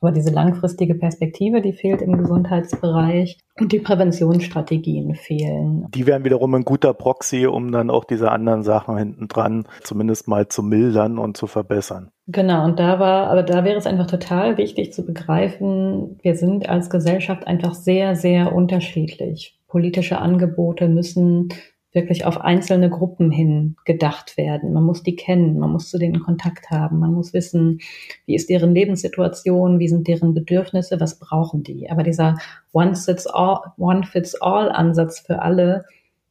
Aber 0.02 0.12
diese 0.12 0.32
langfristige 0.32 0.96
Perspektive, 0.96 1.62
die 1.62 1.74
fehlt 1.74 2.02
im 2.02 2.18
Gesundheitsbereich 2.18 3.38
und 3.60 3.72
die 3.72 3.80
Präventionsstrategien 3.80 5.14
fehlen. 5.14 5.86
Die 5.94 6.08
wären 6.08 6.24
wiederum 6.24 6.56
ein 6.56 6.66
guter 6.66 6.96
Proxy, 6.96 7.46
um 7.46 7.72
dann 7.72 7.92
auch 7.92 8.04
diese 8.04 8.32
anderen 8.32 8.64
Sachen 8.64 8.98
hinten 8.98 9.28
dran 9.28 9.68
zumindest 9.84 10.28
mal 10.28 10.48
zu 10.48 10.64
mildern 10.64 11.20
und 11.20 11.38
zu 11.38 11.46
verbessern. 11.46 12.10
Genau, 12.28 12.66
und 12.66 12.80
da 12.80 13.00
war, 13.00 13.28
aber 13.28 13.44
da 13.44 13.64
wäre 13.64 13.78
es 13.78 13.86
einfach 13.86 14.08
total 14.08 14.58
wichtig 14.58 14.92
zu 14.92 15.06
begreifen, 15.06 16.18
wir 16.24 16.36
sind 16.36 16.68
als 16.68 16.90
Gesellschaft 16.90 17.46
einfach 17.46 17.76
sehr, 17.76 18.16
sehr 18.16 18.54
unterschiedlich. 18.54 19.60
Politische 19.68 20.18
Angebote 20.18 20.90
müssen 20.90 21.50
wirklich 21.94 22.26
auf 22.26 22.40
einzelne 22.40 22.90
Gruppen 22.90 23.32
hin 23.32 23.76
gedacht 23.86 24.38
werden. 24.38 24.74
Man 24.74 24.84
muss 24.84 25.04
die 25.04 25.16
kennen, 25.16 25.60
man 25.60 25.72
muss 25.72 25.90
zu 25.90 25.98
denen 25.98 26.22
Kontakt 26.22 26.70
haben, 26.70 27.00
man 27.00 27.14
muss 27.14 27.34
wissen, 27.34 27.80
wie 28.26 28.36
ist 28.36 28.50
deren 28.50 28.74
Lebenssituation, 28.74 29.80
wie 29.80 29.90
sind 29.90 30.08
deren 30.08 30.34
Bedürfnisse, 30.34 31.00
was 31.00 31.20
brauchen 31.20 31.64
die. 31.64 31.90
Aber 31.90 32.04
dieser 32.04 32.38
One-Fits-All-Ansatz 32.72 35.20
für 35.20 35.42
alle, 35.42 35.86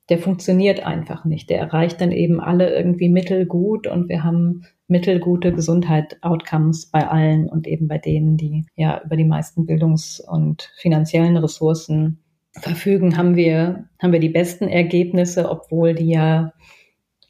der 0.09 0.19
funktioniert 0.19 0.85
einfach 0.85 1.25
nicht. 1.25 1.51
Der 1.51 1.61
erreicht 1.61 2.01
dann 2.01 2.11
eben 2.11 2.41
alle 2.41 2.75
irgendwie 2.75 3.09
mittelgut 3.09 3.87
und 3.87 4.09
wir 4.09 4.25
haben 4.25 4.65
mittelgute 4.89 5.53
Gesundheit-Outcomes 5.53 6.87
bei 6.87 7.07
allen 7.07 7.49
und 7.49 7.69
eben 7.69 7.87
bei 7.87 7.99
denen, 7.99 8.37
die 8.37 8.67
ja 8.75 9.01
über 9.05 9.17
die 9.17 9.25
meisten 9.25 9.67
Bildungs- 9.67 10.21
und 10.21 10.73
finanziellen 10.77 11.37
Ressourcen 11.37 12.19
verfügen, 12.53 13.17
haben 13.17 13.37
wir, 13.37 13.89
haben 14.01 14.13
wir 14.13 14.21
die 14.21 14.29
besten 14.29 14.69
Ergebnisse, 14.69 15.51
obwohl 15.51 15.95
die 15.95 16.11
ja 16.11 16.53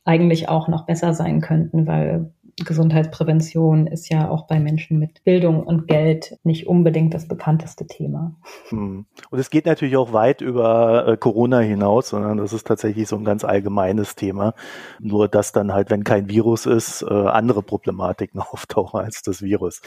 eigentlich 0.05 0.49
auch 0.49 0.69
noch 0.69 0.87
besser 0.87 1.15
sein 1.15 1.41
könnten, 1.41 1.87
weil 1.87 2.33
Gesundheitsprävention 2.65 3.87
ist 3.87 4.11
ja 4.11 4.29
auch 4.29 4.47
bei 4.47 4.61
Menschen 4.61 4.99
mit 4.99 5.25
Bildung 5.25 5.63
und 5.63 5.89
Geld 5.89 6.39
nicht 6.45 6.67
unbedingt 6.67 7.15
das 7.15 7.27
bekannteste 7.27 7.87
Thema. 7.87 8.35
Hm. 8.69 9.07
Und 9.31 9.39
es 9.39 9.51
geht 9.51 9.67
natürlich 9.67 9.97
auch 9.97 10.13
weit 10.13 10.41
über 10.41 11.07
äh, 11.07 11.17
Corona 11.17 11.61
hinaus, 11.61 12.11
sondern 12.11 12.39
das 12.39 12.53
ist 12.53 12.67
tatsächlich 12.67 13.09
so 13.09 13.17
ein 13.17 13.25
ganz 13.25 13.45
allgemeines 13.45 14.15
Thema. 14.15 14.55
Nur 14.99 15.29
dass 15.29 15.53
dann 15.53 15.73
halt, 15.73 15.91
wenn 15.91 16.05
kein 16.05 16.29
Virus 16.29 16.67
ist, 16.67 17.03
äh, 17.03 17.13
andere 17.13 17.63
Problematiken 17.63 18.41
auftauchen 18.41 19.01
als 19.01 19.23
das 19.23 19.43
Virus. 19.43 19.81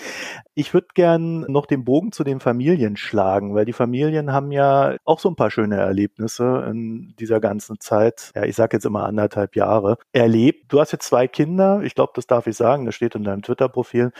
Ich 0.55 0.73
würde 0.73 0.87
gern 0.93 1.41
noch 1.41 1.65
den 1.65 1.83
Bogen 1.83 2.11
zu 2.11 2.23
den 2.23 2.39
Familien 2.39 2.97
schlagen, 2.97 3.55
weil 3.55 3.65
die 3.65 3.73
Familien 3.73 4.33
haben 4.33 4.51
ja 4.51 4.95
auch 5.05 5.19
so 5.19 5.29
ein 5.29 5.35
paar 5.35 5.51
schöne 5.51 5.77
Erlebnisse 5.77 6.67
in 6.69 7.13
dieser 7.19 7.39
ganzen 7.39 7.79
Zeit. 7.79 8.31
Ja, 8.35 8.43
ich 8.43 8.55
sage 8.55 8.77
jetzt 8.77 8.85
immer 8.85 9.05
anderthalb 9.05 9.55
Jahre 9.55 9.97
erlebt. 10.11 10.71
Du 10.71 10.79
hast 10.79 10.91
jetzt 10.91 11.07
zwei 11.07 11.27
Kinder. 11.27 11.81
Ich 11.83 11.95
glaube, 11.95 12.13
das 12.15 12.27
darf 12.27 12.47
ich 12.47 12.55
sagen, 12.55 12.62
das 12.63 12.95
steht 12.95 13.15
in 13.15 13.23
deinem 13.23 13.41
Twitter-Profil. 13.41 14.11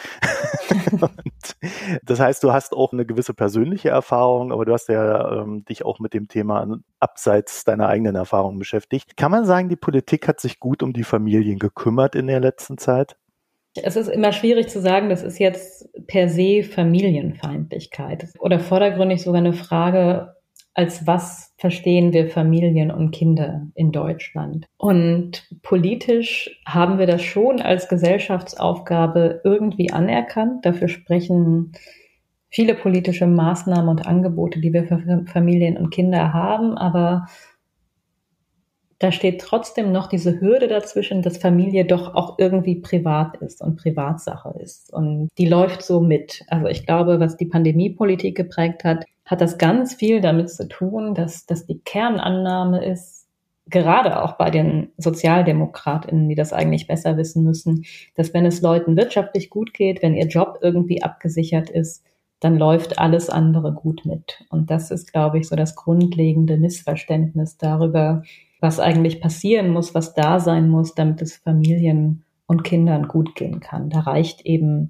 das 2.04 2.20
heißt, 2.20 2.44
du 2.44 2.54
hast 2.54 2.74
auch 2.74 2.94
eine 2.94 3.06
gewisse 3.06 3.34
persönliche 3.34 3.90
Erfahrung, 3.90 4.52
aber 4.52 4.66
du 4.66 4.74
hast 4.74 4.90
ja 4.90 5.42
ähm, 5.42 5.66
dich 5.66 5.86
auch 5.86 6.00
mit 6.00 6.14
dem 6.14 6.28
Thema 6.28 6.68
abseits 7.00 7.64
deiner 7.64 7.88
eigenen 7.88 8.16
Erfahrungen 8.16 8.60
beschäftigt. 8.60 9.18
Kann 9.18 9.32
man 9.32 9.46
sagen, 9.46 9.70
die 9.70 9.76
Politik 9.76 10.28
hat 10.28 10.40
sich 10.40 10.60
gut 10.60 10.84
um 10.84 10.94
die 10.94 11.04
Familien 11.04 11.60
gekümmert 11.60 12.16
in 12.16 12.28
der 12.28 12.40
letzten 12.40 12.78
Zeit? 12.78 13.16
Es 13.76 13.96
ist 13.96 14.08
immer 14.08 14.32
schwierig 14.34 14.70
zu 14.70 14.82
sagen, 14.82 15.10
das 15.10 15.24
ist 15.24 15.40
jetzt 15.40 15.90
per 16.06 16.30
se 16.30 16.64
Familienfeindlichkeit 16.64 18.28
oder 18.40 18.60
vordergründig 18.60 19.24
sogar 19.24 19.40
eine 19.40 19.54
Frage, 19.54 20.36
als 20.76 21.08
was 21.08 21.53
verstehen 21.64 22.12
wir 22.12 22.28
Familien 22.30 22.92
und 22.92 23.12
Kinder 23.12 23.68
in 23.74 23.94
Deutschland. 23.94 24.66
Und 24.76 25.48
politisch 25.62 26.60
haben 26.66 27.00
wir 27.00 27.08
das 27.08 27.22
schon 27.22 27.62
als 27.62 27.88
Gesellschaftsaufgabe 27.88 29.40
irgendwie 29.46 29.90
anerkannt. 29.90 30.66
Dafür 30.66 30.90
sprechen 30.90 31.72
viele 32.50 32.76
politische 32.76 33.28
Maßnahmen 33.28 33.88
und 33.88 34.06
Angebote, 34.06 34.60
die 34.60 34.74
wir 34.74 34.84
für 34.84 35.24
Familien 35.26 35.78
und 35.78 35.92
Kinder 35.92 36.34
haben. 36.34 36.78
Aber 36.78 37.28
da 39.04 39.12
steht 39.12 39.42
trotzdem 39.42 39.92
noch 39.92 40.08
diese 40.08 40.40
Hürde 40.40 40.70
dazwischen, 40.70 41.22
dass 41.22 41.38
Familie 41.38 41.84
doch 41.84 42.16
auch 42.16 42.40
irgendwie 42.40 42.76
privat 42.76 43.36
ist 43.42 43.62
und 43.62 43.76
Privatsache 43.76 44.56
ist. 44.62 44.94
Und 44.94 45.28
die 45.38 45.46
läuft 45.46 45.82
so 45.82 46.00
mit. 46.00 46.46
Also 46.48 46.68
ich 46.68 46.86
glaube, 46.86 47.20
was 47.20 47.36
die 47.36 47.48
Pandemiepolitik 47.48 48.38
geprägt 48.38 48.86
hat, 48.86 49.04
hat 49.26 49.42
das 49.42 49.58
ganz 49.58 49.94
viel 49.94 50.22
damit 50.22 50.50
zu 50.50 50.70
tun, 50.70 51.16
dass, 51.16 51.46
dass 51.46 51.66
die 51.66 51.80
Kernannahme 51.80 52.86
ist, 52.86 53.28
gerade 53.66 54.24
auch 54.24 54.38
bei 54.38 54.50
den 54.50 54.94
Sozialdemokratinnen, 54.98 56.30
die 56.30 56.36
das 56.36 56.54
eigentlich 56.54 56.88
besser 56.88 57.18
wissen 57.18 57.44
müssen, 57.44 57.84
dass 58.16 58.34
wenn 58.34 58.46
es 58.46 58.62
Leuten 58.62 58.96
wirtschaftlich 58.96 59.50
gut 59.50 59.74
geht, 59.74 60.02
wenn 60.02 60.16
ihr 60.16 60.28
Job 60.28 60.60
irgendwie 60.62 61.04
abgesichert 61.04 61.70
ist, 61.70 62.06
dann 62.40 62.58
läuft 62.58 63.00
alles 63.00 63.30
andere 63.30 63.74
gut 63.74 64.06
mit. 64.06 64.46
Und 64.50 64.70
das 64.70 64.92
ist, 64.92 65.12
glaube 65.12 65.40
ich, 65.40 65.48
so 65.50 65.58
das 65.58 65.76
grundlegende 65.76 66.58
Missverständnis 66.58 67.58
darüber, 67.58 68.24
was 68.64 68.80
eigentlich 68.80 69.20
passieren 69.20 69.70
muss, 69.70 69.94
was 69.94 70.14
da 70.14 70.40
sein 70.40 70.70
muss, 70.70 70.96
damit 70.96 71.22
es 71.22 71.36
Familien 71.36 72.24
und 72.48 72.64
Kindern 72.64 73.10
gut 73.10 73.36
gehen 73.36 73.60
kann. 73.60 73.90
Da 73.90 74.00
reicht 74.00 74.46
eben 74.46 74.90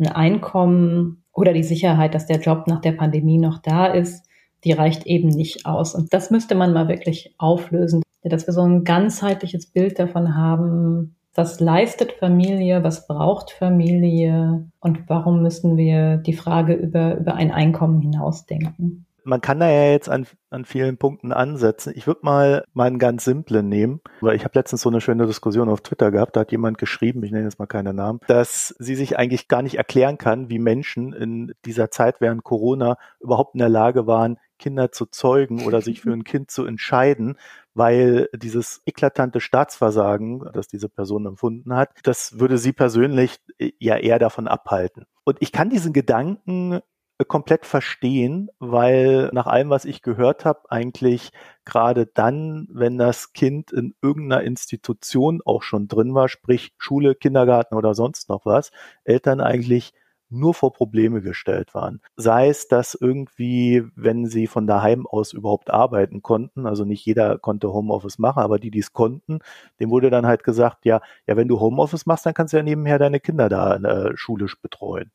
ein 0.00 0.08
Einkommen 0.08 1.22
oder 1.32 1.52
die 1.52 1.62
Sicherheit, 1.62 2.14
dass 2.14 2.26
der 2.26 2.40
Job 2.40 2.66
nach 2.66 2.80
der 2.80 2.92
Pandemie 2.92 3.38
noch 3.38 3.58
da 3.58 3.86
ist, 3.86 4.26
die 4.64 4.72
reicht 4.72 5.06
eben 5.06 5.28
nicht 5.28 5.64
aus. 5.64 5.94
Und 5.94 6.12
das 6.12 6.32
müsste 6.32 6.56
man 6.56 6.72
mal 6.72 6.88
wirklich 6.88 7.34
auflösen, 7.38 8.02
dass 8.24 8.48
wir 8.48 8.54
so 8.54 8.62
ein 8.62 8.82
ganzheitliches 8.82 9.66
Bild 9.66 9.98
davon 10.00 10.34
haben, 10.34 11.14
was 11.36 11.60
leistet 11.60 12.12
Familie, 12.12 12.82
was 12.82 13.06
braucht 13.06 13.52
Familie 13.52 14.66
und 14.80 15.08
warum 15.08 15.40
müssen 15.42 15.76
wir 15.76 16.16
die 16.16 16.32
Frage 16.32 16.74
über, 16.74 17.16
über 17.16 17.34
ein 17.34 17.52
Einkommen 17.52 18.00
hinausdenken 18.00 19.06
man 19.24 19.40
kann 19.40 19.60
da 19.60 19.68
ja 19.68 19.90
jetzt 19.90 20.08
an, 20.08 20.26
an 20.50 20.64
vielen 20.64 20.96
Punkten 20.96 21.32
ansetzen. 21.32 21.92
Ich 21.96 22.06
würde 22.06 22.20
mal 22.22 22.64
mal 22.72 22.86
einen 22.86 22.98
ganz 22.98 23.24
simplen 23.24 23.68
nehmen, 23.68 24.00
weil 24.20 24.36
ich 24.36 24.44
habe 24.44 24.58
letztens 24.58 24.82
so 24.82 24.90
eine 24.90 25.00
schöne 25.00 25.26
Diskussion 25.26 25.68
auf 25.68 25.80
Twitter 25.80 26.10
gehabt, 26.10 26.36
da 26.36 26.40
hat 26.40 26.52
jemand 26.52 26.78
geschrieben, 26.78 27.22
ich 27.24 27.32
nenne 27.32 27.44
jetzt 27.44 27.58
mal 27.58 27.66
keinen 27.66 27.96
Namen, 27.96 28.20
dass 28.26 28.74
sie 28.78 28.94
sich 28.94 29.18
eigentlich 29.18 29.48
gar 29.48 29.62
nicht 29.62 29.76
erklären 29.76 30.18
kann, 30.18 30.48
wie 30.48 30.58
Menschen 30.58 31.12
in 31.12 31.52
dieser 31.64 31.90
Zeit 31.90 32.20
während 32.20 32.44
Corona 32.44 32.96
überhaupt 33.20 33.54
in 33.54 33.60
der 33.60 33.68
Lage 33.68 34.06
waren, 34.06 34.38
Kinder 34.58 34.92
zu 34.92 35.06
zeugen 35.06 35.64
oder 35.64 35.80
sich 35.80 36.00
für 36.00 36.12
ein 36.12 36.24
Kind 36.24 36.50
zu 36.50 36.64
entscheiden, 36.64 37.36
weil 37.74 38.28
dieses 38.34 38.82
eklatante 38.86 39.40
Staatsversagen, 39.40 40.48
das 40.52 40.68
diese 40.68 40.88
Person 40.88 41.26
empfunden 41.26 41.74
hat, 41.74 41.90
das 42.04 42.38
würde 42.38 42.58
sie 42.58 42.72
persönlich 42.72 43.40
ja 43.78 43.96
eher 43.96 44.18
davon 44.18 44.46
abhalten. 44.48 45.06
Und 45.24 45.38
ich 45.40 45.52
kann 45.52 45.70
diesen 45.70 45.92
Gedanken 45.92 46.80
komplett 47.24 47.66
verstehen, 47.66 48.50
weil 48.58 49.30
nach 49.32 49.46
allem, 49.46 49.70
was 49.70 49.84
ich 49.84 50.02
gehört 50.02 50.44
habe, 50.44 50.70
eigentlich 50.70 51.30
gerade 51.64 52.06
dann, 52.06 52.68
wenn 52.70 52.98
das 52.98 53.32
Kind 53.32 53.72
in 53.72 53.94
irgendeiner 54.02 54.42
Institution 54.42 55.40
auch 55.44 55.62
schon 55.62 55.88
drin 55.88 56.14
war, 56.14 56.28
sprich 56.28 56.74
Schule, 56.78 57.14
Kindergarten 57.14 57.74
oder 57.74 57.94
sonst 57.94 58.28
noch 58.28 58.46
was, 58.46 58.70
Eltern 59.04 59.40
eigentlich 59.40 59.92
nur 60.30 60.54
vor 60.54 60.72
Probleme 60.72 61.22
gestellt 61.22 61.74
waren. 61.74 62.00
Sei 62.16 62.48
es, 62.48 62.68
dass 62.68 62.94
irgendwie, 62.94 63.84
wenn 63.94 64.26
sie 64.26 64.46
von 64.46 64.66
daheim 64.66 65.06
aus 65.06 65.32
überhaupt 65.32 65.70
arbeiten 65.70 66.22
konnten, 66.22 66.66
also 66.66 66.84
nicht 66.84 67.04
jeder 67.06 67.38
konnte 67.38 67.72
Homeoffice 67.72 68.18
machen, 68.18 68.42
aber 68.42 68.58
die, 68.58 68.70
die 68.70 68.80
es 68.80 68.92
konnten, 68.92 69.38
dem 69.80 69.90
wurde 69.90 70.10
dann 70.10 70.26
halt 70.26 70.44
gesagt, 70.44 70.84
ja, 70.84 71.00
ja, 71.26 71.36
wenn 71.36 71.48
du 71.48 71.60
Homeoffice 71.60 72.06
machst, 72.06 72.26
dann 72.26 72.34
kannst 72.34 72.52
du 72.52 72.56
ja 72.58 72.62
nebenher 72.62 72.98
deine 72.98 73.20
Kinder 73.20 73.48
da 73.48 73.76
äh, 73.76 74.16
schulisch 74.16 74.60
betreuen. 74.60 75.10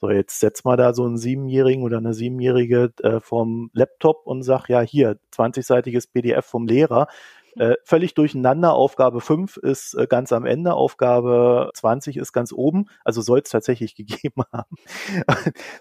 So, 0.00 0.10
jetzt 0.10 0.38
setz 0.38 0.62
mal 0.62 0.76
da 0.76 0.94
so 0.94 1.04
einen 1.04 1.16
Siebenjährigen 1.18 1.82
oder 1.82 1.98
eine 1.98 2.14
Siebenjährige 2.14 2.92
äh, 3.02 3.18
vom 3.20 3.70
Laptop 3.74 4.26
und 4.26 4.42
sag, 4.44 4.68
ja, 4.68 4.80
hier, 4.80 5.18
20-seitiges 5.32 6.06
PDF 6.06 6.46
vom 6.46 6.68
Lehrer. 6.68 7.08
Äh, 7.58 7.74
völlig 7.82 8.14
durcheinander. 8.14 8.72
Aufgabe 8.74 9.20
5 9.20 9.56
ist 9.56 9.94
äh, 9.94 10.06
ganz 10.08 10.32
am 10.32 10.46
Ende, 10.46 10.74
Aufgabe 10.74 11.70
20 11.74 12.16
ist 12.16 12.32
ganz 12.32 12.52
oben. 12.52 12.86
Also 13.04 13.20
soll 13.20 13.40
es 13.40 13.50
tatsächlich 13.50 13.94
gegeben 13.96 14.42
haben. 14.52 14.76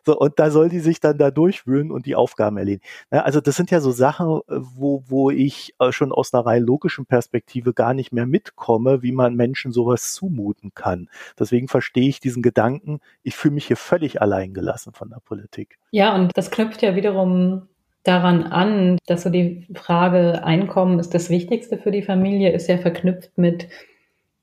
so, 0.04 0.18
und 0.18 0.40
da 0.40 0.50
soll 0.50 0.70
die 0.70 0.80
sich 0.80 1.00
dann 1.00 1.20
da 1.20 1.30
durchwühlen 1.30 1.92
und 1.92 2.08
die 2.08 2.16
Aufgaben 2.16 2.58
erledigen. 2.58 2.84
Ja, 3.12 3.22
also 3.22 3.42
das 3.42 3.56
sind 3.56 3.70
ja 3.70 3.80
so 3.80 3.92
Sachen, 3.92 4.42
äh, 4.48 4.56
wo, 4.58 5.04
wo 5.08 5.30
ich 5.30 5.76
äh, 5.80 5.92
schon 5.92 6.12
aus 6.12 6.34
einer 6.34 6.46
rein 6.46 6.64
logischen 6.64 7.06
Perspektive 7.06 7.74
gar 7.74 7.94
nicht 7.94 8.12
mehr 8.12 8.26
mitkomme, 8.26 9.04
wie 9.04 9.12
man 9.12 9.36
Menschen 9.36 9.72
sowas 9.72 10.14
zumuten 10.14 10.74
kann. 10.74 11.10
Deswegen 11.38 11.68
verstehe 11.68 12.10
ich 12.10 12.20
diesen 12.20 12.42
Gedanken, 12.42 13.00
ich 13.22 13.36
fühle 13.36 13.54
mich 13.54 13.68
hier 13.68 13.78
völlig 13.78 14.22
alleingelassen 14.22 14.94
von 14.94 15.10
der 15.10 15.20
Politik. 15.20 15.78
Ja, 15.92 16.16
und 16.16 16.36
das 16.36 16.50
knüpft 16.52 16.82
ja 16.82 16.96
wiederum 16.96 17.68
daran 18.04 18.44
an, 18.44 18.98
dass 19.06 19.24
so 19.24 19.30
die 19.30 19.68
Frage 19.74 20.44
Einkommen 20.44 21.00
ist 21.00 21.14
das 21.14 21.30
Wichtigste 21.30 21.78
für 21.78 21.92
die 21.92 22.04
Familie, 22.04 22.52
ist 22.52 22.68
ja 22.68 22.78
verknüpft 22.78 23.38
mit 23.38 23.68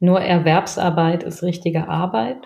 nur 0.01 0.21
Erwerbsarbeit 0.21 1.23
ist 1.23 1.43
richtige 1.43 1.89
Arbeit. 1.89 2.37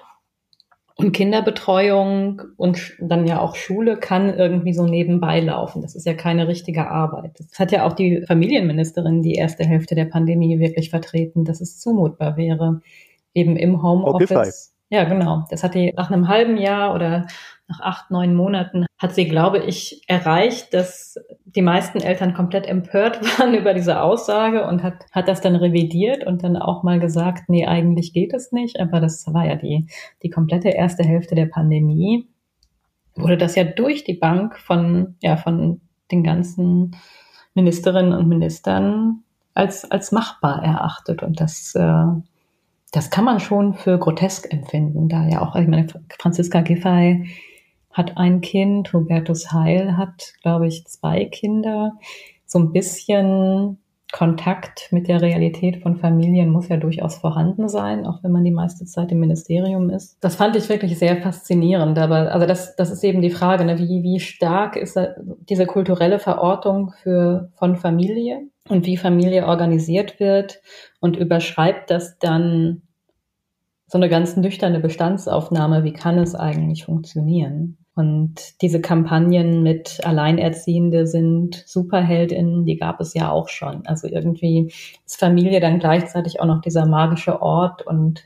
Und 0.94 1.12
Kinderbetreuung 1.12 2.42
und 2.56 2.94
dann 3.00 3.24
ja 3.24 3.40
auch 3.40 3.54
Schule 3.54 3.98
kann 3.98 4.36
irgendwie 4.36 4.72
so 4.72 4.84
nebenbei 4.84 5.38
laufen. 5.38 5.80
Das 5.80 5.94
ist 5.94 6.06
ja 6.06 6.14
keine 6.14 6.48
richtige 6.48 6.88
Arbeit. 6.88 7.38
Das 7.38 7.58
hat 7.60 7.70
ja 7.70 7.86
auch 7.86 7.92
die 7.92 8.24
Familienministerin 8.26 9.22
die 9.22 9.34
erste 9.34 9.64
Hälfte 9.64 9.94
der 9.94 10.06
Pandemie 10.06 10.58
wirklich 10.58 10.90
vertreten, 10.90 11.44
dass 11.44 11.60
es 11.60 11.78
zumutbar 11.78 12.36
wäre, 12.36 12.80
eben 13.32 13.56
im 13.56 13.80
Homeoffice. 13.80 14.74
Ja, 14.90 15.04
genau. 15.04 15.44
Das 15.50 15.62
hat 15.62 15.74
die 15.74 15.92
nach 15.96 16.10
einem 16.10 16.26
halben 16.26 16.56
Jahr 16.56 16.94
oder 16.94 17.28
nach 17.68 17.80
acht, 17.80 18.10
neun 18.10 18.34
Monaten 18.34 18.87
hat 18.98 19.14
sie, 19.14 19.28
glaube 19.28 19.58
ich, 19.58 20.02
erreicht, 20.08 20.74
dass 20.74 21.16
die 21.44 21.62
meisten 21.62 22.00
Eltern 22.00 22.34
komplett 22.34 22.66
empört 22.66 23.22
waren 23.38 23.54
über 23.54 23.72
diese 23.72 24.02
Aussage 24.02 24.66
und 24.66 24.82
hat, 24.82 25.06
hat 25.12 25.28
das 25.28 25.40
dann 25.40 25.56
revidiert 25.56 26.26
und 26.26 26.42
dann 26.42 26.56
auch 26.56 26.82
mal 26.82 26.98
gesagt, 26.98 27.48
nee, 27.48 27.66
eigentlich 27.66 28.12
geht 28.12 28.34
es 28.34 28.50
nicht. 28.50 28.80
Aber 28.80 29.00
das 29.00 29.24
war 29.32 29.46
ja 29.46 29.54
die, 29.54 29.86
die 30.22 30.30
komplette 30.30 30.70
erste 30.70 31.04
Hälfte 31.04 31.36
der 31.36 31.46
Pandemie. 31.46 32.26
Wurde 33.14 33.36
das 33.36 33.54
ja 33.54 33.64
durch 33.64 34.04
die 34.04 34.14
Bank 34.14 34.58
von, 34.58 35.16
ja, 35.20 35.36
von 35.36 35.80
den 36.10 36.24
ganzen 36.24 36.96
Ministerinnen 37.54 38.12
und 38.12 38.28
Ministern 38.28 39.22
als, 39.54 39.88
als 39.88 40.10
machbar 40.10 40.62
erachtet. 40.64 41.22
Und 41.22 41.40
das, 41.40 41.74
äh, 41.74 42.04
das 42.92 43.10
kann 43.10 43.24
man 43.24 43.38
schon 43.38 43.74
für 43.74 43.98
grotesk 43.98 44.52
empfinden, 44.52 45.08
da 45.08 45.26
ja 45.28 45.40
auch, 45.42 45.54
ich 45.56 45.68
meine, 45.68 45.86
Franziska 46.18 46.62
Giffey 46.62 47.28
hat 47.92 48.16
ein 48.16 48.40
Kind, 48.40 48.92
Hubertus 48.92 49.52
Heil 49.52 49.96
hat, 49.96 50.34
glaube 50.42 50.66
ich, 50.68 50.86
zwei 50.86 51.24
Kinder. 51.24 51.92
So 52.46 52.58
ein 52.58 52.72
bisschen 52.72 53.78
Kontakt 54.10 54.88
mit 54.90 55.06
der 55.06 55.20
Realität 55.20 55.82
von 55.82 55.96
Familien 55.96 56.48
muss 56.48 56.68
ja 56.68 56.78
durchaus 56.78 57.16
vorhanden 57.16 57.68
sein, 57.68 58.06
auch 58.06 58.22
wenn 58.22 58.32
man 58.32 58.42
die 58.42 58.50
meiste 58.50 58.86
Zeit 58.86 59.12
im 59.12 59.20
Ministerium 59.20 59.90
ist. 59.90 60.16
Das 60.20 60.36
fand 60.36 60.56
ich 60.56 60.68
wirklich 60.70 60.98
sehr 60.98 61.18
faszinierend. 61.20 61.98
Aber 61.98 62.32
also 62.32 62.46
das, 62.46 62.74
das 62.76 62.90
ist 62.90 63.04
eben 63.04 63.20
die 63.20 63.30
Frage, 63.30 63.66
ne? 63.66 63.78
wie, 63.78 64.02
wie 64.02 64.18
stark 64.18 64.76
ist 64.76 64.98
diese 65.48 65.66
kulturelle 65.66 66.18
Verortung 66.18 66.94
für, 67.02 67.50
von 67.56 67.76
Familie 67.76 68.40
und 68.68 68.86
wie 68.86 68.96
Familie 68.96 69.46
organisiert 69.46 70.18
wird 70.20 70.62
und 71.00 71.16
überschreibt 71.16 71.90
das 71.90 72.18
dann 72.18 72.82
so 73.88 73.96
eine 73.96 74.10
ganz 74.10 74.36
nüchterne 74.36 74.80
Bestandsaufnahme, 74.80 75.82
wie 75.82 75.94
kann 75.94 76.18
es 76.18 76.34
eigentlich 76.34 76.84
funktionieren? 76.84 77.78
Und 77.94 78.62
diese 78.62 78.80
Kampagnen 78.80 79.64
mit 79.64 79.98
Alleinerziehende 80.04 81.06
sind 81.06 81.64
Superheldinnen, 81.66 82.64
die 82.64 82.76
gab 82.76 83.00
es 83.00 83.14
ja 83.14 83.30
auch 83.30 83.48
schon. 83.48 83.84
Also 83.86 84.06
irgendwie 84.06 84.72
ist 85.04 85.18
Familie 85.18 85.58
dann 85.58 85.80
gleichzeitig 85.80 86.40
auch 86.40 86.46
noch 86.46 86.60
dieser 86.60 86.86
magische 86.86 87.42
Ort 87.42 87.84
und 87.84 88.22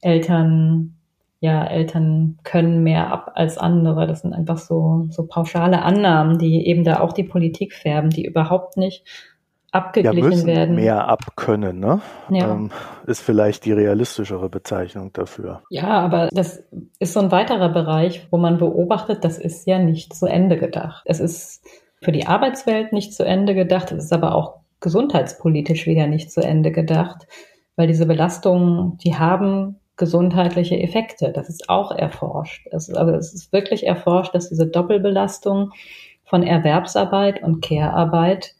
Eltern, 0.00 0.96
ja, 1.40 1.64
Eltern 1.66 2.38
können 2.42 2.82
mehr 2.82 3.12
ab 3.12 3.32
als 3.34 3.58
andere. 3.58 4.06
Das 4.06 4.22
sind 4.22 4.32
einfach 4.32 4.58
so, 4.58 5.06
so 5.10 5.26
pauschale 5.26 5.82
Annahmen, 5.82 6.38
die 6.38 6.66
eben 6.66 6.82
da 6.82 7.00
auch 7.00 7.12
die 7.12 7.22
Politik 7.22 7.74
färben, 7.74 8.10
die 8.10 8.24
überhaupt 8.24 8.76
nicht 8.76 9.04
abgeglichen 9.76 10.18
ja, 10.18 10.28
müssen 10.28 10.46
werden. 10.46 10.74
Mehr 10.74 11.08
abkönnen, 11.08 11.78
ne? 11.78 12.00
Ja. 12.30 12.52
Ähm, 12.52 12.70
ist 13.06 13.20
vielleicht 13.20 13.64
die 13.64 13.72
realistischere 13.72 14.48
Bezeichnung 14.48 15.12
dafür. 15.12 15.62
Ja, 15.70 15.88
aber 15.88 16.28
das 16.32 16.62
ist 16.98 17.12
so 17.12 17.20
ein 17.20 17.30
weiterer 17.30 17.68
Bereich, 17.68 18.26
wo 18.30 18.38
man 18.38 18.58
beobachtet, 18.58 19.24
das 19.24 19.38
ist 19.38 19.66
ja 19.66 19.78
nicht 19.78 20.14
zu 20.14 20.26
Ende 20.26 20.56
gedacht. 20.56 21.02
Es 21.04 21.20
ist 21.20 21.62
für 22.02 22.12
die 22.12 22.26
Arbeitswelt 22.26 22.92
nicht 22.92 23.14
zu 23.14 23.24
Ende 23.24 23.54
gedacht, 23.54 23.92
es 23.92 24.04
ist 24.04 24.12
aber 24.12 24.34
auch 24.34 24.60
gesundheitspolitisch 24.80 25.86
wieder 25.86 26.06
nicht 26.06 26.30
zu 26.30 26.40
Ende 26.40 26.72
gedacht, 26.72 27.26
weil 27.76 27.86
diese 27.86 28.06
Belastungen, 28.06 28.98
die 28.98 29.16
haben 29.16 29.80
gesundheitliche 29.96 30.78
Effekte. 30.78 31.32
Das 31.32 31.48
ist 31.48 31.68
auch 31.68 31.90
erforscht. 31.90 32.66
Es 32.70 32.92
also 32.92 33.12
es 33.12 33.32
ist 33.32 33.52
wirklich 33.52 33.86
erforscht, 33.86 34.34
dass 34.34 34.48
diese 34.48 34.66
Doppelbelastung 34.66 35.70
von 36.24 36.42
Erwerbsarbeit 36.42 37.42
und 37.42 37.62
Care-Arbeit 37.62 38.55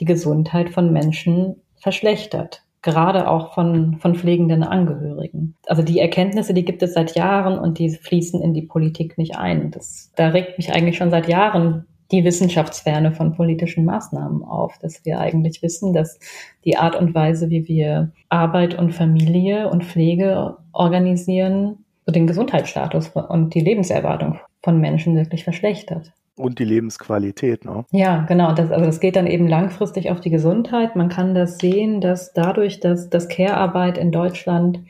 die 0.00 0.04
Gesundheit 0.04 0.70
von 0.70 0.92
Menschen 0.92 1.56
verschlechtert. 1.76 2.62
Gerade 2.80 3.28
auch 3.28 3.54
von, 3.54 3.98
von 3.98 4.14
pflegenden 4.14 4.62
Angehörigen. 4.62 5.56
Also 5.66 5.82
die 5.82 5.98
Erkenntnisse, 5.98 6.54
die 6.54 6.64
gibt 6.64 6.82
es 6.82 6.94
seit 6.94 7.16
Jahren 7.16 7.58
und 7.58 7.78
die 7.78 7.90
fließen 7.90 8.40
in 8.40 8.54
die 8.54 8.62
Politik 8.62 9.18
nicht 9.18 9.36
ein. 9.36 9.72
Das, 9.72 10.12
da 10.14 10.28
regt 10.28 10.58
mich 10.58 10.72
eigentlich 10.72 10.96
schon 10.96 11.10
seit 11.10 11.28
Jahren 11.28 11.86
die 12.10 12.24
Wissenschaftsferne 12.24 13.12
von 13.12 13.34
politischen 13.34 13.84
Maßnahmen 13.84 14.42
auf, 14.42 14.78
dass 14.78 15.04
wir 15.04 15.18
eigentlich 15.18 15.62
wissen, 15.62 15.92
dass 15.92 16.18
die 16.64 16.76
Art 16.76 16.96
und 16.96 17.14
Weise, 17.14 17.50
wie 17.50 17.66
wir 17.68 18.12
Arbeit 18.28 18.78
und 18.78 18.92
Familie 18.92 19.68
und 19.68 19.84
Pflege 19.84 20.56
organisieren, 20.72 21.84
so 22.06 22.12
den 22.12 22.26
Gesundheitsstatus 22.26 23.08
und 23.08 23.54
die 23.54 23.60
Lebenserwartung 23.60 24.38
von 24.62 24.80
Menschen 24.80 25.16
wirklich 25.16 25.44
verschlechtert. 25.44 26.12
Und 26.38 26.58
die 26.58 26.64
Lebensqualität, 26.64 27.64
ne? 27.64 27.84
Ja, 27.90 28.22
genau. 28.22 28.52
Das, 28.52 28.70
also 28.70 28.84
das 28.84 29.00
geht 29.00 29.16
dann 29.16 29.26
eben 29.26 29.48
langfristig 29.48 30.10
auf 30.10 30.20
die 30.20 30.30
Gesundheit. 30.30 30.96
Man 30.96 31.08
kann 31.08 31.34
das 31.34 31.58
sehen, 31.58 32.00
dass 32.00 32.32
dadurch, 32.32 32.80
dass 32.80 33.10
das 33.10 33.28
Care-Arbeit 33.28 33.98
in 33.98 34.12
Deutschland 34.12 34.80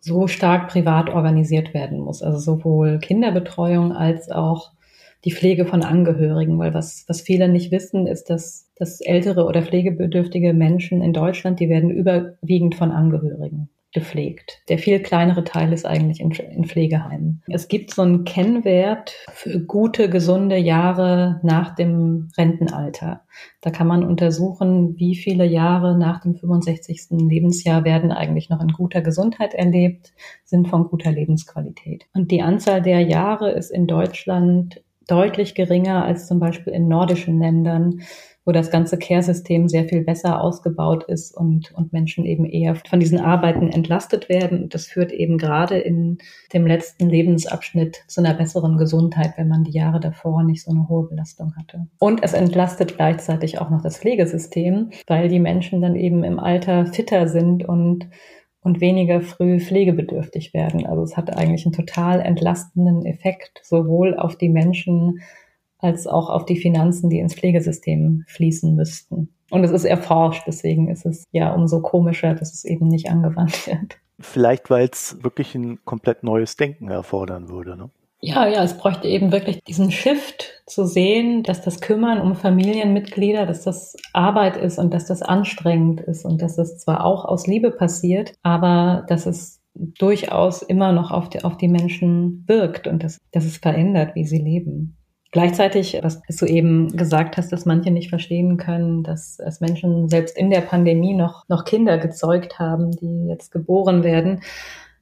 so 0.00 0.26
stark 0.26 0.68
privat 0.68 1.10
organisiert 1.10 1.74
werden 1.74 2.00
muss. 2.00 2.22
Also 2.22 2.38
sowohl 2.38 2.98
Kinderbetreuung 2.98 3.92
als 3.92 4.30
auch 4.30 4.72
die 5.24 5.32
Pflege 5.32 5.66
von 5.66 5.82
Angehörigen, 5.82 6.58
weil 6.58 6.74
was, 6.74 7.04
was 7.06 7.20
viele 7.20 7.48
nicht 7.48 7.70
wissen, 7.70 8.06
ist, 8.06 8.28
dass, 8.30 8.68
dass 8.76 9.00
ältere 9.00 9.44
oder 9.44 9.62
pflegebedürftige 9.62 10.52
Menschen 10.52 11.02
in 11.02 11.12
Deutschland, 11.12 11.60
die 11.60 11.68
werden 11.68 11.90
überwiegend 11.90 12.74
von 12.74 12.90
Angehörigen 12.90 13.68
gepflegt. 13.92 14.62
Der 14.68 14.78
viel 14.78 15.00
kleinere 15.00 15.44
Teil 15.44 15.72
ist 15.72 15.84
eigentlich 15.84 16.20
in, 16.20 16.30
in, 16.30 16.64
Pflegeheimen. 16.64 17.42
Es 17.46 17.68
gibt 17.68 17.92
so 17.94 18.02
einen 18.02 18.24
Kennwert 18.24 19.14
für 19.32 19.60
gute, 19.60 20.08
gesunde 20.08 20.56
Jahre 20.56 21.40
nach 21.42 21.74
dem 21.74 22.28
Rentenalter. 22.36 23.22
Da 23.60 23.70
kann 23.70 23.86
man 23.86 24.02
untersuchen, 24.02 24.96
wie 24.96 25.14
viele 25.14 25.44
Jahre 25.44 25.96
nach 25.98 26.20
dem 26.20 26.34
65. 26.34 27.08
Lebensjahr 27.10 27.84
werden 27.84 28.12
eigentlich 28.12 28.48
noch 28.48 28.62
in 28.62 28.68
guter 28.68 29.02
Gesundheit 29.02 29.52
erlebt, 29.52 30.12
sind 30.44 30.68
von 30.68 30.88
guter 30.88 31.12
Lebensqualität. 31.12 32.06
Und 32.14 32.30
die 32.30 32.42
Anzahl 32.42 32.80
der 32.80 33.00
Jahre 33.00 33.50
ist 33.50 33.70
in 33.70 33.86
Deutschland 33.86 34.82
deutlich 35.06 35.54
geringer 35.54 36.04
als 36.04 36.26
zum 36.26 36.38
Beispiel 36.38 36.72
in 36.72 36.88
nordischen 36.88 37.38
Ländern 37.38 38.00
wo 38.44 38.52
das 38.52 38.70
ganze 38.70 38.98
Care-System 38.98 39.68
sehr 39.68 39.84
viel 39.84 40.02
besser 40.02 40.40
ausgebaut 40.40 41.04
ist 41.04 41.36
und, 41.36 41.72
und 41.72 41.92
Menschen 41.92 42.24
eben 42.24 42.44
eher 42.44 42.74
von 42.74 42.98
diesen 42.98 43.20
Arbeiten 43.20 43.68
entlastet 43.68 44.28
werden. 44.28 44.64
Und 44.64 44.74
das 44.74 44.86
führt 44.86 45.12
eben 45.12 45.38
gerade 45.38 45.78
in 45.78 46.18
dem 46.52 46.66
letzten 46.66 47.08
Lebensabschnitt 47.08 48.04
zu 48.08 48.20
einer 48.20 48.34
besseren 48.34 48.78
Gesundheit, 48.78 49.34
wenn 49.36 49.48
man 49.48 49.64
die 49.64 49.72
Jahre 49.72 50.00
davor 50.00 50.42
nicht 50.42 50.62
so 50.64 50.72
eine 50.72 50.88
hohe 50.88 51.08
Belastung 51.08 51.54
hatte. 51.56 51.86
Und 51.98 52.22
es 52.24 52.32
entlastet 52.32 52.96
gleichzeitig 52.96 53.60
auch 53.60 53.70
noch 53.70 53.82
das 53.82 53.98
Pflegesystem, 53.98 54.90
weil 55.06 55.28
die 55.28 55.40
Menschen 55.40 55.80
dann 55.80 55.94
eben 55.94 56.24
im 56.24 56.38
Alter 56.40 56.86
fitter 56.86 57.28
sind 57.28 57.64
und 57.64 58.08
und 58.64 58.80
weniger 58.80 59.20
früh 59.20 59.58
pflegebedürftig 59.58 60.54
werden. 60.54 60.86
Also 60.86 61.02
es 61.02 61.16
hat 61.16 61.36
eigentlich 61.36 61.66
einen 61.66 61.72
total 61.72 62.20
entlastenden 62.20 63.04
Effekt, 63.04 63.60
sowohl 63.64 64.16
auf 64.16 64.36
die 64.36 64.48
Menschen 64.48 65.20
als 65.82 66.06
auch 66.06 66.30
auf 66.30 66.46
die 66.46 66.56
Finanzen, 66.56 67.10
die 67.10 67.18
ins 67.18 67.34
Pflegesystem 67.34 68.24
fließen 68.28 68.74
müssten. 68.74 69.34
Und 69.50 69.64
es 69.64 69.70
ist 69.70 69.84
erforscht, 69.84 70.44
deswegen 70.46 70.88
ist 70.88 71.04
es 71.04 71.24
ja 71.32 71.52
umso 71.52 71.82
komischer, 71.82 72.34
dass 72.34 72.54
es 72.54 72.64
eben 72.64 72.88
nicht 72.88 73.10
angewandt 73.10 73.66
wird. 73.66 73.98
Vielleicht, 74.18 74.70
weil 74.70 74.88
es 74.90 75.22
wirklich 75.22 75.54
ein 75.54 75.84
komplett 75.84 76.22
neues 76.22 76.56
Denken 76.56 76.88
erfordern 76.88 77.48
würde. 77.48 77.76
Ne? 77.76 77.90
Ja, 78.24 78.46
ja, 78.46 78.62
es 78.62 78.78
bräuchte 78.78 79.08
eben 79.08 79.32
wirklich 79.32 79.64
diesen 79.64 79.90
Shift 79.90 80.62
zu 80.66 80.86
sehen, 80.86 81.42
dass 81.42 81.60
das 81.60 81.80
Kümmern 81.80 82.20
um 82.20 82.36
Familienmitglieder, 82.36 83.46
dass 83.46 83.64
das 83.64 83.96
Arbeit 84.12 84.56
ist 84.56 84.78
und 84.78 84.94
dass 84.94 85.06
das 85.06 85.22
anstrengend 85.22 86.00
ist 86.00 86.24
und 86.24 86.40
dass 86.40 86.56
es 86.56 86.78
zwar 86.78 87.04
auch 87.04 87.24
aus 87.24 87.48
Liebe 87.48 87.72
passiert, 87.72 88.32
aber 88.42 89.04
dass 89.08 89.26
es 89.26 89.60
durchaus 89.74 90.62
immer 90.62 90.92
noch 90.92 91.10
auf 91.10 91.30
die, 91.30 91.42
auf 91.42 91.56
die 91.56 91.68
Menschen 91.68 92.44
wirkt 92.46 92.86
und 92.86 93.02
dass, 93.02 93.18
dass 93.32 93.44
es 93.44 93.56
verändert, 93.56 94.14
wie 94.14 94.24
sie 94.24 94.38
leben. 94.38 94.96
Gleichzeitig, 95.32 95.98
was 96.02 96.20
du 96.20 96.44
eben 96.44 96.94
gesagt 96.94 97.38
hast, 97.38 97.50
dass 97.52 97.64
manche 97.64 97.90
nicht 97.90 98.10
verstehen 98.10 98.58
können, 98.58 99.02
dass 99.02 99.38
es 99.38 99.60
Menschen 99.60 100.10
selbst 100.10 100.36
in 100.36 100.50
der 100.50 100.60
Pandemie 100.60 101.14
noch, 101.14 101.48
noch 101.48 101.64
Kinder 101.64 101.96
gezeugt 101.96 102.58
haben, 102.58 102.90
die 102.90 103.28
jetzt 103.28 103.50
geboren 103.50 104.04
werden. 104.04 104.42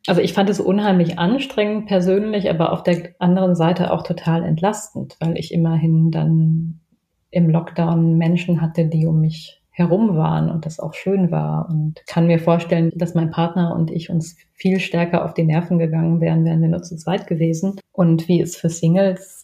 Also 0.06 0.20
ich 0.20 0.32
fand 0.32 0.48
es 0.48 0.60
unheimlich 0.60 1.18
anstrengend 1.18 1.86
persönlich, 1.86 2.48
aber 2.48 2.72
auf 2.72 2.84
der 2.84 3.10
anderen 3.18 3.56
Seite 3.56 3.92
auch 3.92 4.04
total 4.04 4.44
entlastend, 4.44 5.16
weil 5.18 5.36
ich 5.36 5.52
immerhin 5.52 6.12
dann 6.12 6.78
im 7.32 7.50
Lockdown 7.50 8.16
Menschen 8.16 8.60
hatte, 8.60 8.86
die 8.86 9.06
um 9.06 9.20
mich 9.20 9.60
herum 9.70 10.16
waren 10.16 10.48
und 10.48 10.64
das 10.64 10.78
auch 10.78 10.94
schön 10.94 11.32
war 11.32 11.68
und 11.68 12.02
kann 12.06 12.28
mir 12.28 12.38
vorstellen, 12.38 12.92
dass 12.94 13.14
mein 13.14 13.30
Partner 13.30 13.74
und 13.74 13.90
ich 13.90 14.10
uns 14.10 14.36
viel 14.52 14.78
stärker 14.78 15.24
auf 15.24 15.34
die 15.34 15.44
Nerven 15.44 15.78
gegangen 15.78 16.20
wären, 16.20 16.44
wären 16.44 16.60
wir 16.60 16.68
nur 16.68 16.82
zu 16.82 16.96
zweit 16.96 17.26
gewesen. 17.26 17.80
Und 17.92 18.28
wie 18.28 18.40
es 18.40 18.56
für 18.56 18.68
Singles 18.68 19.39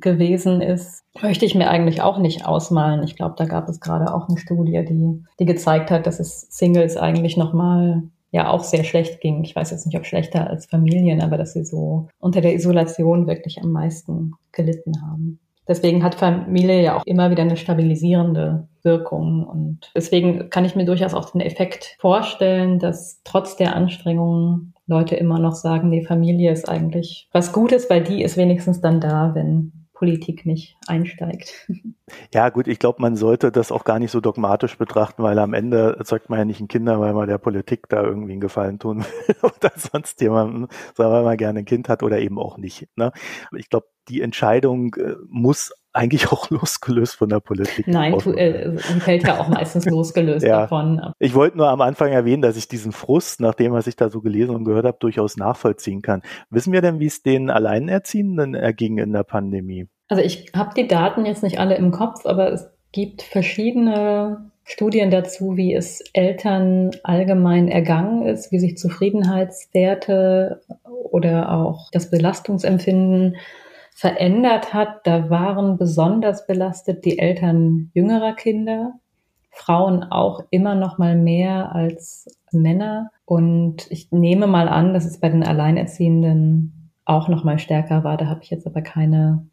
gewesen 0.00 0.60
ist, 0.60 1.04
möchte 1.20 1.44
ich 1.44 1.54
mir 1.54 1.68
eigentlich 1.68 2.02
auch 2.02 2.18
nicht 2.18 2.46
ausmalen. 2.46 3.02
Ich 3.02 3.16
glaube, 3.16 3.34
da 3.36 3.44
gab 3.44 3.68
es 3.68 3.80
gerade 3.80 4.14
auch 4.14 4.28
eine 4.28 4.38
Studie, 4.38 4.84
die, 4.88 5.24
die 5.38 5.44
gezeigt 5.44 5.90
hat, 5.90 6.06
dass 6.06 6.20
es 6.20 6.46
Singles 6.50 6.96
eigentlich 6.96 7.36
nochmal 7.36 8.02
ja 8.30 8.50
auch 8.50 8.62
sehr 8.62 8.84
schlecht 8.84 9.20
ging. 9.20 9.42
Ich 9.42 9.56
weiß 9.56 9.70
jetzt 9.70 9.86
nicht, 9.86 9.96
ob 9.96 10.04
schlechter 10.04 10.48
als 10.48 10.66
Familien, 10.66 11.22
aber 11.22 11.38
dass 11.38 11.54
sie 11.54 11.64
so 11.64 12.08
unter 12.18 12.40
der 12.40 12.54
Isolation 12.54 13.26
wirklich 13.26 13.62
am 13.62 13.72
meisten 13.72 14.32
gelitten 14.52 15.02
haben. 15.02 15.40
Deswegen 15.66 16.02
hat 16.02 16.14
Familie 16.14 16.82
ja 16.82 16.96
auch 16.96 17.04
immer 17.04 17.30
wieder 17.30 17.42
eine 17.42 17.58
stabilisierende 17.58 18.68
Wirkung. 18.82 19.46
Und 19.46 19.92
deswegen 19.94 20.48
kann 20.48 20.64
ich 20.64 20.74
mir 20.74 20.86
durchaus 20.86 21.12
auch 21.12 21.30
den 21.30 21.42
Effekt 21.42 21.96
vorstellen, 21.98 22.78
dass 22.78 23.20
trotz 23.24 23.56
der 23.56 23.76
Anstrengungen 23.76 24.72
Leute 24.86 25.14
immer 25.16 25.38
noch 25.38 25.54
sagen, 25.54 25.90
die 25.90 26.06
Familie 26.06 26.50
ist 26.50 26.68
eigentlich 26.68 27.28
was 27.32 27.52
Gutes, 27.52 27.90
weil 27.90 28.02
die 28.02 28.22
ist 28.22 28.38
wenigstens 28.38 28.80
dann 28.80 29.02
da, 29.02 29.34
wenn 29.34 29.72
Politik 29.98 30.46
nicht 30.46 30.76
einsteigt. 30.86 31.68
Ja, 32.32 32.48
gut, 32.48 32.68
ich 32.68 32.78
glaube, 32.78 33.02
man 33.02 33.16
sollte 33.16 33.52
das 33.52 33.70
auch 33.70 33.84
gar 33.84 33.98
nicht 33.98 34.10
so 34.10 34.22
dogmatisch 34.22 34.78
betrachten, 34.78 35.22
weil 35.22 35.38
am 35.38 35.52
Ende 35.52 35.96
erzeugt 35.98 36.30
man 36.30 36.38
ja 36.38 36.44
nicht 36.46 36.58
ein 36.58 36.66
Kinder, 36.66 37.00
weil 37.00 37.12
man 37.12 37.28
der 37.28 37.36
Politik 37.36 37.86
da 37.90 38.02
irgendwie 38.02 38.32
einen 38.32 38.40
Gefallen 38.40 38.78
tun 38.78 39.04
will 39.04 39.36
oder 39.42 39.72
sonst 39.76 40.18
jemandem, 40.22 40.68
sondern 40.94 41.14
weil 41.14 41.24
man 41.24 41.36
gerne 41.36 41.58
ein 41.58 41.64
Kind 41.66 41.90
hat 41.90 42.02
oder 42.02 42.18
eben 42.18 42.38
auch 42.38 42.56
nicht. 42.56 42.88
Ne? 42.96 43.12
Ich 43.58 43.68
glaube, 43.68 43.88
die 44.08 44.22
Entscheidung 44.22 44.94
äh, 44.94 45.16
muss 45.28 45.74
eigentlich 45.92 46.30
auch 46.30 46.50
losgelöst 46.50 47.16
von 47.16 47.28
der 47.28 47.40
Politik. 47.40 47.86
Nein, 47.88 48.18
tu, 48.18 48.32
äh, 48.32 48.76
fällt 48.78 49.24
ja 49.24 49.38
auch 49.38 49.48
meistens 49.48 49.84
losgelöst 49.90 50.46
ja. 50.46 50.62
davon. 50.62 51.12
Ich 51.18 51.34
wollte 51.34 51.56
nur 51.56 51.68
am 51.68 51.80
Anfang 51.80 52.12
erwähnen, 52.12 52.42
dass 52.42 52.56
ich 52.56 52.68
diesen 52.68 52.92
Frust, 52.92 53.40
nach 53.40 53.54
dem, 53.54 53.72
was 53.72 53.86
ich 53.86 53.96
da 53.96 54.10
so 54.10 54.20
gelesen 54.20 54.54
und 54.54 54.64
gehört 54.64 54.84
habe, 54.84 54.98
durchaus 55.00 55.36
nachvollziehen 55.36 56.02
kann. 56.02 56.22
Wissen 56.50 56.72
wir 56.72 56.82
denn, 56.82 57.00
wie 57.00 57.06
es 57.06 57.22
den 57.22 57.50
Alleinerziehenden 57.50 58.54
erging 58.54 58.98
in 58.98 59.12
der 59.12 59.24
Pandemie? 59.24 59.88
Also 60.08 60.22
ich 60.22 60.52
habe 60.54 60.74
die 60.74 60.88
Daten 60.88 61.26
jetzt 61.26 61.42
nicht 61.42 61.58
alle 61.58 61.76
im 61.76 61.90
Kopf, 61.90 62.24
aber 62.24 62.52
es 62.52 62.70
gibt 62.92 63.22
verschiedene 63.22 64.50
Studien 64.64 65.10
dazu, 65.10 65.56
wie 65.56 65.74
es 65.74 66.02
Eltern 66.12 66.90
allgemein 67.02 67.68
ergangen 67.68 68.26
ist, 68.26 68.52
wie 68.52 68.58
sich 68.58 68.76
Zufriedenheitswerte 68.76 70.60
oder 70.84 71.52
auch 71.52 71.90
das 71.90 72.10
Belastungsempfinden 72.10 73.36
verändert 73.98 74.74
hat. 74.74 75.06
Da 75.06 75.28
waren 75.30 75.76
besonders 75.76 76.46
belastet 76.46 77.04
die 77.04 77.18
Eltern 77.18 77.90
jüngerer 77.94 78.34
Kinder, 78.34 78.94
Frauen 79.50 80.04
auch 80.04 80.44
immer 80.50 80.74
noch 80.74 80.98
mal 80.98 81.16
mehr 81.16 81.74
als 81.74 82.38
Männer. 82.52 83.10
Und 83.24 83.90
ich 83.90 84.12
nehme 84.12 84.46
mal 84.46 84.68
an, 84.68 84.94
dass 84.94 85.04
es 85.04 85.18
bei 85.18 85.28
den 85.28 85.42
Alleinerziehenden 85.42 86.92
auch 87.04 87.28
noch 87.28 87.42
mal 87.42 87.58
stärker 87.58 88.04
war. 88.04 88.16
Da 88.16 88.26
habe 88.26 88.40
ich 88.42 88.50
jetzt 88.50 88.66
aber 88.66 88.82
keine 88.82 89.48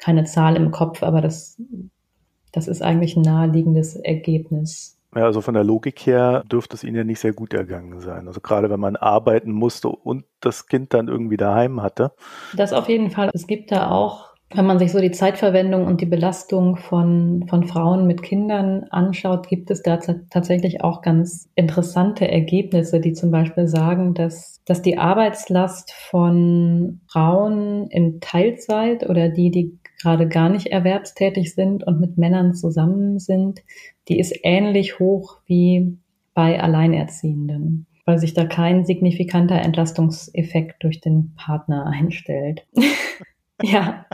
keine 0.00 0.24
Zahl 0.24 0.56
im 0.56 0.70
Kopf, 0.70 1.02
aber 1.02 1.20
das, 1.20 1.60
das 2.52 2.66
ist 2.66 2.82
eigentlich 2.82 3.16
ein 3.16 3.22
naheliegendes 3.22 3.96
Ergebnis. 3.96 4.98
Ja, 5.14 5.24
also 5.24 5.40
von 5.40 5.54
der 5.54 5.64
Logik 5.64 6.06
her 6.06 6.44
dürfte 6.50 6.76
es 6.76 6.84
Ihnen 6.84 6.96
ja 6.96 7.04
nicht 7.04 7.20
sehr 7.20 7.32
gut 7.32 7.52
ergangen 7.52 8.00
sein. 8.00 8.28
Also 8.28 8.40
gerade 8.40 8.70
wenn 8.70 8.80
man 8.80 8.96
arbeiten 8.96 9.50
musste 9.50 9.88
und 9.88 10.24
das 10.40 10.66
Kind 10.66 10.94
dann 10.94 11.08
irgendwie 11.08 11.36
daheim 11.36 11.82
hatte. 11.82 12.12
Das 12.54 12.72
auf 12.72 12.88
jeden 12.88 13.10
Fall. 13.10 13.30
Es 13.34 13.46
gibt 13.46 13.72
da 13.72 13.90
auch 13.90 14.30
wenn 14.52 14.66
man 14.66 14.80
sich 14.80 14.90
so 14.90 14.98
die 14.98 15.12
Zeitverwendung 15.12 15.86
und 15.86 16.00
die 16.00 16.06
Belastung 16.06 16.76
von, 16.76 17.46
von 17.48 17.68
Frauen 17.68 18.08
mit 18.08 18.22
Kindern 18.22 18.84
anschaut, 18.90 19.46
gibt 19.48 19.70
es 19.70 19.82
da 19.82 19.96
tatsächlich 19.96 20.82
auch 20.82 21.02
ganz 21.02 21.48
interessante 21.54 22.28
Ergebnisse, 22.28 23.00
die 23.00 23.12
zum 23.12 23.30
Beispiel 23.30 23.68
sagen, 23.68 24.12
dass, 24.12 24.60
dass 24.64 24.82
die 24.82 24.98
Arbeitslast 24.98 25.92
von 25.92 27.00
Frauen 27.06 27.86
in 27.90 28.20
Teilzeit 28.20 29.08
oder 29.08 29.28
die, 29.28 29.52
die 29.52 29.78
gerade 30.00 30.28
gar 30.28 30.48
nicht 30.48 30.68
erwerbstätig 30.68 31.54
sind 31.54 31.86
und 31.86 32.00
mit 32.00 32.18
Männern 32.18 32.54
zusammen 32.54 33.18
sind, 33.18 33.60
die 34.08 34.18
ist 34.18 34.34
ähnlich 34.42 34.98
hoch 34.98 35.38
wie 35.46 35.98
bei 36.34 36.60
Alleinerziehenden, 36.60 37.86
weil 38.06 38.18
sich 38.18 38.34
da 38.34 38.44
kein 38.44 38.84
signifikanter 38.84 39.60
Entlastungseffekt 39.60 40.82
durch 40.82 41.00
den 41.00 41.34
Partner 41.36 41.86
einstellt. 41.94 42.66
ja. 43.62 44.06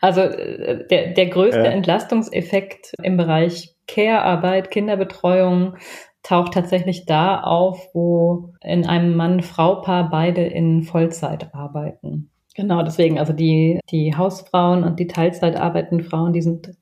Also 0.00 0.22
äh, 0.22 0.86
der, 0.88 1.12
der 1.12 1.26
größte 1.26 1.60
ja. 1.60 1.70
Entlastungseffekt 1.70 2.94
im 3.02 3.16
Bereich 3.16 3.76
Care-Arbeit, 3.86 4.70
Kinderbetreuung 4.70 5.76
taucht 6.22 6.54
tatsächlich 6.54 7.04
da 7.04 7.40
auf, 7.40 7.88
wo 7.94 8.54
in 8.62 8.86
einem 8.86 9.16
Mann-Frau-Paar 9.16 10.08
beide 10.10 10.44
in 10.44 10.82
Vollzeit 10.82 11.54
arbeiten. 11.54 12.31
Genau, 12.54 12.82
deswegen, 12.82 13.18
also 13.18 13.32
die, 13.32 13.80
die 13.90 14.16
Hausfrauen 14.16 14.84
und 14.84 15.00
die 15.00 15.06
Teilzeit 15.06 15.56
arbeitenden 15.56 16.06
Frauen, 16.06 16.32
die 16.32 16.42
sind 16.42 16.72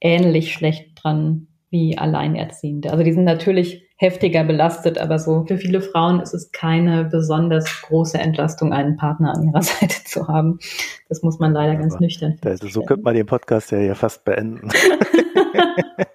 ähnlich 0.00 0.52
schlecht 0.52 1.02
dran 1.02 1.46
wie 1.70 1.96
Alleinerziehende. 1.96 2.90
Also 2.90 3.04
die 3.04 3.12
sind 3.12 3.24
natürlich 3.24 3.88
heftiger 3.96 4.44
belastet, 4.44 4.98
aber 4.98 5.18
so 5.18 5.44
für 5.46 5.58
viele 5.58 5.82
Frauen 5.82 6.20
ist 6.20 6.34
es 6.34 6.50
keine 6.52 7.04
besonders 7.04 7.82
große 7.82 8.18
Entlastung, 8.18 8.72
einen 8.72 8.96
Partner 8.96 9.34
an 9.34 9.46
ihrer 9.46 9.62
Seite 9.62 10.02
zu 10.04 10.26
haben. 10.26 10.58
Das 11.08 11.22
muss 11.22 11.38
man 11.38 11.52
leider 11.52 11.72
aber 11.72 11.82
ganz 11.82 12.00
nüchtern 12.00 12.38
feststellen. 12.42 12.72
So 12.72 12.82
könnte 12.82 13.04
man 13.04 13.14
den 13.14 13.26
Podcast 13.26 13.70
ja, 13.70 13.78
ja 13.78 13.94
fast 13.94 14.24
beenden. 14.24 14.68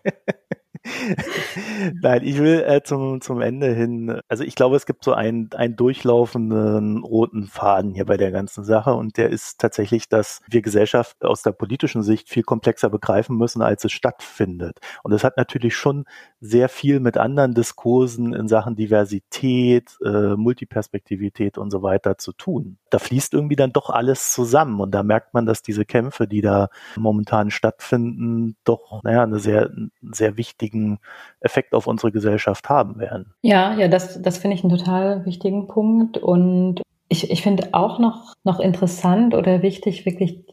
Nein, 2.01 2.23
ich 2.23 2.37
will 2.37 2.63
äh, 2.65 2.83
zum, 2.83 3.21
zum 3.21 3.41
Ende 3.41 3.73
hin, 3.73 4.19
also 4.27 4.43
ich 4.43 4.55
glaube, 4.55 4.75
es 4.75 4.85
gibt 4.85 5.03
so 5.03 5.13
einen, 5.13 5.49
einen 5.53 5.75
durchlaufenden 5.75 7.03
roten 7.03 7.47
Faden 7.47 7.93
hier 7.93 8.05
bei 8.05 8.17
der 8.17 8.31
ganzen 8.31 8.63
Sache 8.63 8.93
und 8.93 9.17
der 9.17 9.29
ist 9.29 9.59
tatsächlich, 9.59 10.09
dass 10.09 10.41
wir 10.47 10.61
Gesellschaft 10.61 11.23
aus 11.23 11.41
der 11.41 11.51
politischen 11.51 12.03
Sicht 12.03 12.29
viel 12.29 12.43
komplexer 12.43 12.89
begreifen 12.89 13.37
müssen, 13.37 13.61
als 13.61 13.83
es 13.83 13.91
stattfindet. 13.91 14.79
Und 15.03 15.11
das 15.11 15.23
hat 15.23 15.37
natürlich 15.37 15.75
schon 15.75 16.05
sehr 16.39 16.69
viel 16.69 16.99
mit 16.99 17.17
anderen 17.17 17.53
Diskursen 17.53 18.33
in 18.33 18.47
Sachen 18.47 18.75
Diversität, 18.75 19.97
äh, 20.05 20.35
Multiperspektivität 20.35 21.57
und 21.57 21.71
so 21.71 21.81
weiter 21.81 22.17
zu 22.17 22.31
tun. 22.33 22.77
Da 22.91 22.99
fließt 22.99 23.33
irgendwie 23.33 23.55
dann 23.55 23.73
doch 23.73 23.89
alles 23.89 24.31
zusammen 24.31 24.79
und 24.79 24.91
da 24.91 25.01
merkt 25.03 25.33
man, 25.33 25.45
dass 25.45 25.63
diese 25.63 25.85
Kämpfe, 25.85 26.27
die 26.27 26.41
da 26.41 26.69
momentan 26.95 27.49
stattfinden, 27.49 28.55
doch, 28.63 29.01
naja, 29.03 29.23
eine 29.23 29.39
sehr, 29.39 29.71
sehr 30.01 30.37
wichtigen 30.75 30.99
Effekt 31.39 31.73
auf 31.73 31.87
unsere 31.87 32.11
Gesellschaft 32.11 32.69
haben 32.69 32.99
werden. 32.99 33.33
Ja, 33.41 33.73
ja, 33.77 33.87
das, 33.87 34.21
das 34.21 34.37
finde 34.37 34.55
ich 34.55 34.63
einen 34.63 34.77
total 34.77 35.25
wichtigen 35.25 35.67
Punkt 35.67 36.17
und 36.17 36.81
ich, 37.07 37.31
ich 37.31 37.41
finde 37.41 37.69
auch 37.73 37.99
noch, 37.99 38.33
noch 38.43 38.59
interessant 38.59 39.35
oder 39.35 39.61
wichtig, 39.61 40.05
wirklich 40.05 40.43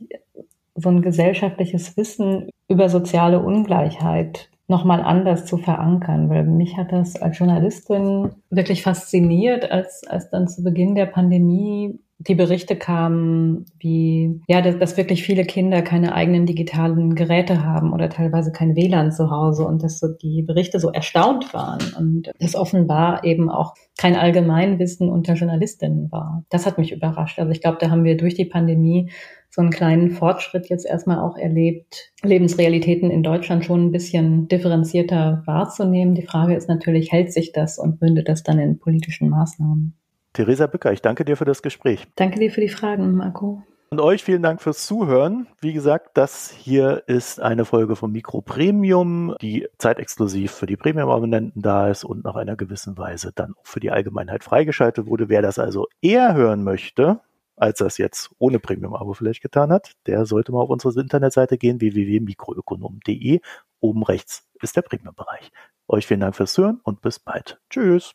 so 0.75 0.89
ein 0.89 1.03
gesellschaftliches 1.03 1.97
Wissen 1.97 2.51
über 2.69 2.89
soziale 2.89 3.41
Ungleichheit 3.41 4.49
nochmal 4.69 5.03
anders 5.03 5.45
zu 5.45 5.59
verankern, 5.59 6.31
weil 6.31 6.45
mich 6.45 6.77
hat 6.77 6.93
das 6.93 7.21
als 7.21 7.39
Journalistin 7.39 8.31
wirklich 8.49 8.83
fasziniert, 8.83 9.71
als, 9.71 10.05
als 10.07 10.31
dann 10.31 10.49
zu 10.49 10.63
Beginn 10.63 10.95
der 10.95 11.07
Pandemie 11.07 11.99
die 12.29 12.35
Berichte 12.35 12.77
kamen, 12.77 13.67
wie, 13.79 14.41
ja, 14.49 14.63
dass, 14.63 14.79
dass, 14.79 14.97
wirklich 14.97 15.23
viele 15.23 15.45
Kinder 15.45 15.83
keine 15.83 16.15
eigenen 16.15 16.47
digitalen 16.47 17.15
Geräte 17.15 17.65
haben 17.65 17.93
oder 17.93 18.09
teilweise 18.09 18.53
kein 18.53 18.77
WLAN 18.77 19.13
zu 19.13 19.31
Hause 19.31 19.65
und 19.67 19.83
dass 19.83 19.99
so 19.99 20.09
die 20.09 20.43
Berichte 20.43 20.79
so 20.79 20.91
erstaunt 20.91 21.53
waren 21.53 21.81
und 21.99 22.31
das 22.39 22.55
offenbar 22.55 23.25
eben 23.25 23.51
auch 23.51 23.75
kein 23.99 24.17
Allgemeinwissen 24.17 25.09
unter 25.09 25.35
Journalistinnen 25.35 26.11
war. 26.13 26.45
Das 26.51 26.67
hat 26.67 26.79
mich 26.79 26.93
überrascht. 26.93 27.39
Also 27.39 27.51
ich 27.51 27.61
glaube, 27.61 27.79
da 27.81 27.91
haben 27.91 28.05
wir 28.05 28.17
durch 28.17 28.35
die 28.35 28.45
Pandemie 28.45 29.11
so 29.51 29.61
einen 29.61 29.71
kleinen 29.71 30.11
Fortschritt 30.11 30.71
jetzt 30.71 30.87
erstmal 30.87 31.19
auch 31.19 31.37
erlebt, 31.37 32.13
Lebensrealitäten 32.23 33.11
in 33.11 33.23
Deutschland 33.23 33.65
schon 33.65 33.87
ein 33.87 33.93
bisschen 33.93 34.49
differenzierter 34.49 35.43
wahrzunehmen. 35.47 36.15
Die 36.15 36.27
Frage 36.27 36.55
ist 36.55 36.69
natürlich, 36.69 37.13
hält 37.13 37.33
sich 37.33 37.53
das 37.53 37.79
und 37.79 38.01
mündet 38.01 38.29
das 38.29 38.43
dann 38.43 38.59
in 38.59 38.79
politischen 38.79 39.29
Maßnahmen? 39.29 39.95
Theresa 40.33 40.67
Bücker, 40.67 40.93
ich 40.93 41.03
danke 41.03 41.25
dir 41.25 41.37
für 41.37 41.45
das 41.45 41.63
Gespräch. 41.63 42.07
Danke 42.17 42.39
dir 42.39 42.51
für 42.51 42.61
die 42.61 42.69
Fragen, 42.69 43.15
Marco. 43.15 43.63
Und 43.93 44.01
euch 44.01 44.25
vielen 44.25 44.43
Dank 44.43 44.63
fürs 44.63 44.87
Zuhören. 44.87 45.47
Wie 45.61 45.75
gesagt, 45.75 46.17
das 46.17 46.51
hier 46.51 47.03
ist 47.09 47.43
eine 47.43 47.67
Folge 47.67 47.95
vom 47.95 48.11
Mikro 48.11 48.41
Premium, 48.41 49.37
die 49.43 49.69
zeitexklusiv 49.77 50.51
für 50.51 50.65
die 50.65 50.79
Premium-Abonnenten 50.79 51.61
da 51.61 51.91
ist 51.91 52.03
und 52.03 52.25
nach 52.25 52.37
einer 52.37 52.57
gewissen 52.57 52.97
Weise 52.97 53.33
dann 53.35 53.53
auch 53.53 53.67
für 53.67 53.81
die 53.81 53.91
Allgemeinheit 53.91 54.45
freigeschaltet 54.45 55.07
wurde. 55.07 55.29
Wer 55.29 55.43
das 55.43 55.59
also 55.59 55.89
eher 56.01 56.33
hören 56.33 56.65
möchte, 56.65 57.21
als 57.55 57.81
das 57.81 57.99
jetzt 57.99 58.31
ohne 58.39 58.59
Premium-Abo 58.59 59.13
vielleicht 59.13 59.43
getan 59.43 59.71
hat, 59.71 59.93
der 60.07 60.25
sollte 60.25 60.53
mal 60.53 60.63
auf 60.63 60.71
unsere 60.71 60.99
Internetseite 60.99 61.59
gehen, 61.59 61.83
www.mikroökonom.de. 61.83 63.41
Oben 63.81 64.03
rechts 64.05 64.49
ist 64.63 64.75
der 64.75 64.83
Premium-Bereich. 64.83 65.53
Euch 65.87 66.07
vielen 66.07 66.21
Dank 66.21 66.35
fürs 66.35 66.57
Hören 66.57 66.81
und 66.83 67.03
bis 67.03 67.19
bald. 67.19 67.61
Tschüss. 67.69 68.15